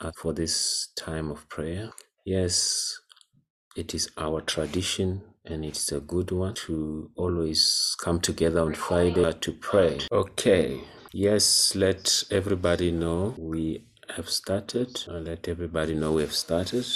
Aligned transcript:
uh, 0.00 0.12
for 0.16 0.32
this 0.32 0.88
time 0.96 1.30
of 1.30 1.48
prayer. 1.48 1.90
Yes, 2.24 3.00
it 3.76 3.94
is 3.94 4.10
our 4.16 4.40
tradition 4.40 5.22
and 5.44 5.64
it's 5.64 5.92
a 5.92 6.00
good 6.00 6.30
one 6.30 6.54
to 6.54 7.10
always 7.16 7.96
come 8.02 8.20
together 8.20 8.60
on 8.60 8.74
Friday 8.74 9.32
to 9.32 9.52
pray. 9.52 9.98
Okay, 10.12 10.80
yes, 11.12 11.74
let 11.74 12.24
everybody 12.30 12.90
know 12.90 13.34
we 13.38 13.84
have 14.14 14.28
started. 14.28 15.04
Uh, 15.08 15.18
let 15.18 15.48
everybody 15.48 15.94
know 15.94 16.12
we 16.12 16.22
have 16.22 16.34
started. 16.34 16.86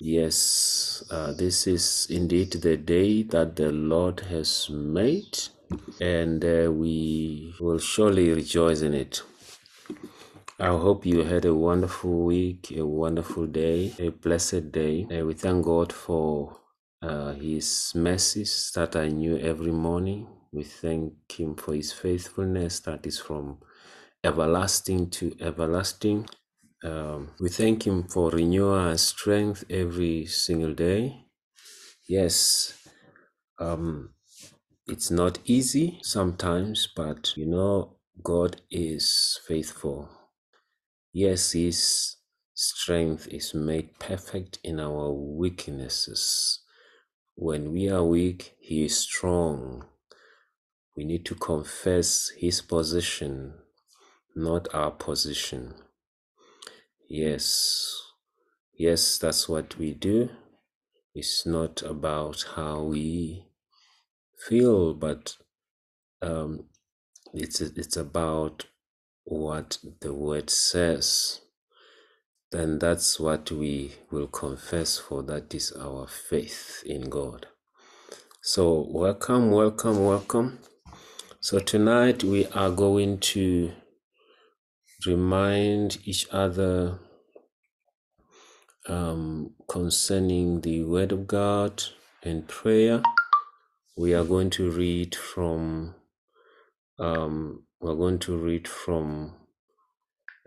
Yes, 0.00 1.02
uh, 1.10 1.32
this 1.32 1.66
is 1.66 2.06
indeed 2.10 2.52
the 2.52 2.76
day 2.76 3.22
that 3.24 3.56
the 3.56 3.72
Lord 3.72 4.20
has 4.20 4.68
made, 4.70 5.38
and 6.00 6.44
uh, 6.44 6.70
we 6.70 7.54
will 7.60 7.78
surely 7.78 8.30
rejoice 8.32 8.82
in 8.82 8.94
it. 8.94 9.22
I 10.58 10.68
hope 10.68 11.04
you 11.04 11.22
had 11.24 11.44
a 11.44 11.54
wonderful 11.54 12.24
week, 12.24 12.72
a 12.74 12.86
wonderful 12.86 13.46
day, 13.46 13.92
a 13.98 14.08
blessed 14.08 14.72
day. 14.72 15.06
Uh, 15.12 15.26
we 15.26 15.34
thank 15.34 15.66
God 15.66 15.92
for 15.92 16.56
uh, 17.02 17.32
His 17.34 17.92
mercies 17.94 18.72
that 18.74 18.96
I 18.96 19.08
knew 19.08 19.36
every 19.38 19.72
morning. 19.72 20.26
We 20.52 20.64
thank 20.64 21.12
Him 21.38 21.56
for 21.56 21.74
His 21.74 21.92
faithfulness 21.92 22.80
that 22.80 23.06
is 23.06 23.18
from 23.20 23.58
everlasting 24.24 25.10
to 25.10 25.36
everlasting. 25.40 26.26
Um, 26.84 27.30
we 27.40 27.50
thank 27.50 27.86
Him 27.86 28.04
for 28.08 28.30
renewing 28.30 28.80
our 28.80 28.98
strength 28.98 29.64
every 29.70 30.26
single 30.26 30.74
day. 30.74 31.26
Yes, 32.08 32.88
um, 33.58 34.10
it's 34.88 35.10
not 35.10 35.38
easy 35.46 36.00
sometimes, 36.02 36.88
but 36.96 37.36
you 37.36 37.46
know, 37.46 37.96
God 38.22 38.62
is 38.70 39.40
faithful. 39.48 40.10
Yes, 41.18 41.52
His 41.52 42.16
strength 42.52 43.26
is 43.28 43.54
made 43.54 43.98
perfect 43.98 44.58
in 44.62 44.78
our 44.78 45.10
weaknesses. 45.10 46.60
When 47.36 47.72
we 47.72 47.88
are 47.88 48.04
weak, 48.04 48.54
He 48.60 48.84
is 48.84 48.98
strong. 48.98 49.86
We 50.94 51.04
need 51.04 51.24
to 51.24 51.34
confess 51.34 52.28
His 52.36 52.60
position, 52.60 53.54
not 54.34 54.68
our 54.74 54.90
position. 54.90 55.76
Yes, 57.08 57.98
yes, 58.74 59.16
that's 59.16 59.48
what 59.48 59.78
we 59.78 59.94
do. 59.94 60.28
It's 61.14 61.46
not 61.46 61.80
about 61.80 62.44
how 62.56 62.82
we 62.82 63.46
feel, 64.46 64.92
but 64.92 65.34
um, 66.20 66.66
it's 67.32 67.62
it's 67.62 67.96
about 67.96 68.66
what 69.26 69.78
the 70.00 70.14
word 70.14 70.48
says. 70.48 71.40
Then 72.52 72.78
that's 72.78 73.18
what 73.18 73.50
we 73.50 73.92
will 74.10 74.28
confess, 74.28 74.98
for 74.98 75.22
that 75.24 75.52
is 75.52 75.72
our 75.72 76.06
faith 76.06 76.82
in 76.86 77.10
God. 77.10 77.48
So, 78.40 78.86
welcome, 78.88 79.50
welcome, 79.50 80.04
welcome. 80.04 80.60
So, 81.40 81.58
tonight 81.58 82.22
we 82.22 82.46
are 82.46 82.70
going 82.70 83.18
to 83.18 83.72
remind 85.04 85.98
each 86.04 86.28
other 86.30 87.00
um, 88.88 89.54
concerning 89.68 90.60
the 90.60 90.84
Word 90.84 91.10
of 91.10 91.26
God 91.26 91.82
and 92.22 92.46
prayer. 92.46 93.02
We 93.96 94.14
are 94.14 94.24
going 94.24 94.50
to 94.50 94.70
read 94.70 95.16
from 95.16 95.96
um, 97.00 97.65
we're 97.80 97.94
going 97.94 98.18
to 98.18 98.36
read 98.36 98.66
from 98.66 99.34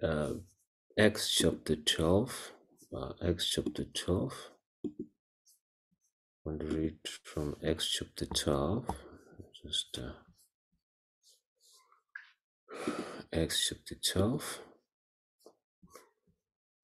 uh, 0.02 0.33
Acts 0.97 1.31
chapter 1.31 1.75
twelve. 1.75 2.52
Uh, 2.95 3.13
Acts 3.25 3.49
chapter 3.49 3.86
twelve. 3.86 4.33
I'm 6.45 6.58
going 6.58 6.59
to 6.59 6.66
read 6.75 6.97
from 7.23 7.55
Acts 7.66 7.88
chapter 7.88 8.25
twelve. 8.25 8.86
Just 9.64 9.99
uh, 10.02 10.11
Acts 13.31 13.70
chapter 13.70 13.95
twelve. 13.95 14.59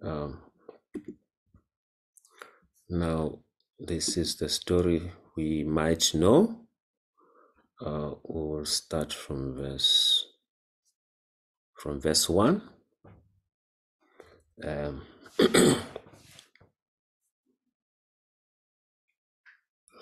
Um, 0.03 0.41
now, 2.87 3.39
this 3.79 4.15
is 4.15 4.35
the 4.35 4.47
story 4.49 5.11
we 5.35 5.63
might 5.63 6.13
know. 6.13 6.67
Uh, 7.83 8.11
we 8.23 8.41
will 8.41 8.65
start 8.65 9.11
from 9.11 9.55
verse 9.55 10.34
from 11.75 12.01
verse 12.01 12.29
one. 12.29 12.61
Um, 14.63 15.01
uh, 15.39 15.75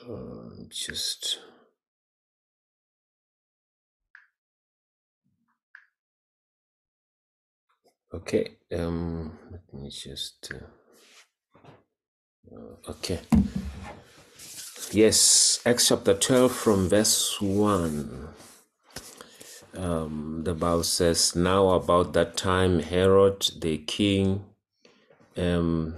just 0.69 1.39
okay. 8.13 8.57
Um, 8.72 9.38
let 9.51 9.73
me 9.73 9.89
just 9.89 10.51
uh, 10.53 10.81
uh, 12.56 12.91
okay. 12.91 13.19
Yes, 14.91 15.59
Acts 15.66 15.88
chapter 15.89 16.13
twelve 16.13 16.51
from 16.51 16.89
verse 16.89 17.41
one. 17.41 18.29
Um, 19.75 20.41
the 20.44 20.53
Bible 20.53 20.84
says, 20.84 21.35
"Now 21.35 21.69
about 21.69 22.13
that 22.13 22.38
time, 22.38 22.79
Herod 22.79 23.50
the 23.59 23.79
king." 23.79 24.45
Um, 25.35 25.95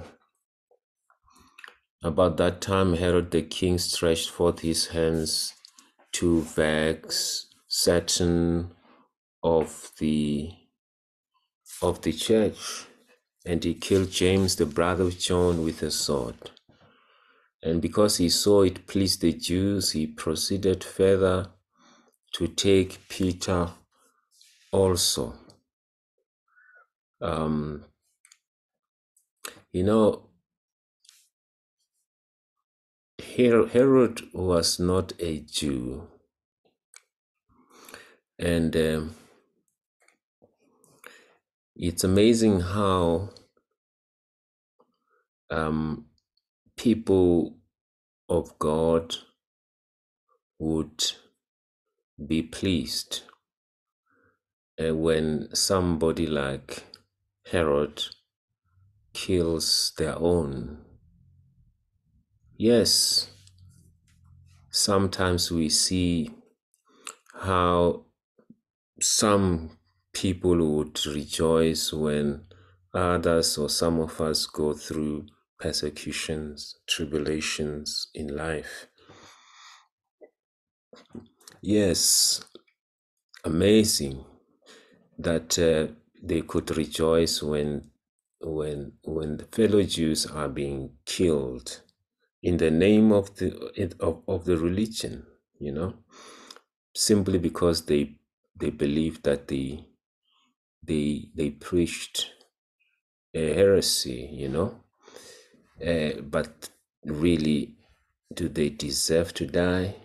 about 2.02 2.38
that 2.38 2.62
time, 2.62 2.94
Herod 2.94 3.32
the 3.32 3.42
king 3.42 3.78
stretched 3.78 4.30
forth 4.30 4.60
his 4.60 4.88
hands 4.88 5.54
to 6.14 6.42
vex 6.42 7.48
certain 7.68 8.72
of 9.44 9.92
the 10.00 10.52
of 11.82 12.02
the 12.04 12.14
church, 12.14 12.86
and 13.46 13.64
he 13.64 13.74
killed 13.74 14.10
James, 14.12 14.56
the 14.56 14.66
brother 14.66 15.04
of 15.04 15.20
John, 15.20 15.66
with 15.66 15.84
a 15.84 15.92
sword. 15.92 16.52
And 17.62 17.82
because 17.82 18.18
he 18.18 18.30
saw 18.30 18.62
it 18.62 18.88
pleased 18.88 19.22
the 19.22 19.34
Jews, 19.34 19.92
he 19.92 20.08
proceeded 20.08 20.84
further 20.84 21.50
to 22.36 22.50
take 22.50 23.08
Peter 23.08 23.70
also. 24.74 25.36
Um, 27.22 27.86
you 29.72 29.84
know, 29.84 30.28
Herod 33.18 34.22
was 34.34 34.80
not 34.82 35.14
a 35.18 35.40
Jew, 35.40 36.10
and 38.38 38.76
um, 38.76 39.16
it's 41.78 42.04
amazing 42.04 42.60
how 42.60 43.30
um, 45.50 46.08
people 46.76 47.60
of 48.28 48.60
God 48.60 49.16
would 50.60 51.02
be 52.24 52.42
pleased 52.42 53.24
uh, 54.80 54.96
when 54.96 55.50
somebody 55.54 56.28
like 56.28 56.84
Herod 57.52 58.04
kills 59.14 59.94
their 59.98 60.18
own. 60.18 60.84
Yes, 62.58 63.30
sometimes 64.70 65.52
we 65.52 65.70
see 65.70 66.32
how 67.34 68.06
some 69.02 69.78
people 70.14 70.76
would 70.76 71.06
rejoice 71.06 71.92
when 71.92 72.46
others 72.94 73.58
or 73.58 73.70
some 73.70 74.00
of 74.00 74.22
us 74.22 74.46
go 74.46 74.74
through 74.74 75.26
persecutions, 75.60 76.78
tribulations 76.88 78.08
in 78.14 78.36
life. 78.36 78.88
Yes, 81.68 82.46
amazing 83.44 84.24
that 85.18 85.58
uh, 85.60 85.88
they 86.22 86.42
could 86.42 86.76
rejoice 86.78 87.42
when 87.44 87.92
when 88.42 88.94
when 89.04 89.38
the 89.38 89.46
fellow 89.46 89.82
Jews 89.84 90.26
are 90.28 90.50
being 90.50 90.98
killed 91.06 91.82
in 92.44 92.58
the 92.58 92.72
name 92.72 93.12
of 93.12 93.36
the 93.38 93.50
of, 94.00 94.24
of 94.28 94.46
the 94.46 94.58
religion, 94.58 95.26
you 95.60 95.72
know, 95.72 95.94
simply 96.96 97.40
because 97.40 97.86
they 97.86 98.18
they 98.60 98.72
believe 98.72 99.24
that 99.24 99.48
they 99.48 99.86
they 100.84 101.30
they 101.36 101.50
preached 101.52 102.32
a 103.34 103.54
heresy, 103.54 104.30
you 104.34 104.50
know. 104.50 104.82
Uh, 105.86 106.22
but 106.22 106.70
really, 107.06 107.76
do 108.34 108.50
they 108.50 108.70
deserve 108.70 109.34
to 109.34 109.46
die 109.46 109.96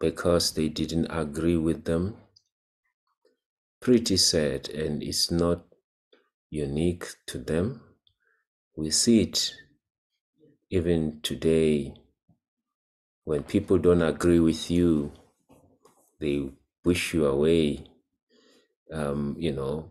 because 0.00 0.52
they 0.52 0.68
didn't 0.68 1.06
agree 1.10 1.56
with 1.56 1.84
them? 1.84 2.16
Pretty 3.80 4.16
sad, 4.16 4.68
and 4.68 5.02
it's 5.02 5.30
not 5.30 5.64
unique 6.50 7.06
to 7.26 7.38
them. 7.38 7.80
We 8.76 8.90
see 8.90 9.22
it 9.22 9.54
even 10.70 11.20
today 11.22 11.94
when 13.28 13.42
people 13.42 13.76
don't 13.76 14.00
agree 14.00 14.40
with 14.40 14.70
you, 14.70 15.12
they 16.18 16.50
push 16.82 17.12
you 17.12 17.26
away. 17.26 17.84
Um, 18.90 19.36
you 19.38 19.52
know, 19.52 19.90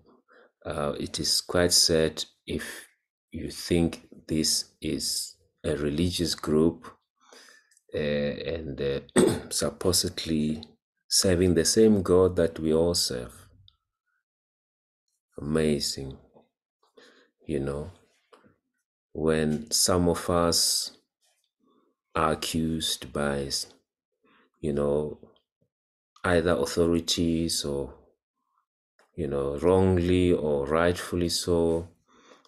uh, 0.65 0.93
it 0.99 1.19
is 1.19 1.41
quite 1.41 1.71
sad 1.71 2.25
if 2.47 2.87
you 3.31 3.51
think 3.51 4.07
this 4.27 4.71
is 4.81 5.35
a 5.63 5.75
religious 5.77 6.33
group 6.33 6.96
and 7.97 8.81
uh, 8.81 8.99
supposedly 9.49 10.63
serving 11.07 11.53
the 11.53 11.65
same 11.65 12.01
God 12.01 12.35
that 12.35 12.59
we 12.59 12.73
all 12.73 12.93
serve. 12.93 13.47
Amazing, 15.37 16.17
you 17.45 17.59
know, 17.59 17.91
when 19.13 19.69
some 19.71 20.09
of 20.09 20.29
us 20.29 20.91
are 22.15 22.31
accused 22.31 23.13
by, 23.13 23.49
you 24.59 24.73
know, 24.73 25.19
either 26.23 26.51
authorities 26.51 27.63
or, 27.63 27.93
you 29.15 29.27
know, 29.27 29.57
wrongly 29.57 30.33
or 30.33 30.65
rightfully 30.65 31.29
so. 31.29 31.87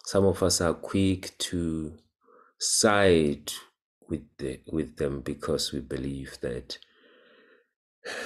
Some 0.06 0.26
of 0.26 0.42
us 0.42 0.60
are 0.60 0.74
quick 0.74 1.38
to 1.38 1.94
side 2.60 3.52
with 4.10 4.26
the, 4.38 4.60
with 4.72 4.98
them 4.98 5.22
because 5.22 5.72
we 5.72 5.80
believe 5.80 6.38
that 6.42 6.78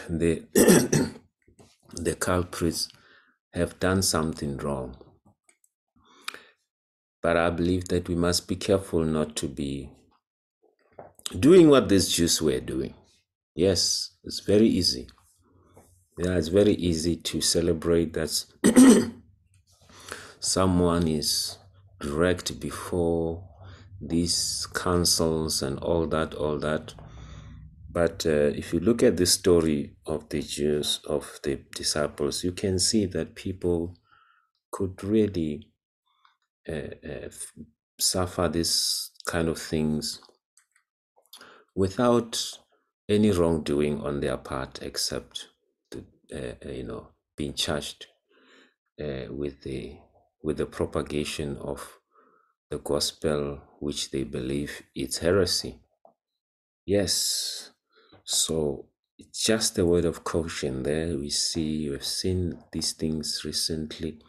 the 0.10 0.44
the 1.94 2.16
culprits 2.16 2.90
have 3.54 3.80
done 3.80 4.02
something 4.02 4.58
wrong. 4.58 4.98
But 7.22 7.38
I 7.38 7.50
believe 7.50 7.88
that 7.90 8.10
we 8.10 8.16
must 8.16 8.48
be 8.48 8.56
careful 8.56 9.04
not 9.04 9.36
to 9.38 9.48
be 9.48 9.90
doing 11.40 11.70
what 11.70 11.90
these 11.90 12.12
Jews 12.12 12.42
were 12.42 12.60
doing. 12.60 12.94
Yes, 13.56 14.12
it's 14.24 14.40
very 14.42 14.68
easy. 14.68 15.08
Yeah, 16.18 16.38
it's 16.38 16.50
very 16.50 16.74
easy 16.74 17.16
to 17.16 17.42
celebrate 17.42 18.14
that 18.14 18.46
someone 20.40 21.08
is 21.08 21.58
dragged 22.00 22.60
before 22.60 23.44
these 24.08 24.68
councils 24.74 25.62
and 25.62 25.80
all 25.80 26.06
that, 26.08 26.34
all 26.34 26.58
that. 26.60 26.94
But 27.90 28.26
uh, 28.26 28.52
if 28.56 28.74
you 28.74 28.80
look 28.80 29.04
at 29.04 29.18
the 29.18 29.26
story 29.26 29.96
of 30.06 30.30
the 30.30 30.42
Jews, 30.42 31.00
of 31.08 31.40
the 31.44 31.62
disciples, 31.76 32.44
you 32.44 32.52
can 32.52 32.80
see 32.80 33.06
that 33.06 33.36
people 33.36 33.96
could 34.72 35.04
really 35.04 35.68
uh, 36.68 36.96
uh, 37.08 37.30
suffer 38.00 38.48
this 38.48 39.12
kind 39.26 39.48
of 39.48 39.60
things 39.60 40.20
without 41.76 42.58
any 43.10 43.32
wrongdoing 43.32 44.02
on 44.02 44.20
their 44.22 44.38
part, 44.38 44.80
except 44.82 45.50
the, 45.92 46.04
uh, 46.34 46.70
you 46.70 46.84
know 46.84 47.10
being 47.36 47.54
charged 47.54 48.08
uh, 49.02 49.26
with 49.30 49.62
the 49.62 49.98
with 50.42 50.58
the 50.58 50.66
propagation 50.66 51.58
of 51.58 52.00
the 52.70 52.78
gospel, 52.80 53.62
which 53.84 54.12
they 54.12 54.24
believe 54.24 54.84
is 54.96 55.18
heresy. 55.20 55.80
Yes, 56.86 57.72
so 58.24 58.88
just 59.34 59.78
a 59.78 59.86
word 59.86 60.06
of 60.06 60.24
caution 60.24 60.84
there. 60.84 61.18
We 61.18 61.30
see 61.30 61.90
we've 61.90 62.06
seen 62.06 62.60
these 62.72 62.94
things 62.94 63.42
recently, 63.46 64.20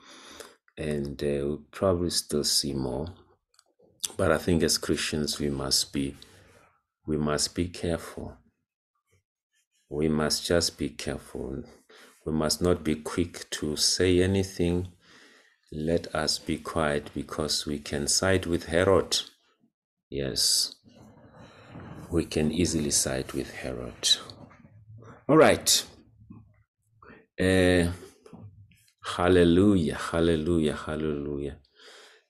and 0.77 1.23
uh, 1.23 1.27
we'll 1.27 1.65
probably 1.71 2.11
still 2.11 2.45
see 2.45 2.73
more. 2.73 3.09
But 4.17 4.31
I 4.31 4.39
think 4.39 4.63
as 4.63 4.79
Christians, 4.79 5.39
we 5.39 5.51
must 5.51 5.93
be 5.93 6.17
we 7.07 7.17
must 7.17 7.55
be 7.55 7.69
careful. 7.69 8.37
We 9.91 10.09
must 10.09 10.47
just 10.47 10.79
be 10.79 10.89
careful. 10.89 11.63
We 12.25 12.33
must 12.33 12.63
not 12.63 12.83
be 12.83 12.97
quick 12.97 13.49
to 13.51 13.77
say 13.77 14.23
anything. 14.23 14.89
Let 15.71 16.15
us 16.15 16.39
be 16.39 16.59
quiet 16.59 17.11
because 17.15 17.67
we 17.67 17.79
can 17.79 18.07
side 18.09 18.47
with 18.47 18.67
Herod. 18.67 19.21
Yes, 20.15 20.77
we 22.09 22.25
can 22.25 22.53
easily 22.53 22.93
side 22.93 23.33
with 23.33 23.51
Herod. 23.51 24.19
All 25.29 25.37
right. 25.37 25.85
Uh, 27.41 27.91
hallelujah, 29.05 29.97
hallelujah, 29.97 30.77
hallelujah. 30.77 31.57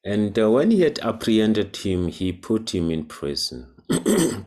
And 0.03 0.39
uh, 0.39 0.51
when 0.51 0.71
he 0.71 0.81
had 0.81 0.99
apprehended 1.01 1.77
him, 1.77 2.09
he 2.09 2.33
put 2.33 2.75
him 2.75 2.91
in 2.91 3.05
prison 3.05 3.75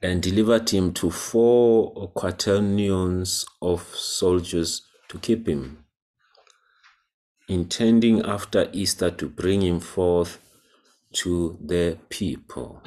and 0.00 0.22
delivered 0.22 0.70
him 0.70 0.92
to 0.92 1.10
four 1.10 2.12
quaternions 2.12 3.44
of 3.60 3.82
soldiers 3.96 4.82
to 5.08 5.18
keep 5.18 5.48
him, 5.48 5.86
intending 7.48 8.22
after 8.22 8.70
Easter 8.72 9.10
to 9.10 9.28
bring 9.28 9.62
him 9.62 9.80
forth 9.80 10.38
to 11.12 11.58
the 11.60 11.98
people. 12.08 12.82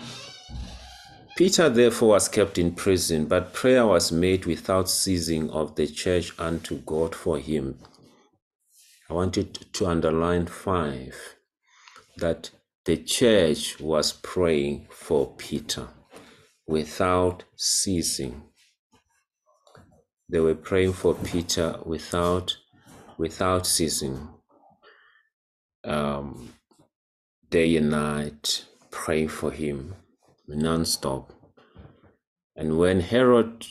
Peter 1.35 1.67
therefore 1.67 2.09
was 2.09 2.29
kept 2.29 2.57
in 2.57 2.73
prison, 2.73 3.25
but 3.25 3.53
prayer 3.53 3.85
was 3.87 4.11
made 4.11 4.45
without 4.45 4.87
ceasing 4.89 5.49
of 5.49 5.75
the 5.75 5.87
church 5.87 6.31
unto 6.37 6.77
God 6.79 7.15
for 7.15 7.39
him. 7.39 7.79
I 9.09 9.13
wanted 9.13 9.53
to 9.73 9.87
underline 9.87 10.45
five 10.45 11.15
that 12.17 12.51
the 12.85 12.97
church 12.97 13.79
was 13.79 14.13
praying 14.13 14.87
for 14.91 15.33
Peter 15.35 15.87
without 16.67 17.43
ceasing. 17.55 18.43
They 20.29 20.39
were 20.39 20.55
praying 20.55 20.93
for 20.93 21.15
Peter 21.15 21.79
without 21.85 22.57
without 23.17 23.65
ceasing. 23.67 24.29
Um, 25.83 26.53
day 27.53 27.77
and 27.77 27.91
night, 27.91 28.65
praying 28.89 29.27
for 29.27 29.51
him 29.51 29.93
non-stop. 30.47 31.31
And 32.55 32.79
when 32.79 33.01
Herod 33.01 33.67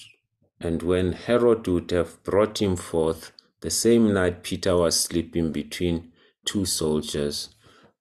and 0.61 0.82
when 0.84 1.14
Herod 1.14 1.67
would 1.67 1.90
have 1.90 2.23
brought 2.23 2.62
him 2.62 2.76
forth, 2.76 3.32
the 3.61 3.70
same 3.70 4.14
night 4.14 4.44
Peter 4.44 4.76
was 4.76 5.00
sleeping 5.00 5.50
between 5.50 6.12
two 6.44 6.64
soldiers, 6.64 7.49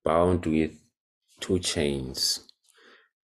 bound 0.04 0.46
with 0.46 0.72
two 1.40 1.58
chains. 1.58 2.42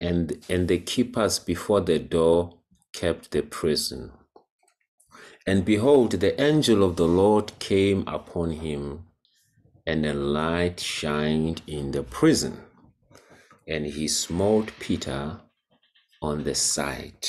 And 0.01 0.43
and 0.49 0.67
the 0.67 0.79
keepers 0.79 1.39
before 1.39 1.79
the 1.79 1.99
door 1.99 2.57
kept 2.91 3.31
the 3.31 3.43
prison. 3.43 4.11
And 5.47 5.63
behold, 5.63 6.11
the 6.11 6.39
angel 6.41 6.83
of 6.83 6.97
the 6.97 7.07
Lord 7.07 7.57
came 7.59 8.03
upon 8.07 8.51
him, 8.51 9.05
and 9.91 10.05
a 10.05 10.13
light 10.13 10.79
shined 10.79 11.61
in 11.67 11.91
the 11.91 12.01
prison 12.01 12.57
and 13.67 13.85
he 13.85 14.07
smote 14.07 14.71
Peter 14.79 15.41
on 16.21 16.45
the 16.45 16.55
side 16.55 17.27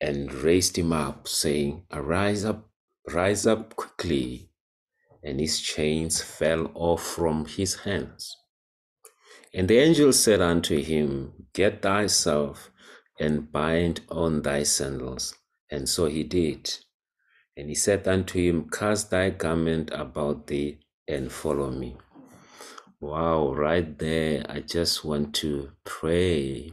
and 0.00 0.32
raised 0.32 0.78
him 0.78 0.90
up, 0.90 1.28
saying, 1.28 1.84
Arise 1.92 2.46
up, 2.46 2.66
rise 3.12 3.46
up 3.46 3.76
quickly. 3.76 4.48
And 5.22 5.38
his 5.38 5.60
chains 5.60 6.22
fell 6.22 6.70
off 6.74 7.02
from 7.02 7.44
his 7.44 7.74
hands. 7.80 8.34
And 9.52 9.68
the 9.68 9.76
angel 9.76 10.14
said 10.14 10.40
unto 10.40 10.82
him, 10.82 11.46
Get 11.52 11.82
thyself 11.82 12.70
and 13.18 13.52
bind 13.52 14.00
on 14.08 14.40
thy 14.40 14.62
sandals. 14.62 15.34
And 15.70 15.86
so 15.86 16.06
he 16.06 16.22
did. 16.22 16.74
And 17.54 17.68
he 17.68 17.74
said 17.74 18.08
unto 18.08 18.38
him, 18.38 18.70
Cast 18.70 19.10
thy 19.10 19.28
garment 19.28 19.90
about 19.92 20.46
thee 20.46 20.80
and 21.10 21.30
follow 21.30 21.70
me. 21.70 21.96
Wow, 23.00 23.52
right 23.54 23.98
there, 23.98 24.44
I 24.48 24.60
just 24.60 25.04
want 25.04 25.34
to 25.36 25.72
pray 25.84 26.72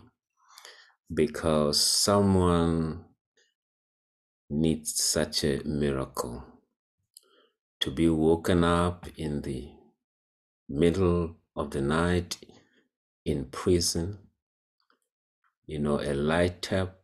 because 1.14 1.82
someone 1.82 3.06
needs 4.50 5.02
such 5.02 5.44
a 5.44 5.62
miracle 5.66 6.44
to 7.80 7.92
be 7.92 8.10
woken 8.10 8.64
up 8.64 9.08
in 9.18 9.42
the 9.42 9.70
middle 10.70 11.38
of 11.56 11.72
the 11.72 11.82
night 11.82 12.38
in 13.26 13.46
prison, 13.46 14.20
you 15.66 15.80
know, 15.80 16.00
a 16.00 16.14
light 16.14 16.62
tap, 16.62 16.96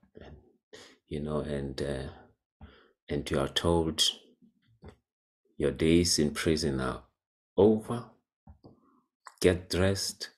you 1.08 1.20
know, 1.20 1.40
and 1.40 1.82
uh, 1.82 2.10
and 3.10 3.30
you 3.30 3.40
are 3.40 3.50
told 3.50 4.04
your 5.58 5.72
days 5.72 6.20
in 6.20 6.32
prison 6.32 6.80
are 6.80 7.04
over 7.58 8.06
get 9.44 9.70
dressed 9.70 10.30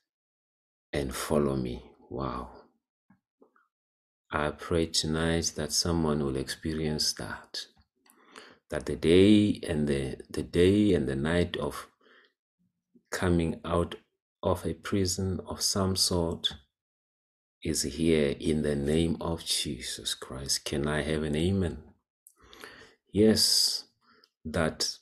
and 0.92 1.14
follow 1.14 1.54
me. 1.54 1.80
Wow. 2.10 2.50
I 4.32 4.50
pray 4.50 4.86
tonight 4.86 5.52
that 5.54 5.72
someone 5.72 6.24
will 6.24 6.36
experience 6.36 7.12
that. 7.14 7.66
That 8.70 8.86
the 8.86 8.96
day 8.96 9.60
and 9.68 9.86
the, 9.86 10.16
the 10.28 10.42
day 10.42 10.92
and 10.92 11.08
the 11.08 11.14
night 11.14 11.56
of 11.56 11.86
coming 13.12 13.60
out 13.64 13.94
of 14.42 14.66
a 14.66 14.74
prison 14.74 15.40
of 15.46 15.62
some 15.62 15.94
sort 15.94 16.54
is 17.62 17.82
here 17.82 18.34
in 18.40 18.62
the 18.62 18.74
name 18.74 19.16
of 19.20 19.44
Jesus 19.44 20.14
Christ. 20.14 20.64
Can 20.64 20.88
I 20.88 21.02
have 21.02 21.22
an 21.22 21.36
amen? 21.36 21.78
Yes, 23.12 23.84
that 24.44 24.98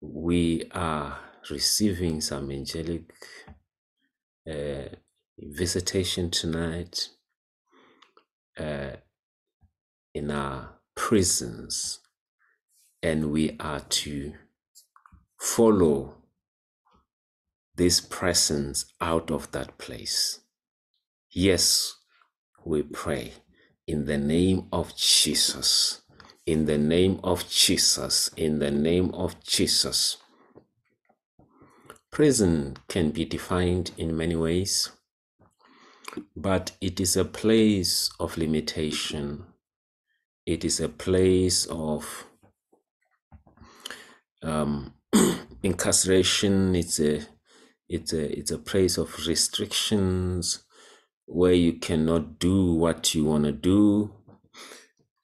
we 0.00 0.70
are 0.72 1.18
receiving 1.50 2.20
some 2.20 2.50
angelic 2.50 3.12
uh, 4.50 4.88
visitation 5.38 6.30
tonight 6.30 7.08
uh, 8.58 8.96
in 10.14 10.30
our 10.30 10.78
prisons, 10.94 12.00
and 13.02 13.30
we 13.30 13.56
are 13.60 13.80
to 13.80 14.32
follow 15.38 16.14
this 17.76 18.00
presence 18.00 18.86
out 19.00 19.30
of 19.30 19.52
that 19.52 19.76
place. 19.78 20.40
Yes, 21.30 21.94
we 22.64 22.82
pray 22.82 23.34
in 23.86 24.06
the 24.06 24.18
name 24.18 24.68
of 24.72 24.96
Jesus. 24.96 26.00
In 26.46 26.66
the 26.66 26.78
name 26.78 27.20
of 27.22 27.48
Jesus. 27.50 28.30
In 28.36 28.58
the 28.58 28.70
name 28.70 29.10
of 29.14 29.42
Jesus. 29.44 30.16
Prison 32.16 32.78
can 32.88 33.10
be 33.10 33.26
defined 33.26 33.90
in 33.98 34.16
many 34.16 34.34
ways, 34.34 34.90
but 36.34 36.72
it 36.80 36.98
is 36.98 37.14
a 37.14 37.26
place 37.26 38.10
of 38.18 38.38
limitation. 38.38 39.44
It 40.46 40.64
is 40.64 40.80
a 40.80 40.88
place 40.88 41.66
of 41.66 42.24
um, 44.42 44.94
incarceration. 45.62 46.74
It's 46.74 46.98
a 47.00 47.20
it's 47.86 48.14
a 48.14 48.38
it's 48.38 48.50
a 48.50 48.58
place 48.60 48.96
of 48.96 49.14
restrictions 49.26 50.64
where 51.26 51.52
you 51.52 51.74
cannot 51.74 52.38
do 52.38 52.72
what 52.72 53.14
you 53.14 53.26
want 53.26 53.44
to 53.44 53.52
do. 53.52 54.14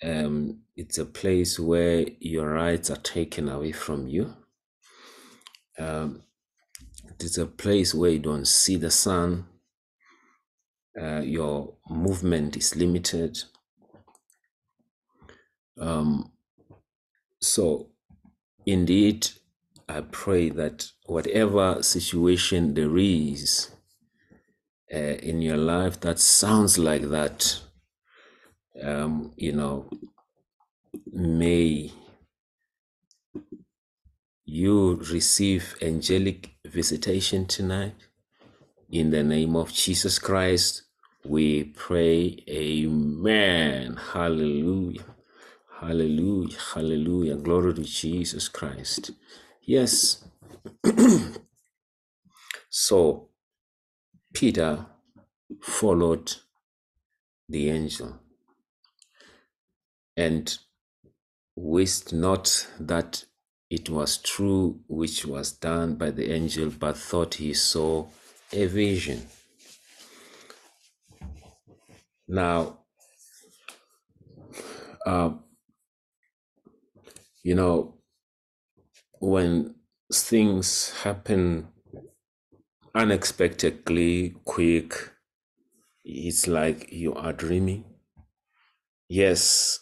Um, 0.02 0.64
it's 0.76 0.98
a 0.98 1.06
place 1.06 1.58
where 1.58 2.04
your 2.20 2.50
rights 2.50 2.90
are 2.90 2.96
taken 2.96 3.48
away 3.48 3.72
from 3.72 4.08
you. 4.08 4.36
Um, 5.78 6.24
it 7.12 7.24
is 7.24 7.38
a 7.38 7.46
place 7.46 7.94
where 7.94 8.10
you 8.10 8.18
don't 8.18 8.46
see 8.46 8.76
the 8.76 8.90
sun. 8.90 9.46
Uh, 11.00 11.20
your 11.20 11.74
movement 11.88 12.56
is 12.56 12.74
limited. 12.74 13.38
Um, 15.78 16.32
so, 17.40 17.88
indeed, 18.66 19.28
I 19.88 20.02
pray 20.02 20.48
that 20.50 20.90
whatever 21.06 21.82
situation 21.82 22.74
there 22.74 22.96
is 22.96 23.70
uh, 24.92 24.96
in 24.96 25.42
your 25.42 25.56
life 25.56 26.00
that 26.00 26.18
sounds 26.18 26.78
like 26.78 27.02
that, 27.10 27.60
um, 28.82 29.32
you 29.36 29.52
know, 29.52 29.90
may 31.12 31.92
you 34.52 34.96
receive 35.10 35.74
angelic 35.80 36.50
visitation 36.66 37.46
tonight. 37.46 37.94
In 38.90 39.10
the 39.10 39.22
name 39.22 39.56
of 39.56 39.72
Jesus 39.72 40.18
Christ, 40.18 40.82
we 41.24 41.64
pray, 41.64 42.36
Amen. 42.50 43.96
Hallelujah. 43.96 45.06
Hallelujah. 45.80 46.58
Hallelujah. 46.74 47.36
Glory 47.36 47.72
to 47.72 47.82
Jesus 47.82 48.48
Christ. 48.48 49.12
Yes. 49.62 50.22
so 52.68 53.28
Peter 54.34 54.84
followed 55.62 56.30
the 57.48 57.70
angel 57.70 58.18
and 60.14 60.58
wist 61.56 62.12
not 62.12 62.68
that 62.78 63.24
it 63.72 63.88
was 63.88 64.18
true 64.18 64.78
which 64.86 65.24
was 65.24 65.52
done 65.52 65.94
by 65.94 66.10
the 66.10 66.30
angel, 66.30 66.68
but 66.68 66.94
thought 66.94 67.36
he 67.36 67.54
saw 67.54 68.06
a 68.52 68.66
vision. 68.66 69.26
Now, 72.28 72.80
uh, 75.06 75.30
you 77.42 77.54
know, 77.54 77.94
when 79.20 79.74
things 80.12 80.90
happen 81.02 81.68
unexpectedly, 82.94 84.34
quick, 84.44 85.12
it's 86.04 86.46
like 86.46 86.92
you 86.92 87.14
are 87.14 87.32
dreaming. 87.32 87.86
Yes, 89.08 89.78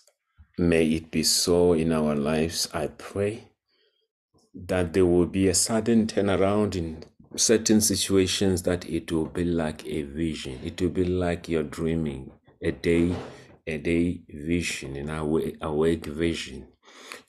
may 0.57 0.87
it 0.87 1.11
be 1.11 1.25
so 1.25 1.73
in 1.73 1.91
our 1.91 2.15
lives, 2.15 2.69
I 2.73 2.87
pray 2.87 3.50
that 4.55 4.93
there 4.93 5.07
will 5.07 5.27
be 5.27 5.49
a 5.49 5.55
sudden 5.55 6.07
turnaround 6.07 6.75
in 6.77 7.05
certain 7.37 7.81
situations 7.81 8.63
that 8.65 8.89
it 8.89 9.13
will 9.13 9.27
be 9.27 9.45
like 9.45 9.87
a 9.87 10.03
vision. 10.03 10.59
It 10.65 10.81
will 10.81 10.91
be 10.91 11.05
like 11.05 11.49
you're 11.49 11.63
dreaming 11.63 12.33
a 12.63 12.73
day, 12.73 13.15
a 13.67 13.79
day 13.79 14.23
vision, 14.29 14.97
an 14.97 15.11
awake, 15.11 15.57
awake 15.63 16.07
vision. 16.07 16.67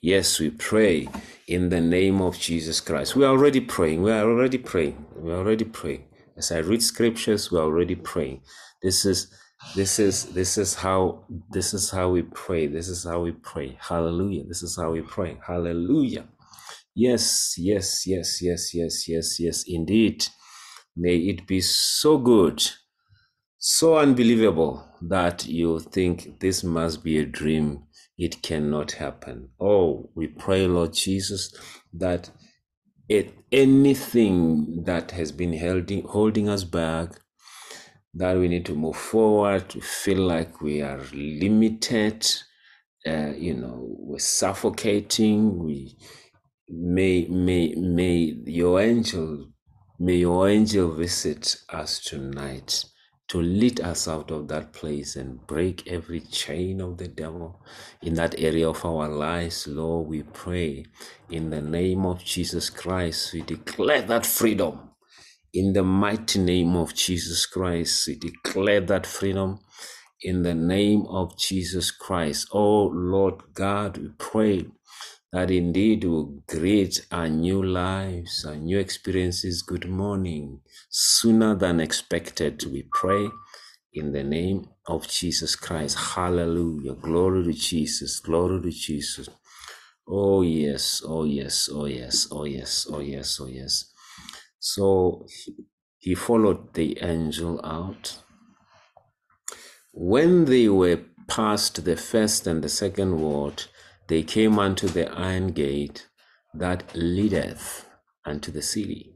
Yes, 0.01 0.39
we 0.39 0.49
pray 0.49 1.07
in 1.47 1.69
the 1.69 1.81
name 1.81 2.21
of 2.21 2.39
Jesus 2.39 2.81
Christ. 2.81 3.15
We 3.15 3.23
are 3.23 3.29
already 3.31 3.61
praying. 3.61 4.01
We 4.01 4.11
are 4.11 4.23
already 4.27 4.57
praying. 4.57 5.05
We 5.15 5.31
are 5.31 5.37
already 5.37 5.65
praying. 5.65 6.05
As 6.37 6.51
I 6.51 6.59
read 6.59 6.81
scriptures, 6.81 7.51
we 7.51 7.59
are 7.59 7.63
already 7.63 7.95
praying. 7.95 8.41
This 8.81 9.05
is 9.05 9.31
this 9.75 9.99
is 9.99 10.25
this 10.33 10.57
is 10.57 10.73
how 10.73 11.25
this 11.51 11.75
is 11.75 11.91
how 11.91 12.09
we 12.09 12.23
pray. 12.23 12.65
This 12.65 12.87
is 12.87 13.03
how 13.03 13.21
we 13.21 13.31
pray. 13.33 13.77
Hallelujah. 13.79 14.43
This 14.45 14.63
is 14.63 14.75
how 14.75 14.91
we 14.91 15.01
pray. 15.01 15.37
Hallelujah. 15.45 16.25
Yes, 16.95 17.55
yes, 17.57 18.05
yes, 18.05 18.41
yes, 18.41 18.74
yes, 18.74 19.07
yes, 19.07 19.39
yes, 19.39 19.63
indeed. 19.67 20.25
May 20.95 21.17
it 21.17 21.48
be 21.48 21.62
so 21.62 22.17
good, 22.17 22.62
so 23.57 23.98
unbelievable 23.98 24.86
that 25.01 25.45
you 25.48 25.79
think 25.79 26.39
this 26.41 26.63
must 26.63 27.03
be 27.03 27.17
a 27.19 27.25
dream. 27.25 27.83
It 28.17 28.41
cannot 28.43 28.91
happen. 28.93 29.50
Oh, 29.60 30.10
we 30.15 30.27
pray, 30.27 30.67
Lord 30.67 30.93
Jesus, 30.93 31.53
that 31.93 32.29
it, 33.10 33.33
anything 33.51 34.83
that 34.86 35.12
has 35.12 35.31
been 35.31 35.57
holding, 35.57 36.03
holding 36.03 36.50
us 36.50 36.65
back, 36.65 37.12
that 38.13 38.38
we 38.38 38.50
need 38.50 38.65
to 38.65 38.75
move 38.75 38.98
forward, 38.98 39.69
to 39.69 39.81
feel 39.81 40.19
like 40.19 40.62
we 40.62 40.81
are 40.81 41.01
limited, 41.13 42.25
uh, 43.07 43.31
you 43.38 43.55
know, 43.55 43.79
we're 44.00 44.19
suffocating, 44.19 45.63
we 45.63 45.98
May 46.73 47.27
may 47.27 47.75
may 47.75 48.33
your 48.45 48.79
angel 48.79 49.49
may 49.99 50.15
your 50.15 50.47
angel 50.47 50.93
visit 50.93 51.57
us 51.67 51.99
tonight 51.99 52.85
to 53.27 53.41
lead 53.41 53.81
us 53.81 54.07
out 54.07 54.31
of 54.31 54.47
that 54.47 54.71
place 54.71 55.17
and 55.17 55.45
break 55.47 55.85
every 55.85 56.21
chain 56.21 56.79
of 56.79 56.97
the 56.97 57.09
devil 57.09 57.61
in 58.01 58.13
that 58.13 58.39
area 58.39 58.69
of 58.69 58.85
our 58.85 59.09
lives, 59.09 59.67
Lord. 59.67 60.07
We 60.07 60.23
pray 60.23 60.85
in 61.29 61.49
the 61.49 61.61
name 61.61 62.05
of 62.05 62.23
Jesus 62.23 62.69
Christ. 62.69 63.33
We 63.33 63.41
declare 63.41 64.03
that 64.03 64.25
freedom. 64.25 64.91
In 65.53 65.73
the 65.73 65.83
mighty 65.83 66.39
name 66.39 66.77
of 66.77 66.93
Jesus 66.95 67.45
Christ, 67.45 68.07
we 68.07 68.15
declare 68.15 68.79
that 68.79 69.05
freedom 69.05 69.59
in 70.21 70.43
the 70.43 70.55
name 70.55 71.05
of 71.09 71.37
Jesus 71.37 71.91
Christ. 71.91 72.47
Oh 72.53 72.85
Lord 72.85 73.41
God, 73.53 73.97
we 73.97 74.09
pray 74.17 74.67
that 75.31 75.50
indeed 75.50 76.03
will 76.03 76.43
create 76.47 77.05
our 77.11 77.29
new 77.29 77.63
lives, 77.63 78.45
our 78.45 78.55
new 78.55 78.77
experiences. 78.77 79.61
Good 79.61 79.88
morning. 79.89 80.59
Sooner 80.89 81.55
than 81.55 81.79
expected, 81.79 82.63
we 82.65 82.88
pray 82.91 83.29
in 83.93 84.11
the 84.11 84.23
name 84.23 84.67
of 84.88 85.07
Jesus 85.07 85.55
Christ. 85.55 85.97
Hallelujah. 85.97 86.95
Glory 86.95 87.45
to 87.45 87.53
Jesus. 87.53 88.19
Glory 88.19 88.61
to 88.61 88.71
Jesus. 88.71 89.29
Oh, 90.07 90.41
yes. 90.41 91.01
Oh, 91.05 91.23
yes. 91.23 91.69
Oh, 91.71 91.85
yes. 91.85 92.27
Oh, 92.29 92.43
yes. 92.43 92.88
Oh, 92.91 93.00
yes. 93.00 93.39
Oh, 93.39 93.47
yes. 93.47 93.85
So 94.59 95.25
he 95.97 96.13
followed 96.13 96.73
the 96.73 96.97
angel 97.01 97.61
out. 97.63 98.17
When 99.93 100.45
they 100.45 100.67
were 100.67 101.00
past 101.27 101.85
the 101.85 101.95
first 101.95 102.47
and 102.47 102.61
the 102.61 102.69
second 102.69 103.21
ward, 103.21 103.63
they 104.11 104.23
came 104.23 104.59
unto 104.59 104.89
the 104.89 105.09
iron 105.13 105.53
gate 105.53 106.09
that 106.53 106.83
leadeth 106.93 107.85
unto 108.25 108.51
the 108.51 108.61
city, 108.61 109.15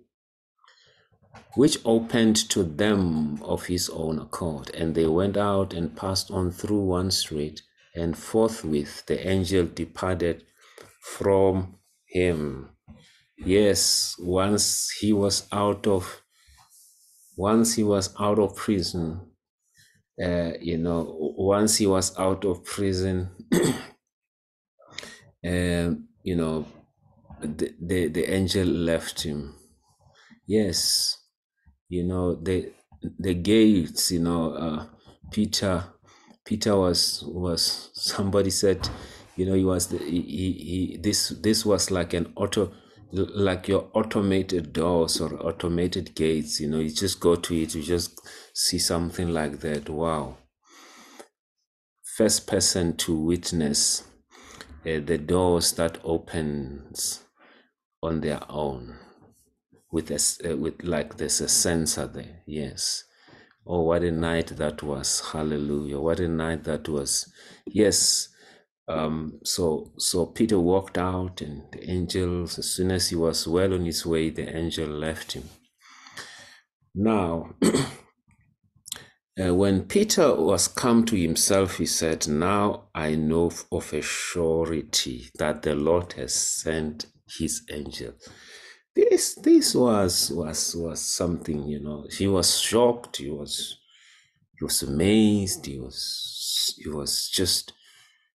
which 1.55 1.77
opened 1.83 2.37
to 2.37 2.63
them 2.63 3.43
of 3.43 3.65
his 3.65 3.89
own 3.89 4.17
accord. 4.17 4.73
And 4.73 4.95
they 4.95 5.05
went 5.05 5.35
out 5.35 5.73
and 5.73 5.97
passed 5.97 6.31
on 6.31 6.49
through 6.49 6.79
one 6.79 7.11
street, 7.11 7.61
and 7.93 8.17
forthwith 8.17 9.05
the 9.05 9.19
angel 9.27 9.65
departed 9.65 10.45
from 11.01 11.75
him. 12.07 12.69
Yes, 13.37 14.15
once 14.17 14.89
he 15.01 15.11
was 15.11 15.45
out 15.51 15.85
of 15.87 16.21
once 17.35 17.75
he 17.75 17.83
was 17.83 18.15
out 18.17 18.39
of 18.39 18.55
prison, 18.55 19.19
uh, 20.23 20.51
you 20.61 20.77
know, 20.77 21.33
once 21.37 21.75
he 21.75 21.85
was 21.85 22.17
out 22.17 22.45
of 22.45 22.63
prison, 22.63 23.29
um, 25.45 26.07
you 26.23 26.35
know, 26.35 26.65
the, 27.41 27.73
the 27.81 28.07
the 28.07 28.33
angel 28.33 28.67
left 28.67 29.21
him. 29.23 29.55
Yes, 30.47 31.17
you 31.89 32.03
know 32.03 32.35
the 32.35 32.71
the 33.19 33.33
gates. 33.33 34.11
You 34.11 34.19
know, 34.19 34.53
uh, 34.53 34.85
Peter. 35.31 35.85
Peter 36.45 36.75
was 36.75 37.23
was 37.25 37.89
somebody 37.93 38.51
said, 38.51 38.87
you 39.35 39.47
know, 39.47 39.55
he 39.55 39.63
was 39.65 39.87
the, 39.87 39.97
he, 39.97 40.21
he, 40.21 40.99
this 41.01 41.29
this 41.29 41.65
was 41.65 41.89
like 41.89 42.13
an 42.13 42.31
auto 42.35 42.71
like 43.11 43.67
your 43.67 43.89
automated 43.93 44.71
doors 44.73 45.19
or 45.19 45.33
automated 45.43 46.13
gates. 46.15 46.59
You 46.59 46.69
know, 46.69 46.79
you 46.79 46.89
just 46.91 47.19
go 47.19 47.35
to 47.35 47.55
it, 47.55 47.73
you 47.73 47.81
just 47.81 48.19
see 48.53 48.77
something 48.77 49.29
like 49.29 49.59
that. 49.61 49.89
Wow, 49.89 50.37
first 52.15 52.45
person 52.47 52.95
to 52.97 53.15
witness 53.15 54.03
uh, 54.85 54.99
the 55.05 55.17
doors 55.17 55.73
that 55.73 55.97
opens 56.03 57.23
on 58.03 58.21
their 58.21 58.41
own 58.49 58.97
with 59.91 60.11
a, 60.11 60.51
uh, 60.51 60.55
with 60.57 60.83
like 60.83 61.17
there's 61.17 61.41
a 61.41 61.47
sensor 61.47 62.07
there 62.07 62.41
yes. 62.45 63.03
Oh 63.67 63.81
what 63.81 64.03
a 64.03 64.11
night 64.11 64.47
that 64.57 64.83
was. 64.83 65.21
Hallelujah. 65.31 65.99
What 65.99 66.19
a 66.19 66.27
night 66.27 66.63
that 66.65 66.87
was. 66.87 67.31
Yes 67.65 68.29
um 68.87 69.39
so 69.43 69.91
so 69.97 70.27
peter 70.27 70.59
walked 70.59 70.95
out 70.97 71.41
and 71.41 71.63
the 71.71 71.89
angels 71.89 72.59
as 72.59 72.69
soon 72.69 72.91
as 72.91 73.09
he 73.09 73.15
was 73.15 73.47
well 73.47 73.73
on 73.73 73.83
his 73.83 74.05
way 74.05 74.29
the 74.29 74.55
angel 74.55 74.87
left 74.87 75.31
him. 75.33 75.49
Now 76.93 77.55
uh, 79.43 79.53
when 79.53 79.83
peter 79.83 80.33
was 80.35 80.67
come 80.67 81.05
to 81.05 81.15
himself 81.15 81.77
he 81.77 81.85
said 81.85 82.27
now 82.27 82.83
i 82.93 83.15
know 83.15 83.51
of 83.71 83.93
a 83.93 84.01
surety 84.01 85.29
that 85.37 85.61
the 85.63 85.75
lord 85.75 86.13
has 86.13 86.33
sent 86.33 87.05
his 87.27 87.63
angel. 87.71 88.13
This 88.95 89.35
this 89.35 89.75
was 89.75 90.31
was 90.31 90.75
was 90.75 91.01
something 91.01 91.67
you 91.67 91.81
know. 91.81 92.05
He 92.09 92.27
was 92.27 92.59
shocked. 92.59 93.17
He 93.17 93.29
was 93.29 93.77
he 94.57 94.63
was 94.63 94.81
amazed. 94.83 95.65
He 95.65 95.79
was 95.79 96.75
he 96.81 96.89
was 96.89 97.29
just 97.29 97.73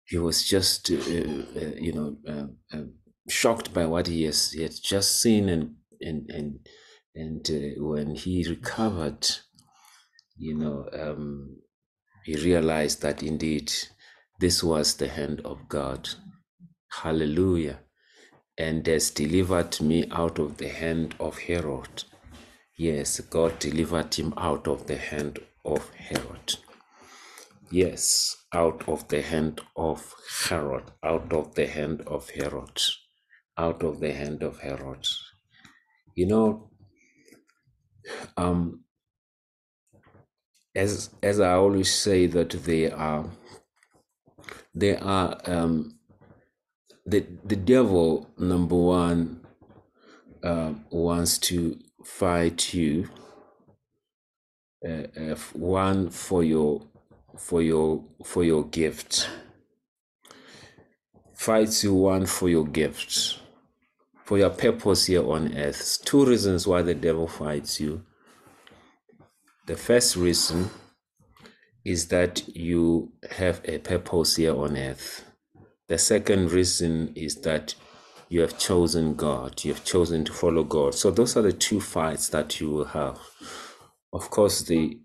he 0.04 0.18
was 0.18 0.44
just 0.46 0.90
uh, 0.90 0.96
uh, 0.96 1.74
you 1.78 1.92
know 1.92 2.16
uh, 2.28 2.76
uh, 2.76 2.84
shocked 3.28 3.72
by 3.72 3.86
what 3.86 4.06
he 4.06 4.24
has 4.24 4.52
he 4.52 4.62
had 4.62 4.74
just 4.82 5.20
seen 5.20 5.48
and 5.48 5.76
and 6.00 6.30
and 6.30 6.58
and 7.14 7.50
uh, 7.50 7.82
when 7.82 8.14
he 8.14 8.46
recovered 8.48 9.26
you 10.40 10.54
know 10.54 10.88
um, 10.92 11.56
he 12.24 12.34
realized 12.36 13.02
that 13.02 13.22
indeed 13.22 13.72
this 14.40 14.62
was 14.64 14.96
the 14.96 15.08
hand 15.08 15.40
of 15.44 15.68
god. 15.68 16.08
Hallelujah. 17.02 17.80
And 18.58 18.86
has 18.86 19.10
delivered 19.10 19.80
me 19.80 20.08
out 20.10 20.38
of 20.38 20.56
the 20.56 20.68
hand 20.68 21.14
of 21.20 21.38
herod. 21.38 22.04
Yes 22.76 23.20
god 23.20 23.58
delivered 23.58 24.14
him 24.14 24.32
out 24.36 24.66
of 24.66 24.86
the 24.86 24.96
hand 24.96 25.38
of 25.64 25.90
herod. 25.94 26.56
Yes, 27.72 28.36
out 28.52 28.88
of 28.88 29.06
the 29.06 29.22
hand 29.22 29.60
of 29.76 30.12
Herod, 30.48 30.90
out 31.04 31.32
of 31.32 31.54
the 31.54 31.68
hand 31.68 32.00
of 32.04 32.28
Herod, 32.30 32.82
out 33.56 33.84
of 33.84 34.00
the 34.00 34.12
hand 34.12 34.42
of 34.42 34.58
Herod. 34.58 35.06
You 36.16 36.26
know, 36.26 36.70
um, 38.36 38.82
as 40.74 41.10
as 41.22 41.40
I 41.40 41.52
always 41.52 41.92
say 41.92 42.26
that 42.26 42.50
they 42.50 42.90
are 42.90 43.24
they 44.74 44.96
are 44.96 45.38
um, 45.46 45.98
the 47.06 47.26
the 47.44 47.56
devil 47.56 48.30
number 48.38 48.76
one 48.76 49.40
uh, 50.42 50.74
wants 50.90 51.38
to 51.38 51.78
fight 52.04 52.72
you 52.72 53.08
uh, 54.86 55.06
uh, 55.18 55.36
one 55.52 56.10
for 56.10 56.42
your 56.44 56.82
for 57.36 57.62
your 57.62 58.04
for 58.24 58.44
your 58.44 58.64
gift 58.64 59.28
fights 61.34 61.82
you 61.84 61.94
one 61.94 62.26
for 62.26 62.48
your 62.48 62.66
gift 62.66 63.40
for 64.30 64.38
your 64.38 64.50
purpose 64.50 65.06
here 65.06 65.28
on 65.28 65.58
earth. 65.58 65.98
Two 66.04 66.24
reasons 66.24 66.64
why 66.64 66.82
the 66.82 66.94
devil 66.94 67.26
fights 67.26 67.80
you. 67.80 68.04
The 69.70 69.76
first 69.76 70.16
reason 70.16 70.70
is 71.84 72.08
that 72.08 72.48
you 72.56 73.12
have 73.32 73.62
a 73.64 73.78
purpose 73.78 74.36
here 74.36 74.56
on 74.56 74.76
earth. 74.76 75.24
The 75.88 75.98
second 75.98 76.52
reason 76.52 77.12
is 77.16 77.36
that 77.42 77.76
you 78.28 78.42
have 78.42 78.58
chosen 78.58 79.14
God, 79.16 79.64
you 79.64 79.72
have 79.74 79.84
chosen 79.84 80.24
to 80.26 80.32
follow 80.32 80.64
God. 80.64 80.94
So 80.96 81.12
those 81.12 81.36
are 81.36 81.42
the 81.42 81.52
two 81.52 81.80
fights 81.80 82.30
that 82.30 82.60
you 82.60 82.70
will 82.70 82.86
have. 82.86 83.20
Of 84.12 84.30
course, 84.30 84.62
the 84.62 85.00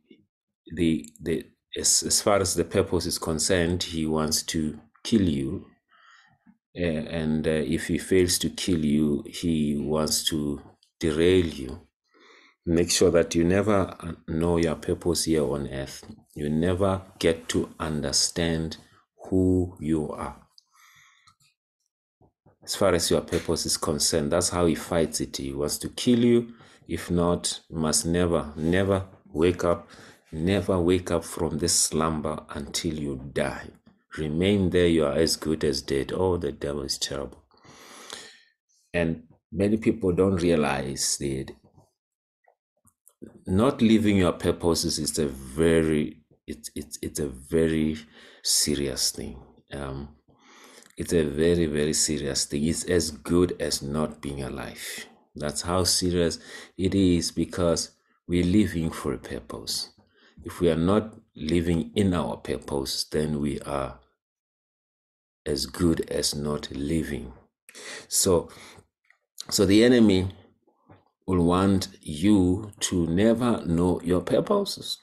the 0.76 1.10
the 1.22 1.46
as, 1.78 2.04
as 2.04 2.22
far 2.22 2.40
as 2.42 2.56
the 2.56 2.66
purpose 2.66 3.06
is 3.08 3.20
concerned, 3.20 3.84
he 3.84 4.08
wants 4.08 4.44
to 4.46 4.80
kill 5.04 5.30
you 5.30 5.68
Uh, 6.78 6.84
and 6.84 7.48
uh, 7.48 7.52
if 7.52 7.88
he 7.88 8.00
fails 8.00 8.40
to 8.40 8.50
kill 8.50 8.84
you, 8.84 9.24
he 9.28 9.78
wants 9.78 10.26
to 10.26 10.62
derail 11.00 11.46
you. 11.46 11.82
Make 12.68 12.90
sure 12.90 13.12
that 13.12 13.36
you 13.36 13.44
never 13.44 13.96
know 14.28 14.58
your 14.58 14.76
purpose 14.76 15.26
here 15.26 15.44
on 15.44 15.68
earth. 15.68 16.04
You 16.34 16.50
never 16.50 17.04
get 17.20 17.48
to 17.50 17.70
understand 17.80 18.78
who 19.30 19.78
you 19.80 20.10
are. 20.10 20.36
As 22.64 22.76
far 22.76 22.96
as 22.96 23.12
your 23.12 23.22
purpose 23.22 23.68
is 23.68 23.78
concerned, 23.78 24.32
that's 24.32 24.50
how 24.50 24.66
he 24.66 24.74
fights 24.74 25.22
it. 25.22 25.38
He 25.38 25.54
wants 25.54 25.78
to 25.78 25.90
kill 25.90 26.26
you. 26.26 26.56
If 26.88 27.12
not, 27.12 27.60
you 27.70 27.78
must 27.78 28.08
never, 28.08 28.52
never 28.56 29.06
wake 29.32 29.64
up, 29.64 29.88
never 30.32 30.80
wake 30.80 31.12
up 31.12 31.24
from 31.24 31.60
this 31.60 31.80
slumber 31.80 32.44
until 32.50 32.96
you 32.96 33.30
die. 33.32 33.70
Remain 34.18 34.72
there, 34.72 34.88
you 34.88 35.06
are 35.06 35.14
as 35.14 35.36
good 35.36 35.64
as 35.64 35.84
dead. 35.84 36.12
Oh, 36.16 36.38
the 36.38 36.52
devil 36.52 36.82
is 36.82 36.98
terrible. 36.98 37.44
And 38.92 39.28
many 39.52 39.78
people 39.78 40.14
don't 40.14 40.42
realize 40.42 41.18
that 41.20 41.52
not 43.46 43.82
living 43.82 44.18
your 44.18 44.34
purposes 44.34 45.00
is 45.00 45.18
a 45.20 45.28
very 45.28 46.22
it's 46.48 46.70
it's 46.76 46.98
it's 47.02 47.20
a 47.20 47.28
very 47.28 47.98
serious 48.44 49.12
thing. 49.12 49.38
Um, 49.74 50.10
it's 50.98 51.14
a 51.14 51.24
very 51.24 51.66
very 51.66 51.94
serious 51.94 52.46
thing. 52.46 52.66
It's 52.66 52.84
as 52.86 53.12
good 53.12 53.56
as 53.60 53.82
not 53.82 54.22
being 54.22 54.44
alive. 54.44 55.08
That's 55.36 55.64
how 55.64 55.84
serious 55.84 56.40
it 56.78 56.96
is 56.96 57.32
because 57.32 57.92
we're 58.28 58.46
living 58.46 58.92
for 58.92 59.14
a 59.14 59.18
purpose. 59.18 59.90
If 60.44 60.62
we 60.62 60.70
are 60.70 60.78
not 60.78 61.16
living 61.36 61.92
in 61.96 62.14
our 62.14 62.38
purpose, 62.38 63.06
then 63.12 63.40
we 63.42 63.60
are 63.62 64.00
as 65.46 65.66
good 65.66 66.10
as 66.10 66.34
not 66.34 66.72
living. 66.72 67.34
So 68.08 68.50
so 69.50 69.66
the 69.66 69.84
enemy 69.84 70.30
will 71.28 71.44
want 71.44 71.88
you 72.02 72.72
to 72.80 73.08
never 73.08 73.66
know 73.66 74.00
your 74.04 74.22
purposes. 74.22 75.00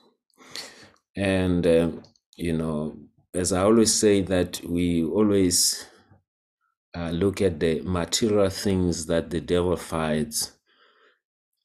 And, 1.16 1.66
um, 1.66 2.02
you 2.36 2.52
know, 2.52 2.96
as 3.34 3.52
I 3.52 3.62
always 3.62 3.92
say, 3.92 4.22
that 4.22 4.60
we 4.64 5.04
always 5.04 5.86
uh, 6.96 7.10
look 7.10 7.40
at 7.40 7.58
the 7.60 7.80
material 7.80 8.50
things 8.50 9.06
that 9.06 9.30
the 9.30 9.40
devil 9.40 9.76
fights, 9.76 10.52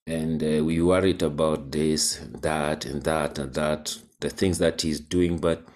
and 0.06 0.42
uh, 0.42 0.64
we 0.64 0.82
worried 0.82 1.22
about 1.22 1.72
this, 1.72 2.22
that, 2.42 2.86
and 2.86 3.04
that, 3.04 3.38
and 3.38 3.54
that, 3.54 3.98
the 4.22 4.30
things 4.30 4.58
that 4.58 4.82
he's 4.82 5.02
doing. 5.02 5.38
But 5.38 5.68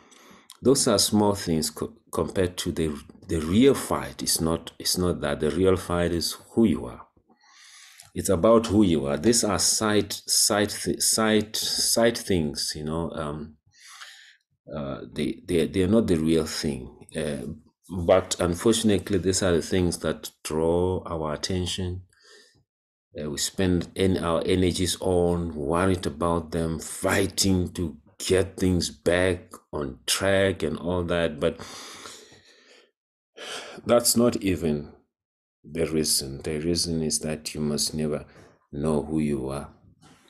those 0.62 0.88
are 0.88 0.98
small 0.98 1.36
things 1.36 1.70
co- 1.70 1.94
compared 2.12 2.58
to 2.58 2.72
the 2.72 2.98
the 3.28 3.40
real 3.40 3.74
fight. 3.74 4.22
It's 4.22 4.42
not. 4.42 4.72
It's 4.80 4.98
not 4.98 5.22
that. 5.22 5.42
The 5.42 5.52
real 5.52 5.78
fight 5.78 6.12
is 6.12 6.38
who 6.52 6.66
you 6.66 6.86
are 6.86 7.08
it's 8.14 8.30
about 8.30 8.68
who 8.68 8.84
you 8.84 9.06
are. 9.08 9.18
These 9.18 9.44
are 9.44 9.60
side 9.60 10.14
side 10.14 10.72
side 10.72 11.56
side 11.56 12.18
things 12.18 12.74
you 12.76 12.84
know 12.84 13.12
um 13.12 13.56
uh 14.74 15.02
they 15.12 15.42
they 15.46 15.68
they're 15.68 15.88
not 15.88 16.08
the 16.08 16.18
real 16.18 16.46
thing. 16.46 17.08
Uh, 17.16 17.54
but 18.06 18.40
unfortunately 18.40 19.18
these 19.18 19.44
are 19.44 19.52
the 19.52 19.62
things 19.62 19.98
that 20.00 20.32
draw 20.44 21.04
our 21.06 21.34
attention. 21.34 22.04
Uh, 23.20 23.30
we 23.30 23.38
spend 23.38 23.90
in 23.96 24.18
our 24.18 24.42
energies 24.46 24.96
on 25.02 25.54
worried 25.54 26.06
about 26.06 26.52
them 26.52 26.80
fighting 26.80 27.70
to 27.74 27.98
get 28.28 28.58
things 28.58 28.90
back 28.90 29.52
on 29.74 30.00
track 30.06 30.64
and 30.64 30.78
all 30.78 31.04
that 31.04 31.40
but 31.40 31.58
that's 33.86 34.16
not 34.16 34.36
even 34.38 34.92
the 35.64 35.86
reason. 35.86 36.42
The 36.42 36.60
reason 36.60 37.02
is 37.02 37.20
that 37.20 37.54
you 37.54 37.62
must 37.62 37.94
never 37.94 38.26
know 38.72 39.04
who 39.04 39.20
you 39.20 39.50
are. 39.50 39.70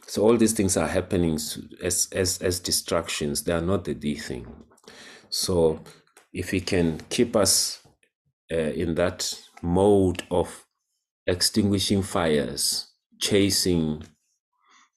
So 0.07 0.23
all 0.23 0.35
these 0.35 0.53
things 0.53 0.75
are 0.75 0.87
happening 0.87 1.35
as 1.83 2.07
as 2.11 2.39
as 2.41 2.59
distractions. 2.59 3.43
They 3.43 3.53
are 3.53 3.61
not 3.61 3.85
the 3.85 3.93
D 3.93 4.15
thing. 4.15 4.45
So 5.29 5.83
if 6.33 6.51
we 6.51 6.59
can 6.59 6.99
keep 7.09 7.35
us 7.35 7.81
uh, 8.51 8.55
in 8.55 8.95
that 8.95 9.33
mode 9.61 10.23
of 10.29 10.65
extinguishing 11.27 12.01
fires, 12.03 12.91
chasing 13.19 14.03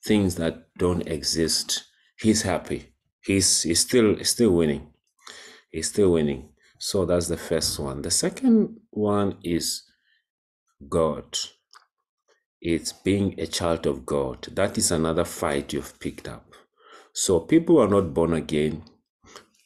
things 0.05 0.35
that 0.35 0.67
don't 0.77 1.07
exist, 1.07 1.85
he's 2.19 2.41
happy. 2.41 2.93
He's 3.23 3.63
he's 3.63 3.79
still 3.79 4.21
still 4.23 4.51
winning. 4.51 4.91
He's 5.71 5.89
still 5.89 6.11
winning. 6.11 6.49
So 6.79 7.05
that's 7.05 7.27
the 7.27 7.37
first 7.37 7.79
one. 7.79 8.01
The 8.01 8.11
second 8.11 8.77
one 8.91 9.37
is 9.43 9.84
God. 10.89 11.37
It's 12.61 12.91
being 12.93 13.39
a 13.39 13.47
child 13.47 13.85
of 13.85 14.05
God. 14.05 14.47
That 14.53 14.77
is 14.77 14.91
another 14.91 15.25
fight 15.25 15.73
you've 15.73 15.99
picked 15.99 16.27
up. 16.27 16.53
So 17.13 17.39
people 17.39 17.79
are 17.79 17.87
not 17.87 18.13
born 18.13 18.33
again. 18.33 18.83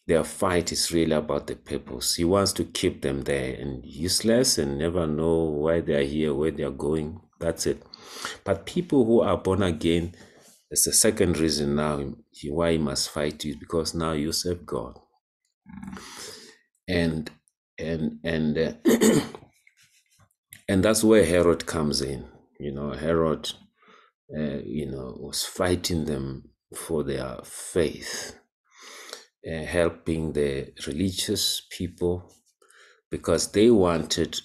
Their 0.06 0.24
fight 0.24 0.72
is 0.72 0.91
really 0.91 1.13
about 1.15 1.48
the 1.48 1.56
purpose. 1.56 2.15
He 2.15 2.24
wants 2.24 2.52
to 2.54 2.63
keep 2.63 3.02
them 3.02 3.22
there 3.24 3.56
and 3.56 3.86
useless 3.86 4.58
and 4.58 4.78
never 4.78 5.06
know 5.06 5.43
why 5.43 5.82
they 5.82 5.93
are 5.93 6.04
here, 6.04 6.34
where 6.34 6.52
they 6.52 6.63
are 6.63 6.72
going. 6.72 7.22
That's 7.39 7.67
it. 7.67 7.84
But 8.43 8.65
people 8.65 9.06
who 9.06 9.22
are 9.22 9.38
born 9.38 9.63
again, 9.63 10.15
it's 10.72 10.86
the 10.86 10.93
second 10.93 11.38
reason 11.38 11.76
now 11.76 12.13
why 12.48 12.74
he 12.74 12.78
must 12.78 13.10
fight 13.10 13.43
you 13.43 13.56
because 13.60 13.93
now 13.93 14.12
you 14.12 14.32
serve 14.32 14.65
God. 14.65 15.00
And 16.88 17.30
and 17.78 18.19
and 18.24 18.58
uh, 18.58 18.74
and 20.69 20.86
that's 20.86 21.03
where 21.03 21.25
Herod 21.25 21.65
comes 21.65 21.99
in. 21.99 22.27
You 22.60 22.71
know, 22.71 22.91
Herod, 22.91 23.51
uh, 24.38 24.60
you 24.63 24.86
know, 24.86 25.17
was 25.19 25.43
fighting 25.43 26.05
them 26.05 26.51
for 26.75 27.03
their 27.03 27.39
faith, 27.43 28.38
uh, 29.51 29.63
helping 29.63 30.34
the 30.34 30.71
religious 30.86 31.63
people 31.71 32.32
because 33.10 33.51
they 33.51 33.71
wanted 33.71 34.39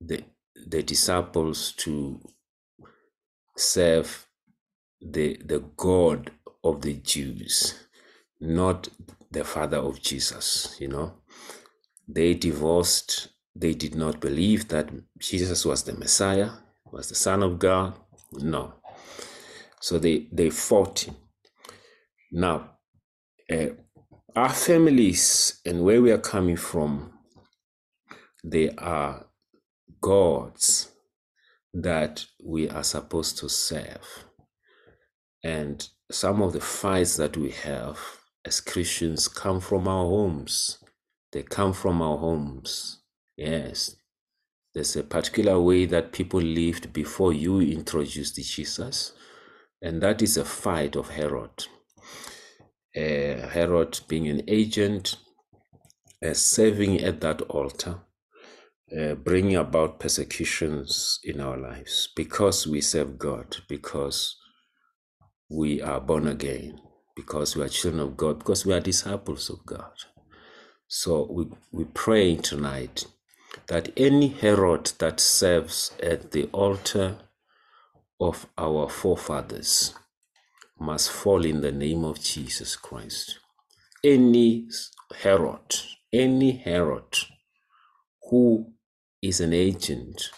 the 0.00 0.22
the 0.68 0.82
disciples 0.84 1.72
to 1.72 2.20
serve 3.56 4.28
the 5.00 5.36
the 5.44 5.64
God 5.76 6.30
of 6.62 6.82
the 6.82 6.94
Jews, 6.94 7.74
not 8.40 8.88
the 9.32 9.44
father 9.44 9.78
of 9.78 10.00
Jesus, 10.00 10.76
you 10.78 10.86
know. 10.86 11.14
They 12.06 12.34
divorced, 12.34 13.28
they 13.58 13.74
did 13.74 13.94
not 13.94 14.20
believe 14.20 14.68
that 14.68 14.90
Jesus 15.18 15.64
was 15.64 15.82
the 15.82 15.92
Messiah, 15.92 16.50
was 16.90 17.08
the 17.08 17.14
Son 17.14 17.42
of 17.42 17.58
God. 17.58 17.94
No. 18.32 18.74
So 19.80 19.98
they, 19.98 20.28
they 20.32 20.50
fought 20.50 21.00
him. 21.00 21.16
Now, 22.30 22.70
uh, 23.50 23.68
our 24.36 24.52
families 24.52 25.60
and 25.64 25.82
where 25.82 26.00
we 26.00 26.12
are 26.12 26.18
coming 26.18 26.56
from, 26.56 27.12
they 28.44 28.70
are 28.76 29.26
gods 30.00 30.92
that 31.74 32.26
we 32.44 32.68
are 32.68 32.84
supposed 32.84 33.38
to 33.38 33.48
serve. 33.48 34.24
And 35.42 35.86
some 36.10 36.42
of 36.42 36.52
the 36.52 36.60
fights 36.60 37.16
that 37.16 37.36
we 37.36 37.50
have 37.50 37.98
as 38.44 38.60
Christians 38.60 39.28
come 39.28 39.60
from 39.60 39.86
our 39.88 40.04
homes. 40.04 40.78
They 41.32 41.42
come 41.42 41.72
from 41.72 42.00
our 42.00 42.16
homes. 42.16 42.97
Yes. 43.38 43.94
There's 44.74 44.96
a 44.96 45.04
particular 45.04 45.60
way 45.60 45.86
that 45.86 46.12
people 46.12 46.40
lived 46.40 46.92
before 46.92 47.32
you 47.32 47.60
introduced 47.60 48.36
Jesus. 48.36 49.12
And 49.80 50.02
that 50.02 50.20
is 50.22 50.36
a 50.36 50.44
fight 50.44 50.96
of 50.96 51.10
Herod. 51.10 51.66
Uh, 52.96 53.48
Herod 53.48 54.00
being 54.08 54.26
an 54.28 54.42
agent, 54.48 55.16
uh, 56.24 56.34
serving 56.34 57.00
at 57.00 57.20
that 57.20 57.42
altar, 57.42 58.00
uh, 58.98 59.14
bringing 59.14 59.54
about 59.54 60.00
persecutions 60.00 61.20
in 61.22 61.40
our 61.40 61.56
lives 61.56 62.08
because 62.16 62.66
we 62.66 62.80
serve 62.80 63.18
God, 63.18 63.56
because 63.68 64.36
we 65.48 65.80
are 65.80 66.00
born 66.00 66.26
again, 66.26 66.80
because 67.14 67.56
we 67.56 67.62
are 67.62 67.68
children 67.68 68.02
of 68.02 68.16
God, 68.16 68.40
because 68.40 68.66
we 68.66 68.72
are 68.72 68.80
disciples 68.80 69.48
of 69.48 69.64
God. 69.64 69.92
So 70.88 71.28
we, 71.30 71.46
we 71.70 71.84
pray 71.84 72.34
tonight 72.36 73.06
that 73.68 73.92
any 73.96 74.28
Herod 74.28 74.92
that 74.98 75.20
serves 75.20 75.92
at 76.02 76.32
the 76.32 76.44
altar 76.52 77.18
of 78.20 78.46
our 78.56 78.88
forefathers 78.88 79.94
must 80.80 81.10
fall 81.10 81.44
in 81.44 81.60
the 81.60 81.72
name 81.72 82.04
of 82.04 82.20
Jesus 82.20 82.76
Christ. 82.76 83.38
Any 84.02 84.68
Herod, 85.22 85.76
any 86.12 86.52
Herod 86.52 87.18
who 88.30 88.72
is 89.22 89.40
an 89.40 89.52
agent 89.52 90.30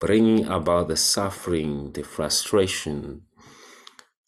bringing 0.00 0.46
about 0.46 0.88
the 0.88 0.96
suffering, 0.96 1.92
the 1.92 2.02
frustration, 2.02 3.22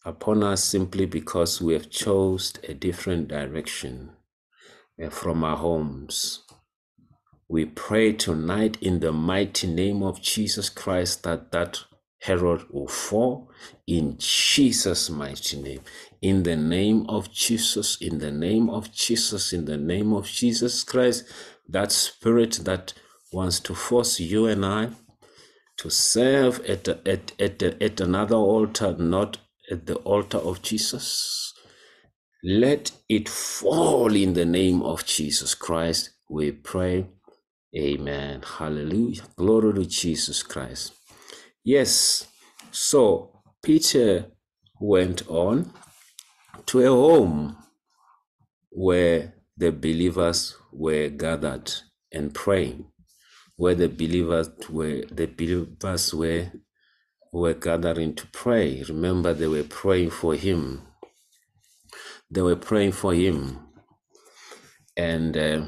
upon 0.05 0.43
us 0.43 0.63
simply 0.63 1.05
because 1.05 1.61
we 1.61 1.73
have 1.73 1.89
chose 1.89 2.53
a 2.67 2.73
different 2.73 3.27
direction 3.27 4.11
eh, 4.99 5.09
from 5.09 5.43
our 5.43 5.57
homes. 5.57 6.46
We 7.49 7.63
pray 7.65 8.11
tonight 8.11 8.77
in 8.81 8.99
the 8.99 9.13
mighty 9.13 9.67
name 9.67 10.03
of 10.03 10.21
Jesus 10.21 10.69
Christ 10.69 11.23
that 11.23 11.51
that 11.51 11.79
Herod 12.19 12.65
will 12.69 12.87
fall 12.89 13.49
in 13.85 14.15
Jesus' 14.17 15.09
mighty 15.09 15.61
name. 15.61 15.81
In 16.21 16.43
the 16.43 16.57
name 16.57 17.05
of 17.07 17.31
Jesus, 17.31 17.97
in 18.01 18.19
the 18.19 18.31
name 18.31 18.69
of 18.69 18.91
Jesus, 18.91 19.53
in 19.53 19.63
the 19.65 19.77
name 19.77 20.11
of 20.11 20.25
Jesus 20.25 20.83
Christ, 20.83 21.23
that 21.69 21.91
spirit 21.93 22.59
that 22.65 22.93
wants 23.31 23.61
to 23.61 23.75
force 23.75 24.19
you 24.19 24.47
and 24.47 24.65
I 24.65 24.89
to 25.77 25.89
serve 25.89 26.59
at, 26.65 26.87
at, 26.87 27.31
at, 27.39 27.63
at 27.63 28.01
another 28.01 28.35
altar, 28.35 28.95
not 28.97 29.37
at 29.71 29.85
the 29.85 29.95
altar 29.97 30.39
of 30.39 30.61
Jesus. 30.61 31.53
Let 32.43 32.91
it 33.07 33.29
fall 33.29 34.15
in 34.15 34.33
the 34.33 34.45
name 34.45 34.81
of 34.81 35.05
Jesus 35.05 35.55
Christ. 35.55 36.09
We 36.29 36.51
pray. 36.51 37.05
Amen. 37.77 38.41
Hallelujah. 38.43 39.23
Glory 39.35 39.73
to 39.75 39.85
Jesus 39.85 40.43
Christ. 40.43 40.93
Yes. 41.63 42.27
So 42.71 43.41
Peter 43.63 44.27
went 44.79 45.27
on 45.29 45.71
to 46.65 46.81
a 46.81 46.89
home 46.89 47.57
where 48.71 49.35
the 49.57 49.71
believers 49.71 50.55
were 50.73 51.09
gathered 51.09 51.71
and 52.11 52.33
praying, 52.33 52.87
where 53.57 53.75
the 53.75 53.89
believers 53.89 54.49
were 54.69 55.03
the 55.11 55.27
believers 55.27 56.13
were 56.13 56.51
were 57.31 57.53
gathering 57.53 58.15
to 58.15 58.27
pray. 58.27 58.83
Remember, 58.89 59.33
they 59.33 59.47
were 59.47 59.63
praying 59.63 60.11
for 60.11 60.35
him. 60.35 60.81
They 62.31 62.41
were 62.41 62.55
praying 62.55 62.93
for 62.93 63.13
him. 63.13 63.59
And 64.97 65.37
uh, 65.37 65.65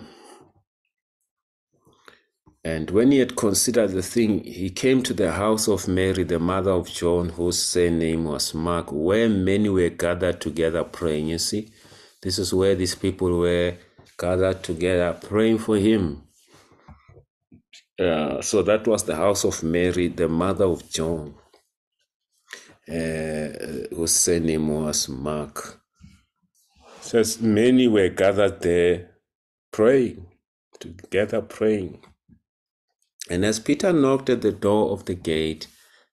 and 2.64 2.92
when 2.92 3.12
he 3.12 3.20
had 3.20 3.36
considered 3.36 3.92
the 3.92 4.02
thing, 4.02 4.44
he 4.44 4.70
came 4.70 5.02
to 5.04 5.14
the 5.14 5.32
house 5.32 5.68
of 5.68 5.88
Mary, 5.88 6.24
the 6.24 6.40
mother 6.40 6.72
of 6.72 6.90
John, 6.90 7.30
whose 7.30 7.62
surname 7.62 8.26
was 8.26 8.54
Mark, 8.54 8.92
where 8.92 9.30
many 9.30 9.70
were 9.70 9.90
gathered 9.90 10.42
together 10.42 10.84
praying. 10.84 11.28
You 11.28 11.40
see, 11.40 11.72
this 12.22 12.38
is 12.38 12.54
where 12.54 12.76
these 12.76 12.96
people 12.96 13.40
were 13.40 13.78
gathered 14.18 14.64
together 14.64 15.18
praying 15.22 15.60
for 15.60 15.78
him. 15.78 16.24
Uh, 17.98 18.42
so 18.42 18.62
that 18.64 18.88
was 18.88 19.04
the 19.04 19.16
house 19.16 19.44
of 19.46 19.64
Mary, 19.64 20.08
the 20.08 20.28
mother 20.28 20.66
of 20.66 20.90
John 20.90 21.36
uh, 22.90 23.50
whose 23.96 24.16
surname 24.16 24.68
was 24.68 25.08
Mark. 25.10 25.80
Says 27.02 27.40
many 27.42 27.88
were 27.88 28.10
gathered 28.10 28.62
there 28.62 29.12
praying, 29.72 30.26
together 30.80 31.42
praying. 31.42 32.04
And 33.30 33.46
as 33.46 33.60
Peter 33.60 33.94
knocked 33.94 34.30
at 34.30 34.42
the 34.42 34.52
door 34.52 34.92
of 34.92 35.06
the 35.06 35.14
gate, 35.14 35.68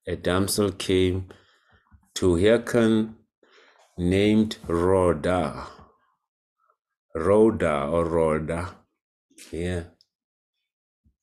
a 0.06 0.16
damsel 0.16 0.70
came 0.70 1.28
to 2.14 2.36
hearken 2.36 3.16
named 3.96 4.58
Rhoda. 4.66 5.66
Rhoda 7.14 7.88
or 7.90 8.04
Rhoda. 8.04 8.76
Yeah. 9.50 9.84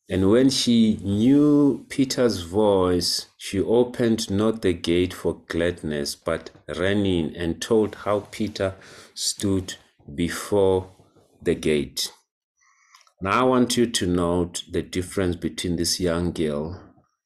And 0.09 0.29
when 0.29 0.49
she 0.49 0.97
knew 1.01 1.85
Peter's 1.89 2.41
voice, 2.41 3.27
she 3.37 3.59
opened 3.59 4.29
not 4.29 4.61
the 4.61 4.73
gate 4.73 5.13
for 5.13 5.41
gladness, 5.47 6.15
but 6.15 6.49
ran 6.75 7.05
in 7.05 7.35
and 7.35 7.61
told 7.61 7.95
how 7.95 8.27
Peter 8.31 8.75
stood 9.13 9.75
before 10.13 10.91
the 11.41 11.55
gate. 11.55 12.11
Now, 13.23 13.39
I 13.39 13.43
want 13.43 13.77
you 13.77 13.85
to 13.85 14.05
note 14.05 14.63
the 14.69 14.81
difference 14.81 15.37
between 15.37 15.77
this 15.77 15.97
young 15.97 16.33
girl, 16.33 16.77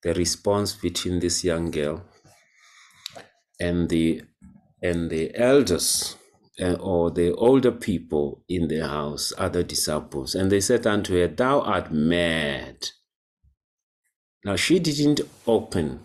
the 0.04 0.14
response 0.14 0.76
between 0.76 1.20
this 1.20 1.44
young 1.44 1.72
girl 1.72 2.04
and 3.60 3.90
the 3.90 4.22
and 4.80 5.10
the 5.10 5.36
elders 5.36 6.16
uh, 6.62 6.74
or 6.74 7.10
the 7.10 7.34
older 7.34 7.72
people 7.72 8.44
in 8.48 8.68
the 8.68 8.88
house, 8.88 9.34
other 9.40 9.64
disciples, 9.64 10.36
and 10.36 10.52
they 10.52 10.60
said 10.60 10.86
unto 10.86 11.16
her, 11.20 11.28
Thou 11.28 11.62
art 11.62 11.92
mad. 11.92 12.90
Now 14.46 14.56
she 14.56 14.78
didn't 14.78 15.22
open, 15.48 16.02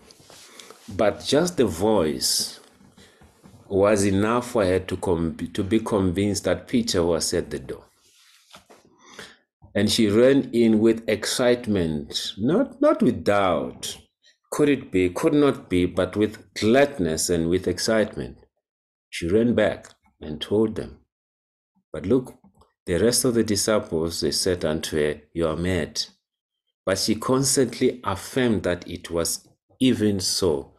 but 0.89 1.23
just 1.23 1.57
the 1.57 1.67
voice 1.67 2.59
was 3.67 4.07
enough 4.07 4.49
for 4.53 4.65
her 4.65 4.79
to, 4.79 4.97
com- 4.97 5.37
to 5.53 5.63
be 5.63 5.79
convinced 5.79 6.45
that 6.45 6.67
Peter 6.67 7.03
was 7.03 7.31
at 7.35 7.51
the 7.51 7.59
door. 7.59 7.83
And 9.75 9.91
she 9.91 10.07
ran 10.07 10.49
in 10.53 10.79
with 10.79 11.03
excitement, 11.07 12.33
not, 12.37 12.79
not 12.79 13.01
with 13.01 13.23
doubt. 13.23 13.97
Could 14.51 14.69
it 14.69 14.91
be? 14.91 15.09
Could 15.09 15.33
not 15.33 15.67
be, 15.69 15.87
but 15.87 16.15
with 16.15 16.53
gladness 16.53 17.29
and 17.29 17.49
with 17.49 17.67
excitement. 17.67 18.37
She 19.09 19.27
ran 19.27 19.55
back 19.55 19.87
and 20.21 20.39
told 20.39 20.75
them. 20.75 20.99
But 21.91 22.05
look, 22.05 22.35
the 22.85 22.97
rest 22.97 23.25
of 23.25 23.33
the 23.33 23.43
disciples, 23.43 24.21
they 24.21 24.31
said 24.31 24.63
unto 24.63 24.97
her, 24.97 25.21
You 25.33 25.47
are 25.47 25.55
mad. 25.55 26.03
But 26.85 26.99
she 26.99 27.15
constantly 27.15 28.01
affirmed 28.03 28.63
that 28.63 28.87
it 28.87 29.09
was 29.09 29.47
even 29.79 30.19
so. 30.19 30.73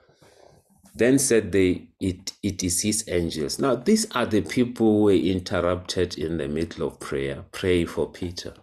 Then 0.94 1.18
said 1.18 1.50
they, 1.50 1.88
it, 1.98 2.32
it 2.42 2.62
is 2.62 2.82
his 2.82 3.04
angels. 3.08 3.58
Now, 3.58 3.74
these 3.74 4.08
are 4.12 4.26
the 4.26 4.42
people 4.42 4.86
who 4.86 5.02
were 5.04 5.12
interrupted 5.12 6.16
in 6.16 6.36
the 6.36 6.46
middle 6.46 6.86
of 6.86 7.00
prayer, 7.00 7.44
pray 7.50 7.84
for 7.84 8.10
Peter. 8.12 8.54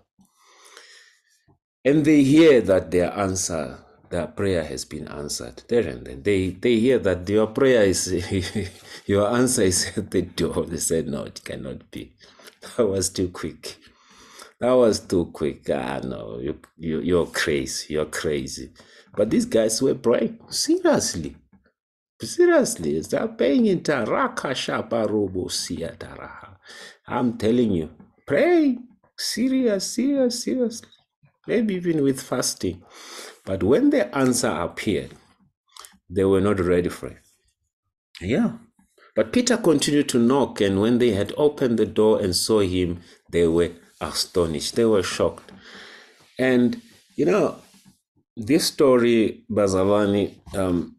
And 1.83 2.05
they 2.05 2.23
hear 2.23 2.61
that 2.61 2.91
their 2.91 3.11
answer, 3.17 3.79
their 4.09 4.27
prayer 4.27 4.63
has 4.63 4.85
been 4.85 5.07
answered. 5.07 5.63
There 5.67 5.87
and 5.87 6.05
then. 6.05 6.23
They, 6.23 6.49
they 6.51 6.79
hear 6.79 6.99
that 6.99 7.27
your 7.27 7.47
prayer 7.47 7.83
is, 7.83 8.07
your 9.07 9.27
answer 9.29 9.63
is 9.63 9.91
at 9.97 10.11
the 10.11 10.21
door. 10.23 10.65
They 10.65 10.77
said, 10.77 11.07
no, 11.07 11.23
it 11.23 11.43
cannot 11.43 11.89
be. 11.91 12.13
That 12.77 12.87
was 12.87 13.09
too 13.09 13.29
quick. 13.29 13.77
That 14.59 14.73
was 14.73 14.99
too 14.99 15.25
quick. 15.33 15.69
Ah, 15.71 16.01
no, 16.03 16.39
you, 16.39 16.59
you, 16.77 17.01
you're 17.01 17.25
crazy. 17.27 17.93
You're 17.95 18.05
crazy. 18.05 18.71
But 19.15 19.31
these 19.31 19.45
guys 19.45 19.81
were 19.81 19.95
praying. 19.95 20.39
Seriously. 20.49 21.35
Seriously. 22.21 23.01
They're 23.01 23.27
paying 23.29 23.65
into. 23.65 23.93
I'm 27.07 27.37
telling 27.37 27.71
you, 27.71 27.89
pray. 28.27 28.77
Serious, 29.17 29.93
serious, 29.93 30.43
seriously. 30.43 30.89
Maybe 31.47 31.75
even 31.75 32.03
with 32.03 32.21
fasting. 32.21 32.83
But 33.45 33.63
when 33.63 33.89
the 33.89 34.15
answer 34.15 34.49
appeared, 34.49 35.11
they 36.09 36.23
were 36.23 36.41
not 36.41 36.59
ready 36.59 36.89
for 36.89 37.07
it. 37.07 37.17
Yeah. 38.19 38.53
But 39.15 39.33
Peter 39.33 39.57
continued 39.57 40.07
to 40.09 40.19
knock, 40.19 40.61
and 40.61 40.79
when 40.79 40.99
they 40.99 41.11
had 41.11 41.33
opened 41.35 41.79
the 41.79 41.85
door 41.85 42.21
and 42.21 42.35
saw 42.35 42.59
him, 42.59 43.01
they 43.29 43.47
were 43.47 43.71
astonished. 43.99 44.75
They 44.75 44.85
were 44.85 45.03
shocked. 45.03 45.51
And, 46.37 46.81
you 47.15 47.25
know, 47.25 47.57
this 48.37 48.65
story, 48.65 49.43
Bazavani, 49.49 50.35
um, 50.55 50.95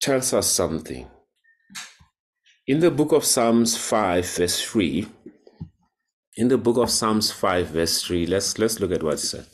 tells 0.00 0.32
us 0.32 0.46
something. 0.46 1.06
In 2.66 2.80
the 2.80 2.90
book 2.90 3.12
of 3.12 3.24
Psalms 3.24 3.76
5, 3.76 4.26
verse 4.26 4.62
3, 4.62 5.06
in 6.40 6.48
the 6.48 6.56
book 6.56 6.78
of 6.78 6.88
Psalms 6.88 7.30
5, 7.30 7.66
verse 7.66 8.02
3, 8.02 8.24
let's 8.24 8.58
let's 8.58 8.80
look 8.80 8.92
at 8.92 9.02
what 9.02 9.14
it 9.14 9.18
says. 9.18 9.46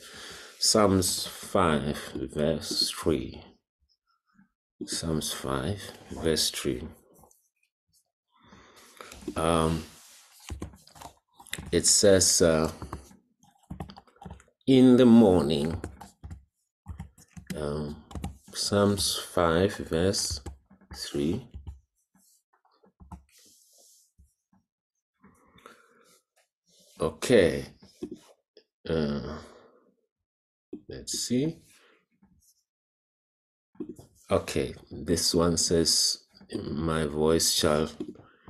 Psalms 0.57 1.27
5, 1.27 2.13
verse 2.33 2.89
3. 2.91 3.43
Psalms 4.85 5.33
5, 5.33 5.81
verse 6.23 6.49
3. 6.49 6.87
Um, 9.35 9.83
it 11.73 11.85
says, 11.85 12.41
uh, 12.41 12.71
In 14.65 14.95
the 14.95 15.05
morning, 15.05 15.81
um, 17.57 18.01
Psalms 18.53 19.17
5, 19.33 19.75
verse 19.75 20.39
3. 20.95 21.45
Okay. 26.99 27.65
Uh, 28.89 29.39
let's 30.89 31.13
see. 31.19 31.57
Okay, 34.31 34.73
this 34.91 35.35
one 35.35 35.57
says, 35.57 36.25
"My 36.63 37.05
voice 37.05 37.53
shall 37.53 37.89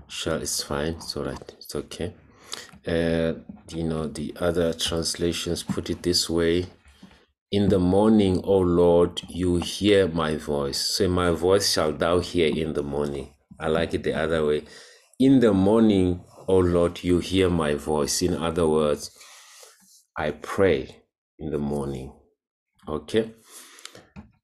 shall 0.08 0.42
is 0.42 0.64
fine. 0.64 0.94
It's 0.94 1.18
all 1.18 1.26
right. 1.26 1.56
It's 1.58 1.76
okay." 1.76 2.14
Uh, 2.88 3.34
you 3.76 3.84
know, 3.84 4.08
the 4.08 4.34
other 4.40 4.74
translations 4.74 5.64
put 5.64 5.90
it 5.90 6.02
this 6.04 6.30
way: 6.30 6.68
"In 7.52 7.70
the 7.70 7.80
morning, 7.80 8.42
O 8.46 8.60
Lord, 8.60 9.22
you 9.30 9.58
hear 9.58 10.08
my 10.08 10.38
voice. 10.38 10.96
Say, 10.98 11.08
my 11.08 11.32
voice 11.32 11.74
shall 11.74 11.92
thou 11.92 12.20
hear 12.20 12.48
in 12.56 12.74
the 12.74 12.84
morning." 12.84 13.34
I 13.60 13.68
like 13.68 13.94
it 13.94 14.04
the 14.04 14.14
other 14.14 14.46
way. 14.46 14.64
In 15.20 15.42
the 15.42 15.52
morning, 15.54 16.22
O 16.48 16.60
Lord, 16.60 17.04
you 17.04 17.20
hear 17.20 17.50
my 17.50 17.74
voice. 17.74 18.22
In 18.22 18.34
other 18.34 18.68
words, 18.68 19.12
I 20.16 20.32
pray 20.32 21.04
in 21.38 21.52
the 21.52 21.58
morning. 21.58 22.14
Okay. 22.88 23.34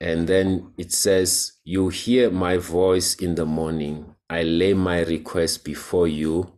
And 0.02 0.28
then 0.28 0.74
it 0.78 0.92
says, 0.92 1.54
You 1.64 1.88
hear 1.88 2.30
my 2.30 2.58
voice 2.58 3.16
in 3.16 3.36
the 3.36 3.46
morning. 3.46 4.16
I 4.30 4.44
lay 4.44 4.74
my 4.74 5.02
request 5.04 5.64
before 5.64 6.10
you. 6.10 6.52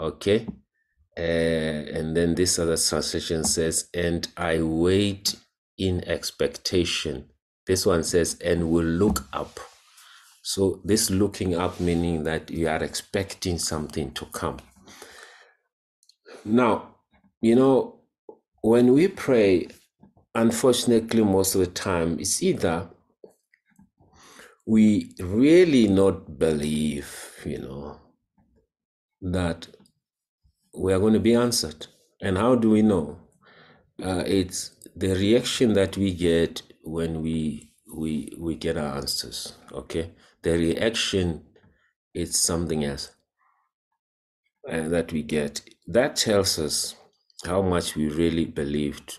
Okay. 0.00 0.46
Uh, 1.16 1.20
and 1.20 2.16
then 2.16 2.34
this 2.34 2.58
other 2.58 2.76
translation 2.76 3.44
says, 3.44 3.88
And 3.94 4.26
I 4.36 4.60
wait 4.60 5.36
in 5.78 6.02
expectation. 6.08 7.28
This 7.64 7.86
one 7.86 8.02
says, 8.02 8.36
And 8.44 8.70
will 8.70 8.84
look 8.84 9.24
up. 9.32 9.60
So, 10.46 10.82
this 10.84 11.08
looking 11.08 11.54
up 11.54 11.80
meaning 11.80 12.24
that 12.24 12.50
you 12.50 12.68
are 12.68 12.84
expecting 12.84 13.56
something 13.56 14.12
to 14.12 14.26
come. 14.26 14.58
Now, 16.44 16.96
you 17.40 17.56
know, 17.56 18.00
when 18.60 18.92
we 18.92 19.08
pray, 19.08 19.68
unfortunately, 20.34 21.24
most 21.24 21.54
of 21.54 21.62
the 21.62 21.66
time, 21.66 22.20
it's 22.20 22.42
either 22.42 22.90
we 24.66 25.14
really 25.18 25.88
not 25.88 26.38
believe, 26.38 27.08
you 27.46 27.60
know, 27.60 27.98
that 29.22 29.66
we 30.76 30.92
are 30.92 30.98
going 30.98 31.14
to 31.14 31.20
be 31.20 31.34
answered. 31.34 31.86
And 32.20 32.36
how 32.36 32.54
do 32.54 32.68
we 32.68 32.82
know? 32.82 33.18
Uh, 34.02 34.24
it's 34.26 34.72
the 34.94 35.14
reaction 35.14 35.72
that 35.72 35.96
we 35.96 36.12
get 36.12 36.60
when 36.82 37.22
we 37.22 37.70
we 37.96 38.32
we 38.38 38.56
get 38.56 38.76
our 38.76 38.96
answers. 38.96 39.54
Okay, 39.72 40.10
the 40.44 40.52
reaction 40.52 41.42
is 42.14 42.38
something 42.38 42.84
else 42.84 43.10
uh, 44.70 44.88
that 44.88 45.12
we 45.12 45.22
get. 45.22 45.62
That 45.86 46.16
tells 46.16 46.58
us 46.58 46.94
how 47.44 47.62
much 47.62 47.96
we 47.96 48.08
really 48.08 48.44
believed. 48.44 49.18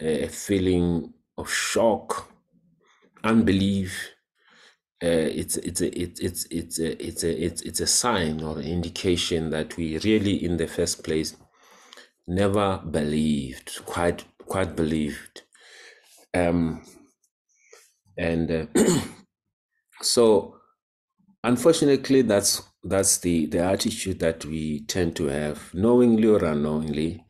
A 0.00 0.28
feeling 0.28 1.12
of 1.36 1.50
shock, 1.50 2.32
unbelief. 3.22 4.10
Uh, 5.02 5.28
it's 5.40 5.56
it's 5.56 5.80
a, 5.80 5.98
it's 5.98 6.20
it's 6.20 6.46
it's 6.50 6.78
a, 6.78 7.06
it's 7.06 7.24
a 7.24 7.44
it's 7.44 7.62
it's 7.62 7.80
a 7.80 7.86
sign 7.86 8.42
or 8.42 8.58
an 8.58 8.66
indication 8.66 9.50
that 9.50 9.76
we 9.76 9.98
really, 9.98 10.42
in 10.44 10.56
the 10.56 10.66
first 10.66 11.04
place, 11.04 11.36
never 12.26 12.78
believed 12.90 13.84
quite 13.84 14.24
quite 14.46 14.74
believed. 14.74 15.42
Um, 16.34 16.82
and 18.16 18.50
uh, 18.50 18.66
so 20.02 20.56
unfortunately 21.44 22.22
that's 22.22 22.62
that's 22.84 23.18
the 23.18 23.46
the 23.46 23.58
attitude 23.58 24.18
that 24.20 24.44
we 24.44 24.80
tend 24.86 25.14
to 25.16 25.26
have 25.26 25.72
knowingly 25.74 26.28
or 26.28 26.44
unknowingly 26.44 27.24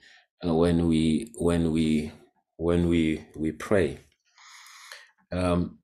uh, 0.47 0.55
when 0.55 0.87
we 0.89 1.33
when 1.37 1.73
we 1.73 2.13
when 2.57 2.89
we 2.89 3.27
we 3.37 3.53
pray. 3.53 3.99
Um, 5.33 5.79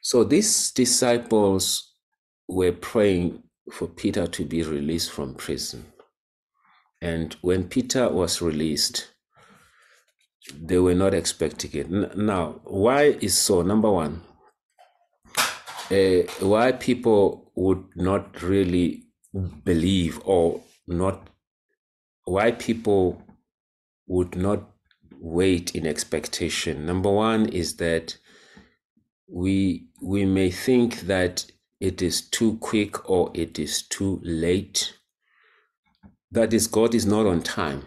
so 0.00 0.24
these 0.24 0.70
disciples 0.72 1.94
were 2.48 2.72
praying 2.72 3.42
for 3.72 3.88
peter 3.88 4.26
to 4.26 4.44
be 4.44 4.62
released 4.62 5.10
from 5.10 5.34
prison. 5.34 5.86
And 7.02 7.34
when 7.42 7.68
peter 7.68 8.08
was 8.08 8.40
released 8.40 9.10
they 10.54 10.78
were 10.78 10.94
not 10.94 11.12
expecting 11.12 11.72
it. 11.72 12.16
Now 12.16 12.60
why 12.64 13.16
is 13.20 13.36
so? 13.36 13.62
Number 13.62 13.90
one 13.90 14.22
uh, 15.90 16.22
why 16.40 16.72
people 16.72 17.52
would 17.54 17.84
not 17.94 18.42
really 18.42 19.04
believe 19.64 20.20
or 20.24 20.60
not 20.86 21.28
why 22.24 22.50
people 22.50 23.22
would 24.06 24.36
not 24.36 24.68
wait 25.18 25.74
in 25.74 25.86
expectation. 25.86 26.86
Number 26.86 27.10
one 27.10 27.48
is 27.48 27.76
that 27.76 28.16
we 29.28 29.88
we 30.02 30.24
may 30.24 30.50
think 30.50 31.00
that 31.02 31.46
it 31.80 32.02
is 32.02 32.22
too 32.22 32.56
quick 32.58 33.08
or 33.08 33.30
it 33.34 33.58
is 33.58 33.82
too 33.82 34.20
late. 34.22 34.96
That 36.30 36.52
is, 36.52 36.66
God 36.66 36.94
is 36.94 37.06
not 37.06 37.26
on 37.26 37.42
time. 37.42 37.84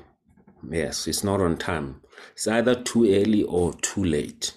Yes, 0.70 1.08
it's 1.08 1.24
not 1.24 1.42
on 1.42 1.58
time. 1.58 2.02
It's 2.34 2.48
either 2.48 2.76
too 2.76 3.06
early 3.06 3.44
or 3.44 3.74
too 3.74 4.04
late. 4.04 4.54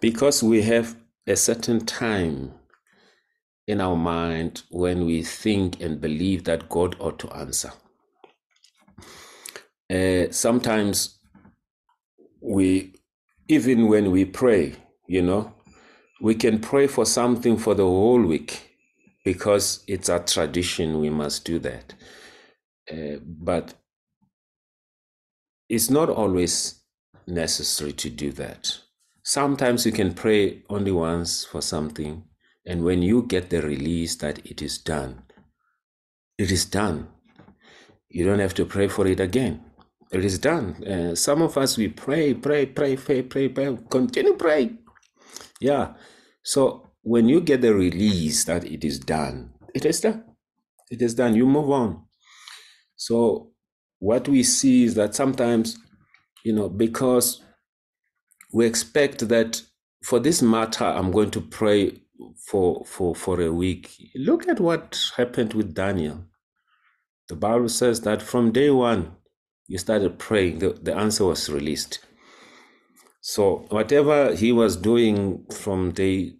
Because 0.00 0.42
we 0.42 0.62
have 0.62 0.96
a 1.26 1.36
certain 1.36 1.84
time 1.84 2.52
in 3.66 3.80
our 3.80 3.96
mind 3.96 4.62
when 4.70 5.06
we 5.06 5.22
think 5.22 5.80
and 5.80 6.00
believe 6.00 6.44
that 6.44 6.68
God 6.68 6.96
ought 7.00 7.18
to 7.20 7.30
answer. 7.32 7.72
Uh, 9.90 10.30
sometimes 10.30 11.18
we, 12.40 12.94
even 13.48 13.88
when 13.88 14.10
we 14.10 14.24
pray, 14.24 14.74
you 15.06 15.22
know, 15.22 15.52
we 16.20 16.34
can 16.34 16.58
pray 16.58 16.86
for 16.86 17.06
something 17.06 17.56
for 17.56 17.74
the 17.74 17.84
whole 17.84 18.22
week 18.22 18.76
because 19.24 19.82
it's 19.86 20.08
a 20.08 20.18
tradition, 20.18 21.00
we 21.00 21.10
must 21.10 21.44
do 21.44 21.58
that. 21.58 21.94
Uh, 22.90 23.18
but 23.24 23.74
it's 25.68 25.88
not 25.88 26.10
always 26.10 26.82
necessary 27.26 27.92
to 27.92 28.10
do 28.10 28.30
that. 28.32 28.78
Sometimes 29.26 29.86
you 29.86 29.92
can 29.92 30.12
pray 30.12 30.62
only 30.68 30.92
once 30.92 31.46
for 31.46 31.62
something, 31.62 32.24
and 32.66 32.84
when 32.84 33.00
you 33.00 33.22
get 33.22 33.48
the 33.48 33.62
release 33.62 34.16
that 34.16 34.44
it 34.44 34.60
is 34.60 34.76
done, 34.76 35.22
it 36.36 36.52
is 36.52 36.66
done. 36.66 37.08
You 38.10 38.26
don't 38.26 38.38
have 38.38 38.52
to 38.54 38.66
pray 38.66 38.86
for 38.86 39.06
it 39.06 39.20
again. 39.20 39.64
It 40.12 40.26
is 40.26 40.38
done. 40.38 40.84
Uh, 40.84 41.14
some 41.14 41.40
of 41.40 41.56
us, 41.56 41.78
we 41.78 41.88
pray, 41.88 42.34
pray, 42.34 42.66
pray, 42.66 42.96
pray, 42.96 43.22
pray, 43.22 43.48
pray, 43.48 43.78
continue 43.88 44.34
pray. 44.34 44.72
Yeah. 45.58 45.94
So 46.42 46.90
when 47.02 47.26
you 47.26 47.40
get 47.40 47.62
the 47.62 47.74
release 47.74 48.44
that 48.44 48.64
it 48.64 48.84
is 48.84 48.98
done, 48.98 49.54
it 49.74 49.86
is 49.86 50.02
done. 50.02 50.22
It 50.90 51.00
is 51.00 51.14
done. 51.14 51.34
You 51.34 51.46
move 51.46 51.70
on. 51.70 52.04
So 52.96 53.52
what 54.00 54.28
we 54.28 54.42
see 54.42 54.84
is 54.84 54.94
that 54.96 55.14
sometimes, 55.14 55.78
you 56.44 56.52
know, 56.52 56.68
because 56.68 57.42
we 58.54 58.64
expect 58.66 59.28
that 59.28 59.60
for 60.04 60.20
this 60.20 60.40
matter, 60.40 60.84
I'm 60.84 61.10
going 61.10 61.32
to 61.32 61.40
pray 61.40 62.00
for 62.46 62.84
for 62.86 63.14
for 63.14 63.40
a 63.40 63.52
week. 63.52 63.90
Look 64.14 64.48
at 64.48 64.60
what 64.60 65.10
happened 65.16 65.54
with 65.54 65.74
Daniel. 65.74 66.24
The 67.28 67.34
Bible 67.34 67.68
says 67.68 68.02
that 68.02 68.22
from 68.22 68.52
day 68.52 68.70
one, 68.70 69.16
you 69.66 69.78
started 69.78 70.18
praying, 70.18 70.60
the, 70.60 70.68
the 70.70 70.94
answer 70.94 71.24
was 71.24 71.50
released. 71.50 71.98
So 73.22 73.66
whatever 73.70 74.34
he 74.34 74.52
was 74.52 74.76
doing 74.76 75.46
from 75.50 75.90
day 75.90 76.34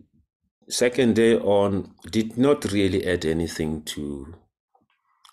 second 0.69 1.17
day 1.17 1.37
on 1.37 1.95
did 2.11 2.39
not 2.39 2.71
really 2.71 3.05
add 3.07 3.25
anything 3.25 3.83
to 3.83 4.35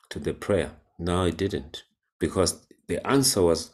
to 0.09 0.19
the 0.19 0.33
prayer. 0.33 0.71
No, 0.97 1.25
it 1.25 1.37
didn't. 1.37 1.83
Because 2.19 2.65
the 2.87 3.05
answer 3.05 3.43
was 3.43 3.71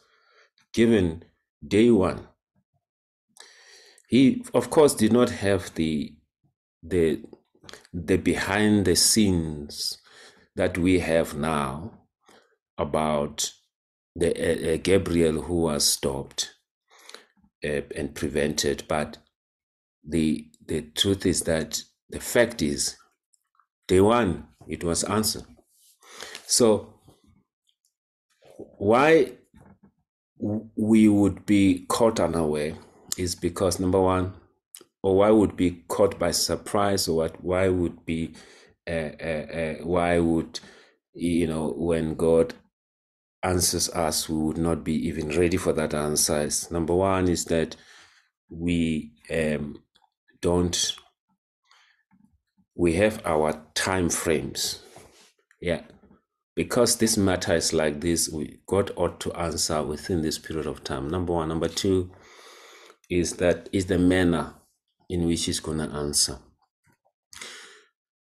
given 0.74 1.24
day 1.66 1.90
one. 1.90 2.28
He 4.08 4.42
of 4.54 4.70
course 4.70 4.94
did 4.94 5.12
not 5.12 5.30
have 5.30 5.74
the 5.74 6.14
the 6.82 7.22
the 7.92 8.16
behind 8.16 8.86
the 8.86 8.96
scenes 8.96 9.98
that 10.56 10.78
we 10.78 11.00
have 11.00 11.36
now 11.36 11.92
about 12.78 13.52
the 14.16 14.30
uh, 14.32 14.74
uh, 14.74 14.76
Gabriel 14.82 15.42
who 15.42 15.62
was 15.62 15.84
stopped 15.84 16.54
uh, 17.62 17.82
and 17.94 18.14
prevented. 18.14 18.84
But 18.88 19.18
the 20.02 20.48
the 20.66 20.82
truth 20.82 21.26
is 21.26 21.42
that 21.42 21.82
the 22.08 22.20
fact 22.20 22.62
is, 22.62 22.96
day 23.88 24.00
one 24.00 24.48
it 24.66 24.82
was 24.84 25.04
answered. 25.04 25.44
So 26.46 26.94
why 28.78 29.32
we 30.38 31.08
would 31.08 31.44
be 31.44 31.84
caught 31.88 32.20
unaware 32.20 32.74
is 33.16 33.34
because 33.34 33.80
number 33.80 34.00
one, 34.00 34.34
or 35.02 35.16
why 35.16 35.30
would 35.30 35.56
be 35.56 35.82
caught 35.88 36.18
by 36.18 36.30
surprise, 36.32 37.08
or 37.08 37.16
what? 37.16 37.42
Why 37.44 37.68
would 37.68 38.04
be, 38.04 38.34
uh, 38.86 39.10
uh, 39.20 39.46
uh, 39.52 39.74
why 39.84 40.18
would 40.18 40.60
you 41.14 41.46
know 41.46 41.72
when 41.76 42.14
God 42.14 42.54
answers 43.42 43.88
us, 43.90 44.28
we 44.28 44.36
would 44.36 44.58
not 44.58 44.84
be 44.84 44.94
even 45.06 45.28
ready 45.30 45.56
for 45.56 45.72
that 45.72 45.94
answer. 45.94 46.48
Number 46.70 46.94
one 46.94 47.28
is 47.28 47.44
that 47.46 47.76
we 48.48 49.12
um, 49.30 49.82
don't, 50.40 50.94
we 52.74 52.94
have 52.94 53.24
our 53.24 53.64
time 53.74 54.10
frames. 54.10 54.80
Yeah. 55.60 55.82
Because 56.56 56.96
this 56.96 57.16
matter 57.16 57.54
is 57.54 57.72
like 57.72 58.00
this, 58.00 58.28
we, 58.28 58.58
God 58.66 58.90
ought 58.96 59.20
to 59.20 59.32
answer 59.34 59.82
within 59.82 60.22
this 60.22 60.38
period 60.38 60.66
of 60.66 60.82
time. 60.82 61.08
Number 61.08 61.32
one. 61.32 61.48
Number 61.48 61.68
two 61.68 62.10
is 63.08 63.36
that 63.36 63.68
is 63.72 63.86
the 63.86 63.98
manner 63.98 64.54
in 65.08 65.26
which 65.26 65.44
He's 65.44 65.60
going 65.60 65.78
to 65.78 65.94
answer. 65.94 66.38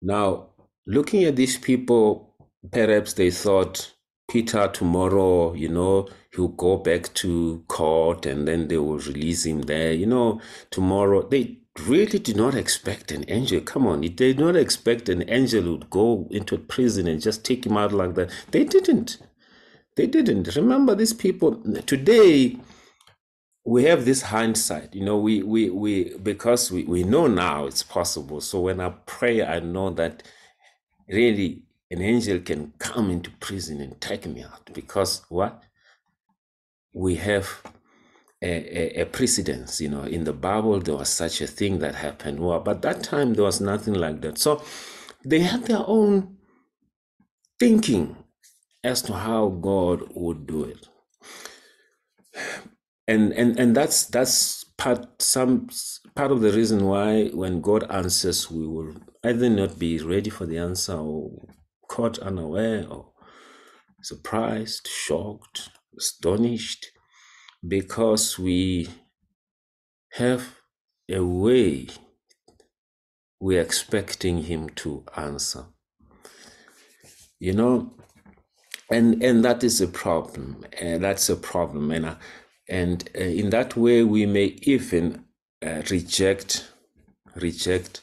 Now, 0.02 0.50
looking 0.86 1.24
at 1.24 1.36
these 1.36 1.58
people, 1.58 2.36
perhaps 2.72 3.14
they 3.14 3.32
thought, 3.32 3.94
Peter 4.30 4.68
tomorrow, 4.68 5.54
you 5.54 5.70
know, 5.70 6.08
he'll 6.36 6.48
go 6.48 6.78
back 6.78 7.14
to 7.14 7.64
court 7.68 8.26
and 8.26 8.48
then 8.48 8.68
they 8.68 8.78
will 8.78 8.98
release 8.98 9.46
him 9.46 9.64
there. 9.64 9.94
You 9.94 10.08
know, 10.08 10.42
tomorrow 10.72 11.28
they 11.28 11.60
really 11.86 12.20
did 12.20 12.36
not 12.36 12.56
expect 12.56 13.12
an 13.12 13.26
angel. 13.28 13.62
Come 13.62 13.86
on, 13.86 14.02
they 14.02 14.10
did 14.10 14.40
not 14.40 14.56
expect 14.56 15.10
an 15.10 15.30
angel 15.30 15.72
would 15.72 15.90
go 15.90 16.28
into 16.32 16.58
prison 16.58 17.08
and 17.08 17.22
just 17.22 17.46
take 17.46 17.66
him 17.66 17.78
out 17.78 17.92
like 17.92 18.16
that. 18.16 18.32
They 18.52 18.64
didn't. 18.64 19.18
They 19.96 20.08
didn't. 20.08 20.56
Remember 20.56 20.96
these 20.96 21.14
people 21.14 21.62
today 21.86 22.58
we 23.66 23.84
have 23.86 24.06
this 24.06 24.22
hindsight 24.22 24.94
you 24.94 25.04
know 25.04 25.18
we 25.18 25.42
we 25.42 25.70
we 25.72 26.16
because 26.20 26.72
we, 26.72 26.84
we 26.84 27.04
know 27.04 27.28
now 27.28 27.66
it's 27.66 27.84
possible. 27.84 28.40
So 28.40 28.62
when 28.62 28.80
i 28.80 28.90
pray 29.06 29.44
i 29.44 29.60
know 29.60 29.90
that 29.90 30.24
really 31.10 31.64
an 31.92 32.02
angel 32.02 32.40
can 32.40 32.74
come 32.80 33.10
into 33.10 33.32
prison 33.32 33.82
and 33.82 34.00
take 34.00 34.26
me 34.28 34.44
out 34.44 34.70
because 34.74 35.24
what? 35.30 35.64
We 36.94 37.16
have 37.16 37.62
a, 38.42 38.48
a, 38.48 39.02
a, 39.02 39.06
precedence 39.06 39.82
you 39.82 39.90
know. 39.90 40.04
In 40.04 40.24
the 40.24 40.34
bible 40.34 40.80
there 40.80 40.96
was 40.96 41.10
such 41.10 41.42
a 41.42 41.48
thing 41.48 41.80
that 41.80 41.96
happened. 41.96 42.40
Well 42.40 42.60
but 42.60 42.82
that 42.84 43.04
time 43.04 43.34
there 43.34 43.44
was 43.46 43.60
nothing 43.60 43.96
like 43.96 44.22
that. 44.22 44.38
So 44.38 44.64
they 45.24 45.40
had 45.40 45.66
their 45.66 45.84
own 45.86 46.38
thinking 47.60 48.16
as 48.84 49.02
to 49.02 49.14
how 49.14 49.50
god 49.50 50.04
would 50.14 50.46
do 50.46 50.64
it 50.66 50.88
and 53.08 53.34
and 53.34 53.60
and 53.60 53.76
that's 53.76 54.06
that's 54.08 54.64
part 54.78 55.22
some 55.22 55.70
part 56.16 56.32
of 56.32 56.42
the 56.42 56.52
reason 56.52 56.86
why 56.86 57.28
when 57.28 57.62
god 57.62 57.90
answers 57.90 58.50
we 58.52 58.66
will 58.68 58.94
either 59.24 59.50
not 59.50 59.78
be 59.80 60.00
ready 60.00 60.30
for 60.30 60.46
the 60.46 60.58
answer 60.58 60.94
or 60.94 61.30
caught 61.88 62.20
unaware 62.20 62.86
or 62.90 63.12
surprised, 64.06 64.88
shocked, 64.88 65.70
astonished, 65.98 66.92
because 67.68 68.38
we 68.38 68.88
have 70.14 70.60
a 71.10 71.20
way 71.22 71.88
we're 73.40 73.62
expecting 73.62 74.44
him 74.44 74.70
to 74.70 75.04
answer. 75.18 75.66
You 77.40 77.54
know, 77.54 77.94
and 78.92 79.22
and 79.24 79.44
that 79.44 79.64
is 79.64 79.82
a 79.82 79.88
problem, 79.88 80.66
and 80.80 81.04
that's 81.04 81.30
a 81.30 81.36
problem, 81.36 81.92
and 81.92 82.06
uh, 82.06 82.16
and 82.68 83.10
uh, 83.16 83.20
in 83.22 83.50
that 83.52 83.76
way 83.76 84.04
we 84.04 84.26
may 84.26 84.58
even 84.64 85.26
uh, 85.66 85.82
reject 85.90 86.72
reject 87.36 88.02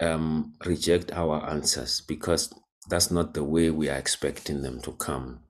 um, 0.00 0.54
reject 0.64 1.12
our 1.12 1.48
answers 1.48 2.00
because 2.00 2.52
that's 2.88 3.10
not 3.10 3.34
the 3.34 3.44
way 3.44 3.70
we 3.70 3.88
are 3.88 3.96
expecting 3.96 4.62
them 4.62 4.80
to 4.82 4.92
come. 4.92 5.40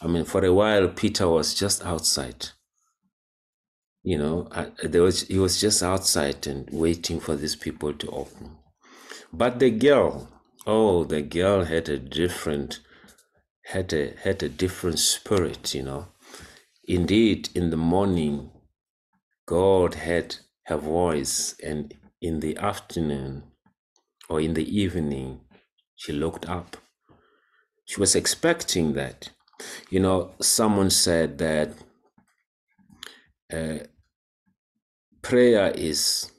I 0.00 0.08
mean, 0.08 0.24
for 0.24 0.44
a 0.44 0.52
while, 0.52 0.88
Peter 0.88 1.28
was 1.28 1.54
just 1.54 1.84
outside. 1.84 2.48
You 4.02 4.18
know, 4.18 4.48
there 4.82 5.02
was 5.02 5.28
he 5.28 5.38
was 5.38 5.60
just 5.60 5.82
outside 5.82 6.46
and 6.48 6.68
waiting 6.72 7.20
for 7.20 7.36
these 7.36 7.54
people 7.54 7.92
to 7.92 8.10
open. 8.10 8.56
But 9.32 9.60
the 9.60 9.70
girl, 9.70 10.28
oh, 10.66 11.04
the 11.04 11.22
girl 11.22 11.64
had 11.64 11.88
a 11.88 11.98
different 11.98 12.80
had 13.66 13.92
a 13.92 14.14
had 14.22 14.42
a 14.42 14.48
different 14.48 14.98
spirit. 14.98 15.72
You 15.72 15.84
know, 15.84 16.08
indeed, 16.84 17.48
in 17.54 17.70
the 17.70 17.76
morning, 17.76 18.50
God 19.46 19.94
had 19.94 20.36
her 20.66 20.76
voice, 20.76 21.54
and 21.62 21.94
in 22.20 22.40
the 22.40 22.56
afternoon 22.56 23.42
or 24.28 24.40
in 24.40 24.54
the 24.54 24.80
evening, 24.80 25.40
she 25.96 26.12
looked 26.12 26.48
up. 26.48 26.76
She 27.84 28.00
was 28.00 28.14
expecting 28.14 28.94
that. 28.94 29.30
You 29.90 30.00
know, 30.00 30.34
someone 30.40 30.90
said 30.90 31.38
that 31.38 31.74
uh, 33.52 33.78
prayer 35.20 35.70
is 35.74 36.30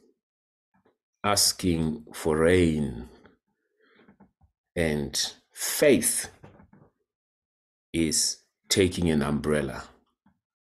asking 1.24 2.06
for 2.14 2.38
rain, 2.38 3.08
and 4.76 5.34
faith 5.54 6.30
is 7.94 8.38
taking 8.70 9.10
an 9.10 9.22
umbrella. 9.22 9.84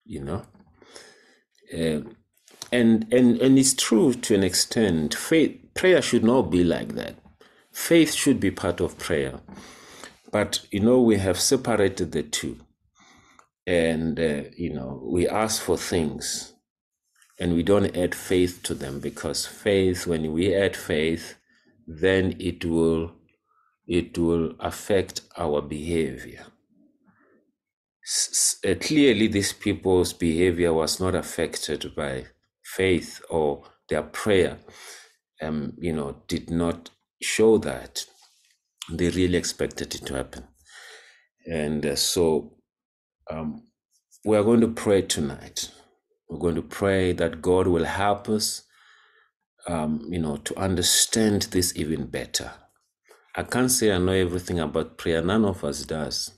You 0.05 0.24
know, 0.24 0.42
uh, 1.74 2.03
and 2.72 3.12
and 3.12 3.40
and 3.40 3.59
it's 3.59 3.74
true 3.74 4.14
to 4.14 4.34
an 4.34 4.44
extent. 4.44 5.14
Faith 5.14 5.61
prayer 5.74 6.03
should 6.03 6.24
not 6.24 6.50
be 6.50 6.64
like 6.64 6.94
that. 6.94 7.16
Faith 7.72 8.14
should 8.14 8.40
be 8.40 8.50
part 8.50 8.80
of 8.80 8.98
prayer, 8.98 9.40
but 10.32 10.66
you 10.70 10.80
know 10.80 11.00
we 11.00 11.18
have 11.18 11.40
separated 11.40 12.12
the 12.12 12.22
two, 12.24 12.59
and 13.66 14.20
uh, 14.20 14.42
you 14.57 14.72
know 14.72 15.03
we 15.05 15.28
ask 15.28 15.62
for 15.62 15.78
things, 15.78 16.55
and 17.40 17.55
we 17.55 17.62
don't 17.62 17.96
add 17.96 18.14
faith 18.14 18.62
to 18.64 18.74
them 18.74 19.00
because 19.00 19.46
faith, 19.46 20.07
when 20.07 20.32
we 20.32 20.55
add 20.55 20.76
faith, 20.76 21.36
then 21.86 22.36
it 22.40 22.64
will 22.64 23.12
it 23.86 24.18
will 24.18 24.55
affect 24.61 25.22
our 25.38 25.62
behavior. 25.62 26.46
Uh, 28.66 28.74
clearly, 28.80 29.28
these 29.28 29.53
people's 29.53 30.12
behavior 30.12 30.72
was 30.72 31.00
not 31.00 31.14
affected 31.14 31.94
by 31.96 32.26
faith 32.64 33.22
or 33.30 33.64
their 33.88 34.03
prayer 34.03 34.59
um, 35.42 35.74
you 35.78 35.92
know, 35.92 36.22
did 36.28 36.50
not 36.50 36.90
show 37.22 37.59
that 37.59 38.05
they 38.90 39.11
really 39.11 39.36
expected 39.38 39.94
it 39.94 40.07
to 40.07 40.14
happen. 40.14 40.44
And 41.46 41.84
uh, 41.84 41.96
so 41.96 42.57
um, 43.30 43.64
we 44.24 44.36
are 44.36 44.44
going 44.44 44.61
to 44.61 44.68
pray 44.68 45.03
tonight. 45.03 45.70
We're 46.28 46.38
going 46.38 46.55
to 46.55 46.62
pray 46.62 47.12
that 47.14 47.42
God 47.42 47.66
will 47.66 47.84
help 47.84 48.28
us, 48.28 48.62
um, 49.68 50.07
you 50.11 50.18
know, 50.20 50.36
to 50.38 50.59
understand 50.59 51.42
this 51.44 51.76
even 51.76 52.07
better. 52.07 52.53
I 53.36 53.42
can't 53.44 53.70
say 53.70 53.92
I 53.92 53.98
know 53.98 54.12
everything 54.12 54.61
about 54.61 54.98
prayer. 54.98 55.22
None 55.22 55.44
of 55.44 55.64
us 55.64 55.84
does. 55.84 56.32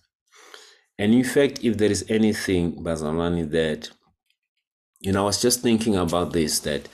And 0.98 1.14
in 1.14 1.24
fact, 1.24 1.64
if 1.64 1.76
there 1.78 1.90
is 1.90 2.04
anything, 2.08 2.76
Bazalani, 2.82 3.50
that, 3.50 3.90
you 5.00 5.12
know, 5.12 5.22
I 5.22 5.26
was 5.26 5.42
just 5.42 5.60
thinking 5.62 5.96
about 5.96 6.32
this, 6.32 6.60
that 6.60 6.88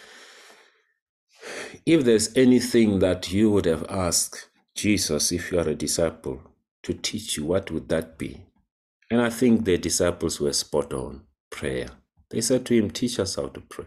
if 1.87 2.05
there's 2.05 2.37
anything 2.37 3.01
that 3.01 3.33
you 3.33 3.51
would 3.51 3.67
have 3.67 3.85
asked 3.91 4.49
Jesus 4.75 5.33
if 5.33 5.53
you 5.53 5.59
are 5.59 5.69
a 5.69 5.75
disciple 5.75 6.43
to 6.83 6.95
teach 6.95 7.37
you, 7.37 7.47
what 7.47 7.71
would 7.71 7.89
that 7.91 8.19
be? 8.19 8.43
And 9.11 9.21
I 9.21 9.31
think 9.31 9.65
the 9.65 9.79
disciples 9.79 10.41
were 10.41 10.53
spot 10.53 10.93
on 10.93 11.23
prayer. 11.51 11.89
They 12.31 12.41
said 12.41 12.67
to 12.67 12.75
him, 12.75 12.91
Teach 12.91 13.19
us 13.19 13.37
how 13.37 13.49
to 13.49 13.61
pray. 13.61 13.87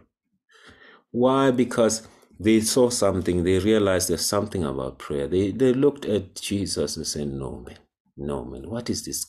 Why? 1.12 1.52
Because 1.52 2.08
they 2.40 2.62
saw 2.62 2.90
something, 2.90 3.44
they 3.44 3.60
realized 3.60 4.10
there's 4.10 4.26
something 4.26 4.64
about 4.64 5.00
prayer. 5.00 5.28
They, 5.28 5.52
they 5.52 5.74
looked 5.74 6.06
at 6.06 6.36
Jesus 6.36 6.98
and 6.98 7.08
said, 7.08 7.28
No, 7.30 7.64
man, 7.66 7.78
no, 8.18 8.46
man, 8.46 8.70
what 8.70 8.90
is 8.90 9.06
this? 9.06 9.26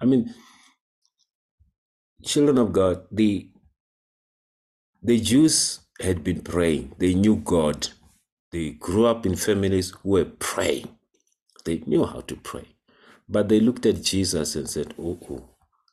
I 0.00 0.06
mean, 0.06 0.34
children 2.24 2.58
of 2.58 2.72
God, 2.72 3.04
the 3.12 3.50
the 5.02 5.20
Jews 5.20 5.80
had 6.00 6.24
been 6.24 6.42
praying, 6.42 6.94
they 6.98 7.14
knew 7.14 7.36
God. 7.36 7.88
They 8.52 8.70
grew 8.70 9.06
up 9.06 9.26
in 9.26 9.36
families 9.36 9.90
who 9.90 10.10
were 10.10 10.24
praying. 10.24 10.88
They 11.64 11.78
knew 11.86 12.04
how 12.06 12.20
to 12.22 12.36
pray. 12.36 12.66
But 13.28 13.48
they 13.48 13.60
looked 13.60 13.86
at 13.86 14.02
Jesus 14.02 14.56
and 14.56 14.68
said, 14.68 14.94
Oh, 14.98 15.18
oh, 15.30 15.50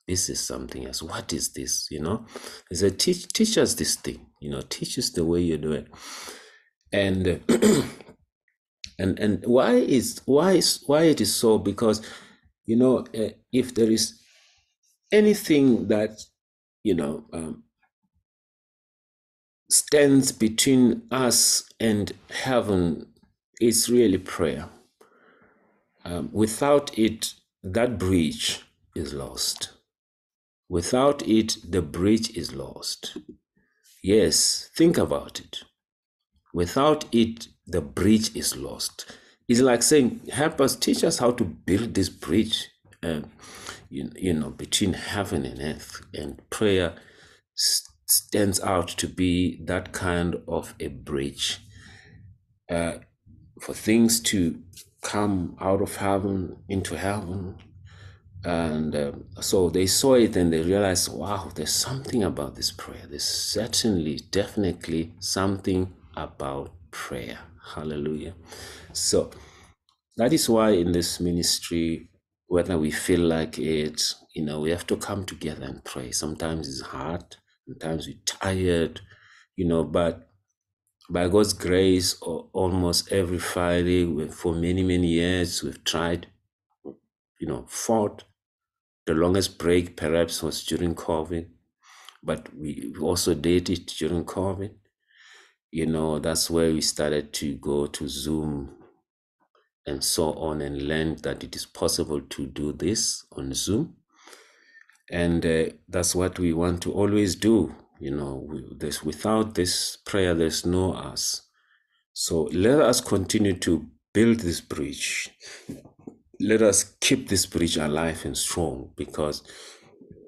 this 0.08 0.30
is 0.30 0.39
something 0.39 0.86
else. 0.86 1.03
What 1.03 1.34
is 1.34 1.51
this? 1.53 1.88
You 1.91 2.01
know? 2.01 2.26
He 2.70 2.76
said, 2.76 2.99
Teach 2.99 3.28
teach 3.34 3.58
us 3.58 3.74
this 3.76 3.95
thing, 3.95 4.26
you 4.39 4.51
know, 4.51 4.62
teach 4.62 4.97
us 4.97 5.10
the 5.10 5.26
way 5.26 5.41
you 5.41 5.58
do 5.58 5.74
it. 5.74 5.88
And 6.93 7.41
and 8.99 9.20
and 9.20 9.43
why 9.45 9.74
is 9.76 10.22
why 10.26 10.53
is 10.53 10.84
why 10.88 11.03
it 11.03 11.20
is 11.22 11.36
so? 11.36 11.58
Because 11.58 12.01
you 12.66 12.76
know, 12.76 13.05
uh, 13.18 13.30
if 13.51 13.74
there 13.76 13.91
is 13.91 14.20
anything 15.11 15.88
that 15.88 16.20
you 16.84 16.93
know 16.95 17.26
um, 17.34 17.63
stands 19.70 20.32
between 20.32 21.03
us 21.11 21.63
and 21.80 22.11
heaven 22.30 23.07
it's 23.59 23.89
really 23.89 24.18
prayer. 24.18 24.70
Um, 26.03 26.30
without 26.32 26.97
it, 26.97 27.34
that 27.63 27.97
bridge 27.97 28.61
is 28.95 29.13
lost. 29.13 29.74
Without 30.70 31.28
it, 31.28 31.57
the 31.68 31.82
bridge 31.82 32.36
is 32.36 32.53
lost. 32.53 33.18
Yes, 34.03 34.70
think 34.76 34.97
about 34.97 35.39
it. 35.39 35.63
Without 36.53 37.05
it, 37.13 37.47
the 37.66 37.82
bridge 37.82 38.36
is 38.36 38.55
lost. 38.55 39.05
It's 39.48 39.62
like 39.62 39.84
saying, 39.84 40.22
help 40.32 40.60
us, 40.60 40.76
teach 40.76 41.04
us 41.04 41.20
how 41.20 41.32
to 41.32 41.43
build 41.43 41.93
this 41.93 42.10
bridge, 42.10 42.70
uh, 43.04 43.22
you, 43.89 44.10
you 44.16 44.34
know, 44.34 44.50
between 44.50 44.93
heaven 44.93 45.46
and 45.46 45.62
earth. 45.62 46.02
And 46.14 46.41
prayer 46.50 46.96
stands 47.56 48.60
out 48.62 48.88
to 48.88 49.08
be 49.08 49.64
that 49.66 49.91
kind 49.91 50.41
of 50.48 50.74
a 50.80 50.88
bridge 50.88 51.60
uh, 52.70 52.93
for 53.62 53.74
things 53.74 54.20
to 54.22 54.62
come 55.02 55.56
out 55.62 55.82
of 55.82 55.98
heaven 55.98 56.58
into 56.68 56.98
heaven. 56.98 57.58
And 58.43 58.96
um, 58.96 59.26
so 59.41 59.70
they 59.70 59.88
saw 59.88 60.16
it 60.16 60.36
and 60.36 60.52
they 60.52 60.62
realized, 60.62 61.12
wow, 61.14 61.52
there's 61.54 61.74
something 61.74 62.24
about 62.24 62.56
this 62.56 62.72
prayer. 62.72 63.06
There's 63.08 63.24
certainly, 63.24 64.20
definitely 64.32 65.14
something 65.20 65.93
about 66.16 66.72
prayer. 66.91 67.39
Hallelujah. 67.74 68.36
So 68.96 69.30
that 70.16 70.32
is 70.32 70.50
why 70.50 70.72
in 70.72 70.93
this 70.93 71.20
ministry, 71.20 72.10
whether 72.48 72.78
we 72.78 72.91
feel 72.91 73.20
like 73.20 73.60
it, 73.60 74.02
you 74.34 74.46
know, 74.46 74.62
we 74.62 74.70
have 74.70 74.88
to 74.88 74.96
come 74.96 75.26
together 75.26 75.66
and 75.66 75.84
pray. 75.84 76.12
Sometimes 76.12 76.70
it's 76.70 76.80
hard, 76.82 77.36
sometimes 77.68 78.08
we're 78.08 78.24
tired, 78.26 79.02
you 79.58 79.68
know, 79.68 79.84
but 79.84 80.30
by 81.10 81.28
God's 81.28 81.52
grace, 81.52 82.14
almost 82.22 83.12
every 83.12 83.38
Friday 83.38 84.30
for 84.30 84.56
many, 84.56 84.82
many 84.82 85.08
years, 85.08 85.62
we've 85.62 85.84
tried, 85.84 86.28
you 86.86 87.48
know, 87.48 87.66
fought. 87.68 88.24
The 89.06 89.14
longest 89.14 89.60
break 89.60 89.98
perhaps 89.98 90.41
was 90.41 90.64
during 90.64 90.96
COVID, 90.96 91.48
but 92.24 92.48
we 92.56 92.93
also 93.02 93.34
did 93.36 93.70
it 93.70 93.88
during 93.88 94.24
COVID. 94.24 94.72
You 95.70 95.86
know, 95.86 96.18
that's 96.20 96.50
where 96.50 96.72
we 96.72 96.80
started 96.80 97.34
to 97.34 97.56
go 97.58 97.88
to 97.88 98.08
Zoom 98.08 98.72
and 99.86 100.04
so 100.04 100.34
on 100.34 100.62
and 100.62 100.82
learned 100.82 101.20
that 101.20 101.44
it 101.44 101.56
is 101.56 101.66
possible 101.66 102.22
to 102.22 102.48
do 102.48 102.74
this 102.74 103.26
on 103.34 103.54
Zoom. 103.54 103.96
And 105.12 105.46
uh, 105.46 105.66
that's 105.88 106.16
what 106.16 106.40
we 106.40 106.54
want 106.54 106.82
to 106.84 106.92
always 106.92 107.36
do 107.36 107.76
you 108.00 108.12
know, 108.12 108.48
this 108.78 109.04
without 109.04 109.56
this 109.56 109.98
prayer, 110.06 110.34
there's 110.34 110.66
no 110.66 110.94
us. 110.94 111.44
So 112.14 112.44
let 112.54 112.80
us 112.82 113.02
continue 113.02 113.58
to 113.60 113.88
build 114.14 114.40
this 114.40 114.62
bridge. 114.62 115.30
Let 116.40 116.62
us 116.62 116.96
keep 117.00 117.30
this 117.30 117.46
bridge 117.46 117.78
alive 117.78 118.26
and 118.26 118.38
strong 118.38 118.92
because 118.96 119.44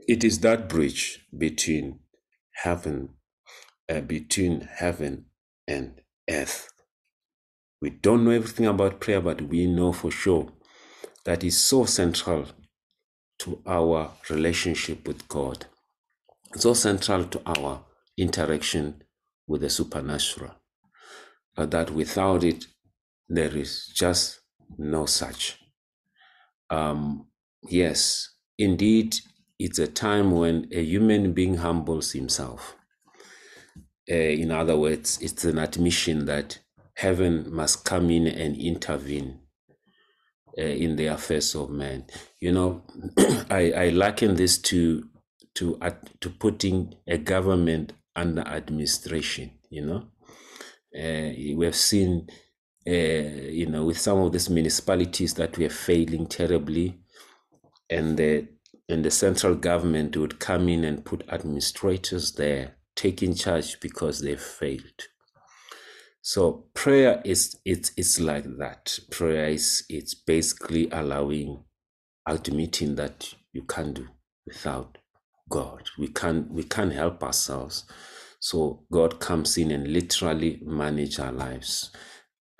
it 0.08 0.24
is 0.24 0.40
that 0.40 0.70
bridge 0.70 1.26
between 1.38 2.00
heaven, 2.54 3.10
uh, 3.90 4.02
between 4.02 4.62
heaven 4.62 5.26
and 5.68 6.02
earth. 6.30 6.70
We 7.82 7.92
don't 7.92 8.26
know 8.26 8.32
everything 8.32 8.66
about 8.66 9.00
prayer, 9.00 9.22
but 9.22 9.42
we 9.42 9.68
know 9.68 9.94
for 9.94 10.12
sure 10.12 10.50
that 11.26 11.44
is 11.44 11.58
so 11.58 11.86
central 11.86 12.48
to 13.40 13.62
our 13.66 14.12
relationship 14.30 15.08
with 15.08 15.28
God 15.28 15.66
so 16.56 16.74
central 16.74 17.26
to 17.26 17.42
our 17.46 17.84
interaction 18.18 19.04
with 19.48 19.62
the 19.62 19.70
supernatural 19.70 20.52
uh, 21.58 21.66
that 21.66 21.92
without 21.92 22.44
it, 22.44 22.66
there 23.30 23.56
is 23.56 23.92
just 23.94 24.40
no 24.78 25.06
such. 25.06 25.60
Um, 26.70 27.28
yes, 27.68 28.30
indeed, 28.58 29.16
it's 29.60 29.80
a 29.80 29.88
time 29.88 30.32
when 30.32 30.68
a 30.72 30.84
human 30.84 31.34
being 31.34 31.58
humbles 31.58 32.12
himself. 32.14 32.76
Uh, 34.10 34.16
in 34.16 34.52
other 34.52 34.78
words, 34.78 35.20
it's 35.22 35.44
an 35.44 35.58
admission 35.58 36.26
that 36.26 36.60
heaven 36.98 37.46
must 37.54 37.86
come 37.86 38.10
in 38.10 38.26
and 38.28 38.58
intervene 38.58 39.40
uh, 40.58 40.62
in 40.62 40.96
the 40.96 41.06
affairs 41.06 41.54
of 41.54 41.70
man. 41.70 42.06
You 42.40 42.52
know, 42.52 42.84
I, 43.50 43.72
I 43.72 43.90
liken 43.90 44.36
this 44.36 44.58
to 44.64 45.08
to 45.56 45.78
uh, 45.80 45.92
to 46.22 46.30
putting 46.30 46.96
a 47.08 47.18
government 47.18 47.94
under 48.16 48.42
administration. 48.42 49.52
You 49.70 49.86
know, 49.86 50.04
uh, 50.98 51.34
we 51.56 51.66
have 51.66 51.76
seen, 51.76 52.28
uh, 52.88 52.92
you 52.92 53.68
know, 53.68 53.86
with 53.86 54.00
some 54.00 54.18
of 54.18 54.32
these 54.32 54.50
municipalities 54.50 55.36
that 55.36 55.56
we 55.56 55.66
are 55.66 55.70
failing 55.70 56.26
terribly, 56.26 56.98
and 57.92 58.18
the 58.18 58.48
and 58.90 59.06
the 59.06 59.12
central 59.12 59.54
government 59.54 60.18
would 60.18 60.40
come 60.40 60.68
in 60.68 60.84
and 60.84 61.06
put 61.06 61.30
administrators 61.30 62.32
there 62.34 62.76
taking 62.96 63.36
charge 63.36 63.80
because 63.80 64.22
they 64.22 64.36
failed. 64.36 65.10
So 66.28 66.66
prayer 66.74 67.22
is 67.24 67.58
it's 67.64 67.94
it's 67.96 68.20
like 68.20 68.44
that. 68.58 69.00
Prayer 69.12 69.48
is 69.48 69.86
it's 69.88 70.14
basically 70.14 70.90
allowing 70.92 71.64
admitting 72.28 72.96
that 72.96 73.34
you 73.54 73.62
can't 73.64 73.94
do 73.94 74.10
without 74.46 74.98
God. 75.50 75.84
We 75.98 76.10
can't 76.10 76.52
we 76.52 76.64
can't 76.64 76.92
help 76.92 77.24
ourselves. 77.24 77.86
So 78.42 78.84
God 78.92 79.22
comes 79.22 79.58
in 79.58 79.72
and 79.72 79.88
literally 79.88 80.60
manage 80.66 81.18
our 81.18 81.32
lives. 81.32 81.92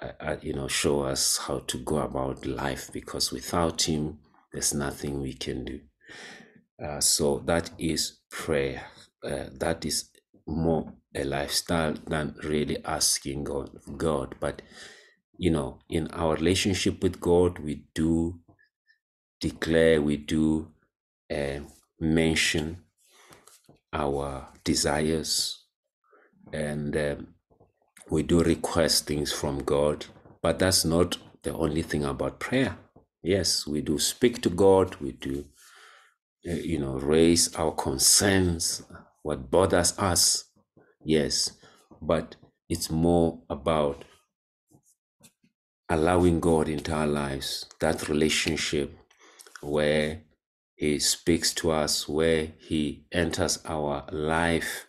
Uh, 0.02 0.14
uh, 0.22 0.38
you 0.42 0.54
know, 0.54 0.70
show 0.70 1.02
us 1.02 1.36
how 1.36 1.60
to 1.68 1.78
go 1.80 1.98
about 1.98 2.46
life 2.46 2.90
because 2.94 3.34
without 3.34 3.82
Him, 3.82 4.20
there's 4.54 4.74
nothing 4.74 5.22
we 5.22 5.34
can 5.34 5.66
do. 5.66 5.82
Uh, 6.82 7.02
so 7.02 7.40
that 7.40 7.72
is 7.78 8.20
prayer. 8.32 8.86
Uh, 9.22 9.48
that 9.60 9.84
is 9.84 10.10
more 10.48 10.94
a 11.16 11.24
lifestyle 11.24 11.96
than 12.08 12.36
really 12.44 12.84
asking 12.86 13.44
God, 13.46 13.70
God. 13.98 14.36
But 14.40 14.62
you 15.38 15.52
know, 15.52 15.80
in 15.90 16.08
our 16.10 16.36
relationship 16.36 17.04
with 17.04 17.20
God, 17.22 17.60
we 17.60 17.84
do 17.94 18.40
declare, 19.40 20.02
we 20.02 20.18
do 20.18 20.70
uh, 21.32 21.60
mention 22.00 22.84
our 23.94 24.50
desires, 24.64 25.66
and 26.54 26.96
um, 26.98 27.28
we 28.10 28.24
do 28.24 28.44
request 28.44 29.08
things 29.08 29.32
from 29.32 29.60
God. 29.64 30.06
But 30.42 30.60
that's 30.60 30.86
not 30.86 31.18
the 31.44 31.54
only 31.54 31.82
thing 31.82 32.04
about 32.04 32.40
prayer. 32.40 32.78
Yes, 33.24 33.68
we 33.68 33.82
do 33.82 34.00
speak 34.00 34.42
to 34.44 34.50
God. 34.50 34.96
We 34.98 35.14
do, 35.14 35.46
uh, 36.50 36.54
you 36.54 36.80
know, 36.80 36.94
raise 36.94 37.54
our 37.56 37.72
concerns, 37.72 38.84
what 39.28 39.52
bothers 39.52 39.94
us. 40.00 40.46
Yes, 41.04 41.52
but 42.02 42.38
it's 42.70 42.90
more 42.90 43.42
about 43.50 44.06
allowing 45.90 46.40
God 46.40 46.70
into 46.70 46.94
our 46.94 47.08
lives, 47.08 47.66
that 47.82 48.08
relationship 48.08 48.98
where 49.62 50.22
He 50.78 51.00
speaks 51.00 51.54
to 51.56 51.72
us, 51.72 52.08
where 52.08 52.54
He 52.58 53.04
enters 53.12 53.60
our 53.66 54.06
life 54.14 54.86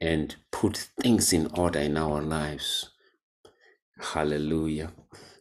and 0.00 0.34
put 0.50 0.88
things 1.00 1.32
in 1.32 1.46
order 1.56 1.78
in 1.78 1.96
our 1.96 2.20
lives. 2.20 2.90
Hallelujah. 4.00 4.90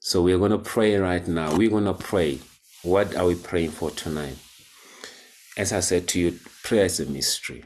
So 0.02 0.22
we're 0.22 0.38
going 0.38 0.52
to 0.52 0.60
pray 0.60 0.98
right 0.98 1.28
now. 1.28 1.56
We're 1.56 1.72
going 1.72 1.86
to 1.86 1.96
pray. 1.96 2.42
What 2.84 3.16
are 3.16 3.26
we 3.26 3.34
praying 3.34 3.72
for 3.72 3.90
tonight? 3.90 4.38
As 5.58 5.74
I 5.74 5.80
said 5.80 6.08
to 6.10 6.20
you, 6.20 6.40
prayer 6.64 6.86
is 6.86 7.00
a 7.00 7.08
mystery, 7.08 7.66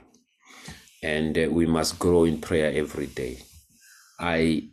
and 1.07 1.37
uh, 1.37 1.47
we 1.49 1.65
must 1.65 1.97
grow 1.99 2.25
in 2.25 2.41
prayer 2.41 2.71
every 2.73 3.07
day. 3.07 3.39
I 4.19 4.69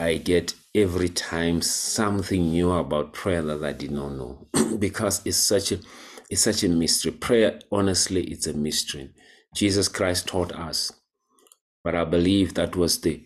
I 0.00 0.16
get 0.16 0.54
every 0.74 1.08
time 1.08 1.62
something 1.62 2.50
new 2.50 2.72
about 2.72 3.12
prayer 3.12 3.42
that 3.42 3.62
I 3.64 3.72
did 3.72 3.92
not 3.92 4.12
know 4.12 4.48
because 4.78 5.24
it's 5.24 5.36
such 5.36 5.70
a 5.72 5.78
it's 6.28 6.42
such 6.42 6.64
a 6.64 6.68
mystery. 6.68 7.12
Prayer, 7.12 7.60
honestly, 7.70 8.24
it's 8.24 8.48
a 8.48 8.52
mystery. 8.52 9.10
Jesus 9.54 9.88
Christ 9.88 10.26
taught 10.26 10.52
us, 10.52 10.92
but 11.84 11.94
I 11.94 12.04
believe 12.04 12.54
that 12.54 12.74
was 12.74 13.00
the 13.00 13.24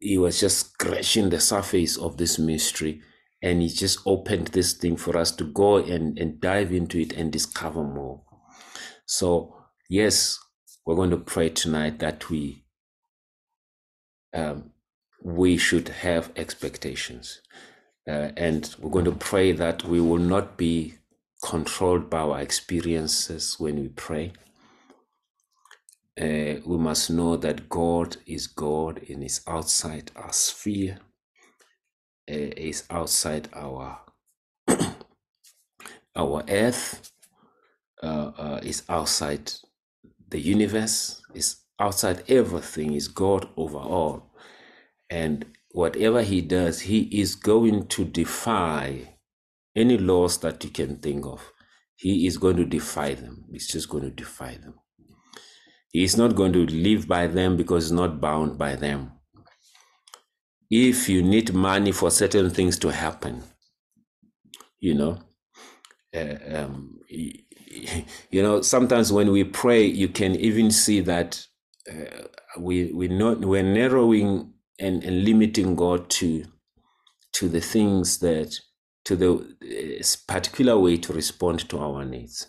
he 0.00 0.18
was 0.18 0.38
just 0.38 0.58
scratching 0.58 1.30
the 1.30 1.40
surface 1.40 1.96
of 1.96 2.18
this 2.18 2.38
mystery 2.38 3.02
and 3.42 3.62
he 3.62 3.68
just 3.68 4.00
opened 4.06 4.48
this 4.48 4.74
thing 4.74 4.96
for 4.96 5.16
us 5.16 5.30
to 5.32 5.44
go 5.44 5.76
and, 5.76 6.18
and 6.18 6.40
dive 6.40 6.72
into 6.72 6.98
it 6.98 7.12
and 7.12 7.32
discover 7.32 7.82
more. 7.82 8.22
So, 9.06 9.54
yes, 9.88 10.38
we're 10.86 10.94
going 10.94 11.10
to 11.10 11.16
pray 11.16 11.48
tonight 11.48 11.98
that 11.98 12.30
we 12.30 12.62
um, 14.32 14.70
we 15.22 15.56
should 15.56 15.88
have 15.88 16.30
expectations. 16.36 17.40
Uh, 18.08 18.30
and 18.36 18.76
we're 18.78 18.90
going 18.90 19.04
to 19.04 19.10
pray 19.10 19.50
that 19.50 19.82
we 19.82 20.00
will 20.00 20.18
not 20.18 20.56
be 20.56 20.94
controlled 21.42 22.08
by 22.08 22.20
our 22.20 22.40
experiences 22.40 23.56
when 23.58 23.80
we 23.80 23.88
pray. 23.88 24.32
Uh, 26.20 26.60
we 26.64 26.78
must 26.78 27.10
know 27.10 27.36
that 27.36 27.68
God 27.68 28.16
is 28.26 28.46
God 28.46 29.02
and 29.08 29.24
is 29.24 29.40
outside 29.48 30.12
our 30.14 30.32
sphere, 30.32 30.98
uh, 32.30 32.54
is 32.56 32.84
outside 32.90 33.48
our 33.52 34.00
our 36.16 36.44
earth, 36.48 37.10
uh, 38.02 38.30
uh, 38.38 38.60
is 38.62 38.84
outside 38.88 39.52
the 40.28 40.40
universe, 40.40 41.22
is 41.34 41.56
outside 41.78 42.24
everything, 42.28 42.94
is 42.94 43.08
God 43.08 43.48
over 43.56 43.78
all. 43.78 44.34
And 45.10 45.46
whatever 45.70 46.22
he 46.22 46.40
does, 46.40 46.80
he 46.80 47.02
is 47.20 47.34
going 47.34 47.86
to 47.88 48.04
defy 48.04 49.16
any 49.76 49.98
laws 49.98 50.38
that 50.38 50.64
you 50.64 50.70
can 50.70 50.96
think 50.96 51.26
of. 51.26 51.52
He 51.96 52.26
is 52.26 52.38
going 52.38 52.56
to 52.56 52.64
defy 52.64 53.14
them. 53.14 53.44
He's 53.52 53.68
just 53.68 53.88
going 53.88 54.04
to 54.04 54.10
defy 54.10 54.56
them. 54.56 54.74
He 55.92 56.04
is 56.04 56.16
not 56.16 56.34
going 56.34 56.52
to 56.54 56.66
live 56.66 57.06
by 57.06 57.26
them 57.26 57.56
because 57.56 57.84
he's 57.84 57.92
not 57.92 58.20
bound 58.20 58.58
by 58.58 58.76
them. 58.76 59.12
If 60.70 61.08
you 61.08 61.22
need 61.22 61.54
money 61.54 61.92
for 61.92 62.10
certain 62.10 62.50
things 62.50 62.78
to 62.80 62.90
happen, 62.90 63.42
you 64.80 64.94
know, 64.94 65.18
uh, 66.14 66.36
um, 66.54 66.98
you 68.30 68.42
know, 68.42 68.60
sometimes 68.62 69.12
when 69.12 69.32
we 69.32 69.44
pray, 69.44 69.84
you 69.84 70.08
can 70.08 70.36
even 70.36 70.70
see 70.70 71.00
that 71.00 71.46
uh, 71.90 72.24
we 72.58 72.92
we 72.92 73.08
not 73.08 73.40
we're 73.40 73.62
narrowing 73.62 74.52
and, 74.80 75.04
and 75.04 75.24
limiting 75.24 75.76
God 75.76 76.10
to 76.10 76.44
to 77.34 77.48
the 77.48 77.60
things 77.60 78.18
that 78.20 78.54
to 79.04 79.16
the 79.16 79.32
uh, 79.32 80.04
particular 80.32 80.78
way 80.78 80.96
to 80.98 81.12
respond 81.12 81.68
to 81.70 81.78
our 81.78 82.04
needs 82.04 82.48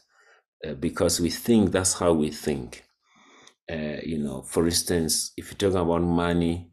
uh, 0.68 0.74
because 0.74 1.20
we 1.22 1.30
think 1.30 1.72
that's 1.72 1.96
how 1.96 2.14
we 2.14 2.32
think. 2.32 2.84
Uh, 3.72 3.98
you 4.04 4.18
know 4.18 4.44
for 4.44 4.66
instance 4.66 5.34
if 5.38 5.52
you 5.52 5.58
talk 5.58 5.74
about 5.74 6.02
money 6.02 6.72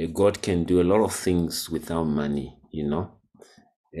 uh, 0.00 0.06
god 0.14 0.42
can 0.42 0.64
do 0.64 0.80
a 0.80 0.84
lot 0.84 1.02
of 1.02 1.12
things 1.14 1.70
without 1.70 2.04
money 2.04 2.56
you 2.72 2.88
know 2.88 3.17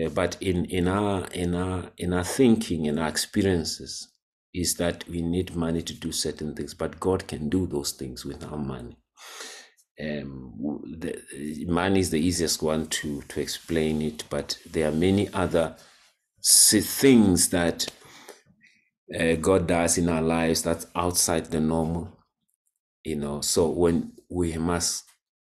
uh, 0.04 0.08
but 0.10 0.36
in 0.40 0.64
in 0.66 0.88
our 0.88 1.26
in 1.28 1.54
our 1.54 1.90
in 1.96 2.12
our 2.12 2.24
thinking 2.24 2.88
and 2.88 2.98
our 2.98 3.08
experiences 3.08 4.08
is 4.54 4.74
that 4.74 5.06
we 5.08 5.22
need 5.22 5.54
money 5.54 5.82
to 5.82 5.94
do 5.94 6.10
certain 6.12 6.54
things 6.54 6.74
but 6.74 6.98
god 7.00 7.26
can 7.26 7.48
do 7.48 7.66
those 7.66 7.92
things 7.92 8.24
without 8.24 8.58
money 8.58 8.96
um, 10.00 10.54
the, 10.98 11.64
money 11.66 12.00
is 12.00 12.10
the 12.10 12.20
easiest 12.20 12.62
one 12.62 12.86
to 12.86 13.22
to 13.22 13.40
explain 13.40 14.00
it, 14.00 14.24
but 14.30 14.58
there 14.64 14.88
are 14.88 14.92
many 14.92 15.28
other 15.32 15.76
things 16.40 17.48
that 17.48 17.88
uh, 19.18 19.34
God 19.34 19.66
does 19.66 19.98
in 19.98 20.08
our 20.08 20.22
lives 20.22 20.62
that's 20.62 20.86
outside 20.94 21.46
the 21.46 21.60
normal. 21.60 22.16
You 23.04 23.16
know, 23.16 23.40
so 23.40 23.68
when 23.68 24.12
we 24.30 24.56
must 24.56 25.04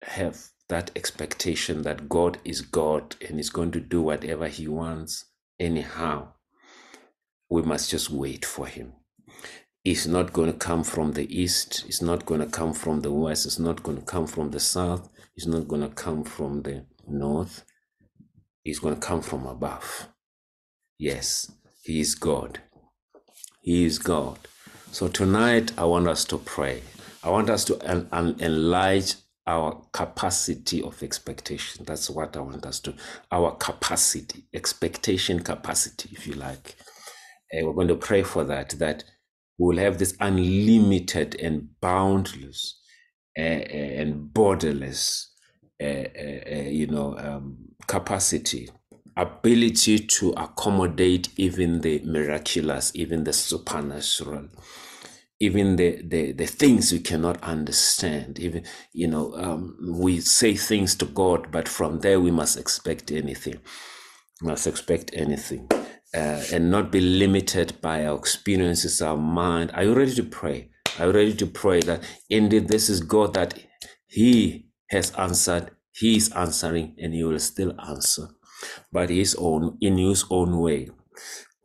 have 0.02 0.38
that 0.68 0.90
expectation 0.96 1.82
that 1.82 2.08
God 2.08 2.38
is 2.44 2.60
God 2.62 3.16
and 3.28 3.40
is 3.40 3.50
going 3.50 3.72
to 3.72 3.80
do 3.80 4.02
whatever 4.02 4.48
He 4.48 4.68
wants 4.68 5.26
anyhow, 5.60 6.34
we 7.50 7.62
must 7.62 7.90
just 7.90 8.10
wait 8.10 8.44
for 8.44 8.66
Him 8.66 8.92
is 9.84 10.06
not 10.06 10.32
going 10.32 10.52
to 10.52 10.58
come 10.58 10.84
from 10.84 11.12
the 11.12 11.26
east, 11.34 11.84
it's 11.88 12.02
not 12.02 12.26
going 12.26 12.40
to 12.40 12.46
come 12.46 12.74
from 12.74 13.00
the 13.00 13.12
west, 13.12 13.46
it's 13.46 13.58
not 13.58 13.82
going 13.82 13.96
to 13.98 14.04
come 14.04 14.26
from 14.26 14.50
the 14.50 14.60
south, 14.60 15.08
it's 15.36 15.46
not 15.46 15.66
going 15.68 15.80
to 15.82 15.88
come 15.88 16.24
from 16.24 16.62
the 16.62 16.84
north, 17.08 17.64
it's 18.64 18.78
going 18.78 18.94
to 18.94 19.00
come 19.00 19.22
from 19.22 19.46
above. 19.46 20.08
Yes, 20.98 21.50
He 21.82 22.00
is 22.00 22.14
God. 22.14 22.60
He 23.62 23.84
is 23.84 23.98
God. 23.98 24.38
So 24.92 25.08
tonight, 25.08 25.72
I 25.78 25.84
want 25.84 26.08
us 26.08 26.24
to 26.26 26.38
pray. 26.38 26.82
I 27.22 27.30
want 27.30 27.50
us 27.50 27.64
to 27.66 27.78
en- 27.82 28.08
en- 28.12 28.36
enlarge 28.40 29.14
our 29.48 29.82
capacity 29.92 30.82
of 30.82 31.02
expectation. 31.02 31.84
That's 31.86 32.10
what 32.10 32.36
I 32.36 32.40
want 32.40 32.66
us 32.66 32.80
to, 32.80 32.94
our 33.32 33.56
capacity, 33.56 34.44
expectation 34.52 35.40
capacity, 35.40 36.10
if 36.12 36.26
you 36.26 36.34
like. 36.34 36.76
We're 37.52 37.72
going 37.72 37.88
to 37.88 37.96
pray 37.96 38.22
for 38.22 38.44
that, 38.44 38.70
that 38.78 39.04
we 39.58 39.66
will 39.66 39.82
have 39.82 39.98
this 39.98 40.14
unlimited 40.20 41.34
and 41.40 41.68
boundless 41.80 42.78
uh, 43.38 43.40
and 43.40 44.30
borderless, 44.34 45.28
uh, 45.82 46.68
you 46.68 46.86
know, 46.86 47.16
um, 47.18 47.56
capacity, 47.86 48.68
ability 49.16 49.98
to 50.00 50.30
accommodate 50.36 51.30
even 51.38 51.80
the 51.80 52.00
miraculous, 52.04 52.92
even 52.94 53.24
the 53.24 53.32
supernatural, 53.32 54.48
even 55.40 55.76
the, 55.76 56.02
the, 56.02 56.32
the 56.32 56.46
things 56.46 56.92
we 56.92 57.00
cannot 57.00 57.42
understand. 57.42 58.38
Even, 58.40 58.64
you 58.92 59.08
know, 59.08 59.34
um, 59.36 59.76
we 59.98 60.20
say 60.20 60.54
things 60.56 60.96
to 60.96 61.06
God, 61.06 61.52
but 61.52 61.68
from 61.68 62.00
there 62.00 62.20
we 62.20 62.30
must 62.30 62.58
expect 62.58 63.12
anything. 63.12 63.60
We 64.42 64.48
must 64.50 64.66
expect 64.66 65.10
anything. 65.14 65.68
uh, 66.14 66.42
and 66.52 66.70
not 66.70 66.92
be 66.92 67.00
limited 67.00 67.80
by 67.82 68.06
our 68.06 68.18
experiences, 68.18 69.02
our 69.02 69.16
mind. 69.16 69.70
Are 69.74 69.84
you 69.84 69.94
ready 69.94 70.14
to 70.16 70.24
pray? 70.24 70.70
Are 70.98 71.06
you 71.08 71.12
ready 71.12 71.34
to 71.36 71.46
pray 71.46 71.80
that 71.82 72.02
indeed 72.30 72.68
this 72.68 72.88
is 72.88 73.00
God 73.00 73.34
that 73.34 73.54
He 74.06 74.68
has 74.90 75.12
answered, 75.12 75.72
He 75.92 76.16
is 76.16 76.30
answering, 76.32 76.96
and 76.98 77.14
He 77.14 77.24
will 77.24 77.38
still 77.40 77.74
answer, 77.80 78.28
but 78.92 79.10
His 79.10 79.36
own 79.38 79.78
in 79.80 79.98
His 79.98 80.24
own 80.30 80.58
way. 80.60 80.90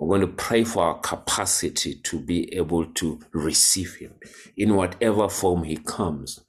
We're 0.04 0.18
going 0.18 0.30
to 0.30 0.36
pray 0.36 0.66
for 0.66 0.84
our 0.84 1.00
capacity 1.00 1.96
to 1.96 2.20
be 2.20 2.54
able 2.54 2.86
to 2.86 3.22
receive 3.32 3.96
Him 3.96 4.16
in 4.58 4.76
whatever 4.76 5.30
form 5.30 5.64
He 5.64 5.78
comes, 5.78 6.42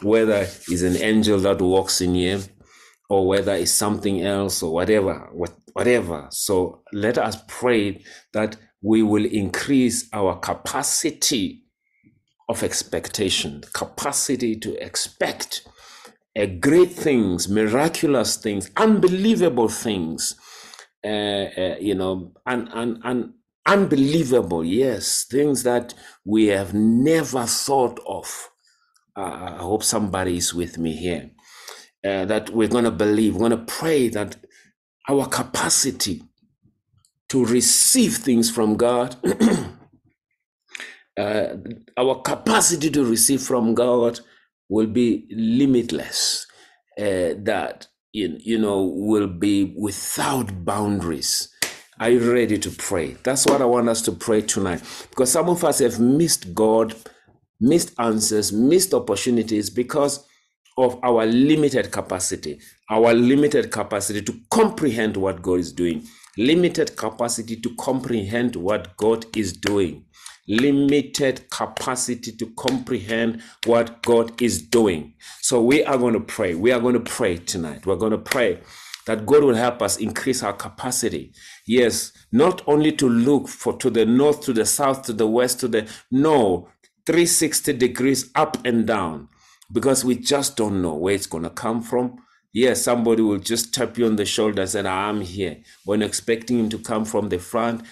whether 0.00 0.44
He's 0.44 0.84
an 0.84 0.96
angel 0.96 1.40
that 1.40 1.60
walks 1.60 2.00
in 2.00 2.14
here, 2.14 2.40
or 3.08 3.26
whether 3.26 3.52
it's 3.54 3.72
something 3.72 4.22
else, 4.22 4.62
or 4.62 4.72
whatever, 4.72 5.28
whatever. 5.72 6.28
So 6.30 6.82
let 6.92 7.18
us 7.18 7.36
pray 7.48 8.04
that 8.32 8.56
we 8.80 9.02
will 9.02 9.24
increase 9.24 10.08
our 10.12 10.38
capacity 10.38 11.64
of 12.48 12.62
expectation, 12.62 13.64
capacity 13.74 14.54
to 14.54 14.76
expect 14.80 15.66
great 16.60 16.92
things, 16.92 17.48
miraculous 17.48 18.36
things, 18.36 18.70
unbelievable 18.76 19.68
things 19.68 20.36
uh, 21.04 21.08
uh, 21.08 21.76
you 21.80 21.94
know, 21.94 22.32
and, 22.46 22.68
and, 22.72 23.00
and 23.04 23.32
unbelievable, 23.66 24.64
yes, 24.64 25.24
things 25.30 25.62
that 25.62 25.94
we 26.24 26.46
have 26.46 26.74
never 26.74 27.46
thought 27.46 28.00
of. 28.06 28.50
Uh, 29.16 29.22
I 29.22 29.56
hope 29.58 29.82
somebody 29.82 30.36
is 30.36 30.54
with 30.54 30.78
me 30.78 30.94
here. 30.96 31.30
Uh, 32.04 32.24
that 32.24 32.50
we're 32.50 32.68
going 32.68 32.84
to 32.84 32.90
believe, 32.90 33.34
we're 33.34 33.48
going 33.48 33.66
to 33.66 33.72
pray 33.72 34.08
that 34.08 34.36
our 35.08 35.26
capacity 35.26 36.22
to 37.28 37.44
receive 37.44 38.16
things 38.16 38.50
from 38.50 38.76
God, 38.76 39.16
uh, 41.18 41.48
our 41.96 42.22
capacity 42.22 42.90
to 42.90 43.04
receive 43.04 43.42
from 43.42 43.74
God 43.74 44.20
will 44.68 44.86
be 44.86 45.26
limitless. 45.30 46.46
Uh, 46.98 47.34
that 47.44 47.86
you, 48.12 48.36
you 48.40 48.58
know, 48.58 48.82
will 48.82 49.28
be 49.28 49.74
without 49.78 50.64
boundaries. 50.64 51.48
Are 51.98 52.10
you 52.10 52.32
ready 52.32 52.58
to 52.58 52.70
pray? 52.70 53.16
That's 53.22 53.46
what 53.46 53.60
I 53.60 53.66
want 53.66 53.88
us 53.88 54.02
to 54.02 54.12
pray 54.12 54.40
tonight. 54.42 54.82
Because 55.10 55.30
some 55.30 55.48
of 55.48 55.64
us 55.64 55.80
have 55.80 56.00
missed 56.00 56.54
God, 56.54 56.94
missed 57.60 57.94
answers, 57.98 58.52
missed 58.52 58.94
opportunities 58.94 59.70
because 59.70 60.26
of 60.78 60.98
our 61.02 61.26
limited 61.26 61.92
capacity, 61.92 62.60
our 62.88 63.12
limited 63.12 63.70
capacity 63.70 64.22
to 64.22 64.34
comprehend 64.50 65.16
what 65.16 65.42
God 65.42 65.60
is 65.60 65.72
doing, 65.72 66.02
limited 66.38 66.96
capacity 66.96 67.56
to 67.60 67.74
comprehend 67.76 68.56
what 68.56 68.96
God 68.96 69.26
is 69.36 69.52
doing 69.52 70.06
limited 70.50 71.48
capacity 71.50 72.32
to 72.32 72.46
comprehend 72.56 73.40
what 73.66 74.02
God 74.02 74.42
is 74.42 74.60
doing. 74.60 75.14
So 75.40 75.62
we 75.62 75.84
are 75.84 75.96
going 75.96 76.14
to 76.14 76.20
pray. 76.20 76.54
We 76.56 76.72
are 76.72 76.80
going 76.80 76.94
to 76.94 77.00
pray 77.00 77.36
tonight. 77.36 77.86
We're 77.86 77.94
going 77.96 78.10
to 78.10 78.18
pray 78.18 78.60
that 79.06 79.26
God 79.26 79.44
will 79.44 79.54
help 79.54 79.80
us 79.80 79.96
increase 79.96 80.42
our 80.42 80.52
capacity. 80.52 81.32
Yes, 81.66 82.12
not 82.32 82.62
only 82.66 82.92
to 82.92 83.08
look 83.08 83.48
for 83.48 83.76
to 83.78 83.90
the 83.90 84.04
north, 84.04 84.40
to 84.42 84.52
the 84.52 84.66
south, 84.66 85.02
to 85.04 85.12
the 85.12 85.26
west, 85.28 85.60
to 85.60 85.68
the 85.68 85.88
no, 86.10 86.68
360 87.06 87.72
degrees 87.74 88.30
up 88.34 88.58
and 88.66 88.86
down 88.86 89.28
because 89.72 90.04
we 90.04 90.16
just 90.16 90.56
don't 90.56 90.82
know 90.82 90.94
where 90.94 91.14
it's 91.14 91.26
going 91.26 91.44
to 91.44 91.50
come 91.50 91.80
from. 91.80 92.18
Yes, 92.52 92.82
somebody 92.82 93.22
will 93.22 93.38
just 93.38 93.72
tap 93.72 93.96
you 93.96 94.06
on 94.06 94.16
the 94.16 94.24
shoulder 94.24 94.62
and 94.62 94.70
say, 94.70 94.84
I'm 94.84 95.20
here. 95.20 95.58
When 95.84 96.02
expecting 96.02 96.58
him 96.58 96.68
to 96.70 96.78
come 96.78 97.04
from 97.04 97.28
the 97.28 97.38
front, 97.38 97.82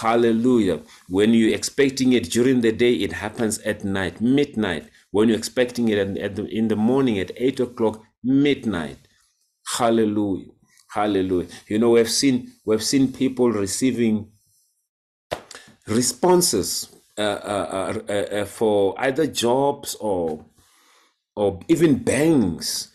Hallelujah. 0.00 0.82
When 1.08 1.32
you're 1.32 1.54
expecting 1.54 2.12
it 2.12 2.30
during 2.30 2.60
the 2.60 2.72
day, 2.72 2.92
it 2.94 3.12
happens 3.12 3.58
at 3.60 3.82
night, 3.82 4.20
midnight. 4.20 4.90
When 5.10 5.28
you're 5.28 5.38
expecting 5.38 5.88
it 5.88 6.18
at 6.18 6.36
the, 6.36 6.44
in 6.46 6.68
the 6.68 6.76
morning 6.76 7.18
at 7.18 7.30
8 7.34 7.60
o'clock, 7.60 8.04
midnight. 8.22 8.98
Hallelujah. 9.78 10.50
Hallelujah. 10.90 11.48
You 11.68 11.78
know, 11.78 11.90
we've 11.90 12.10
seen 12.10 12.52
we've 12.64 12.82
seen 12.82 13.12
people 13.12 13.50
receiving 13.50 14.30
responses 15.86 16.88
uh, 17.18 17.22
uh, 17.22 18.02
uh, 18.08 18.12
uh 18.12 18.44
for 18.44 18.94
either 18.98 19.26
jobs 19.26 19.94
or 19.96 20.44
or 21.34 21.60
even 21.68 21.98
banks 21.98 22.92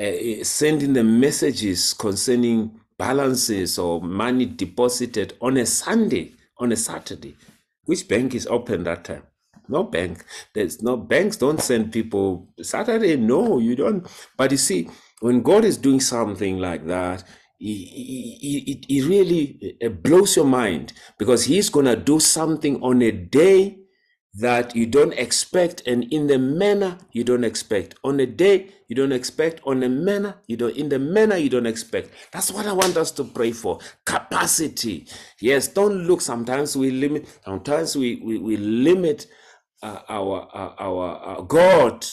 uh, 0.00 0.42
sending 0.42 0.92
them 0.94 1.20
messages 1.20 1.94
concerning 1.94 2.80
balances 2.98 3.78
or 3.78 4.00
money 4.00 4.46
deposited 4.46 5.34
on 5.40 5.56
a 5.56 5.66
Sunday 5.66 6.32
on 6.64 6.72
a 6.72 6.76
Saturday. 6.76 7.36
Which 7.84 8.08
bank 8.08 8.34
is 8.34 8.46
open 8.48 8.84
that 8.84 9.04
time? 9.04 9.22
No 9.68 9.84
bank. 9.84 10.24
There's 10.54 10.82
no 10.82 10.96
banks 10.96 11.36
don't 11.36 11.60
send 11.60 11.92
people 11.92 12.48
Saturday. 12.60 13.16
No, 13.16 13.58
you 13.58 13.76
don't. 13.76 14.06
But 14.36 14.50
you 14.50 14.56
see, 14.56 14.88
when 15.20 15.42
God 15.42 15.64
is 15.64 15.78
doing 15.78 16.00
something 16.00 16.58
like 16.58 16.86
that, 16.86 17.24
it, 17.60 19.04
really 19.06 19.78
uh, 19.84 19.88
blows 19.88 20.36
your 20.36 20.44
mind 20.44 20.92
because 21.18 21.44
He's 21.44 21.70
gonna 21.70 21.96
do 21.96 22.20
something 22.20 22.82
on 22.82 23.00
a 23.02 23.10
day 23.10 23.78
that 24.36 24.74
you 24.74 24.86
don't 24.86 25.12
expect 25.14 25.82
and 25.86 26.04
in 26.12 26.26
the 26.26 26.38
manner 26.38 26.98
you 27.12 27.24
don't 27.24 27.44
expect. 27.44 27.94
On 28.04 28.18
a 28.20 28.26
day 28.26 28.70
you 28.88 28.96
don't 28.96 29.12
expect 29.12 29.60
on 29.64 29.82
a 29.82 29.88
manner 29.88 30.36
you 30.46 30.56
don't 30.56 30.76
in 30.76 30.88
the 30.88 30.98
manner 30.98 31.36
you 31.36 31.48
don't 31.48 31.66
expect. 31.66 32.10
That's 32.32 32.50
what 32.50 32.66
i 32.66 32.72
want 32.72 32.96
us 32.96 33.10
to 33.12 33.24
pray 33.24 33.52
for. 33.52 33.78
Capacity. 34.04 35.06
Yes 35.40 35.68
don't 35.68 36.06
look 36.06 36.20
sometimes 36.20 36.76
we 36.76 36.90
limit 36.90 37.28
sometimes 37.44 37.96
we 37.96 38.16
we, 38.16 38.38
we 38.38 38.56
limit 38.56 39.26
uh, 39.82 40.00
our, 40.08 40.48
uh, 40.54 40.74
our 40.78 41.16
our 41.18 41.42
god 41.42 42.06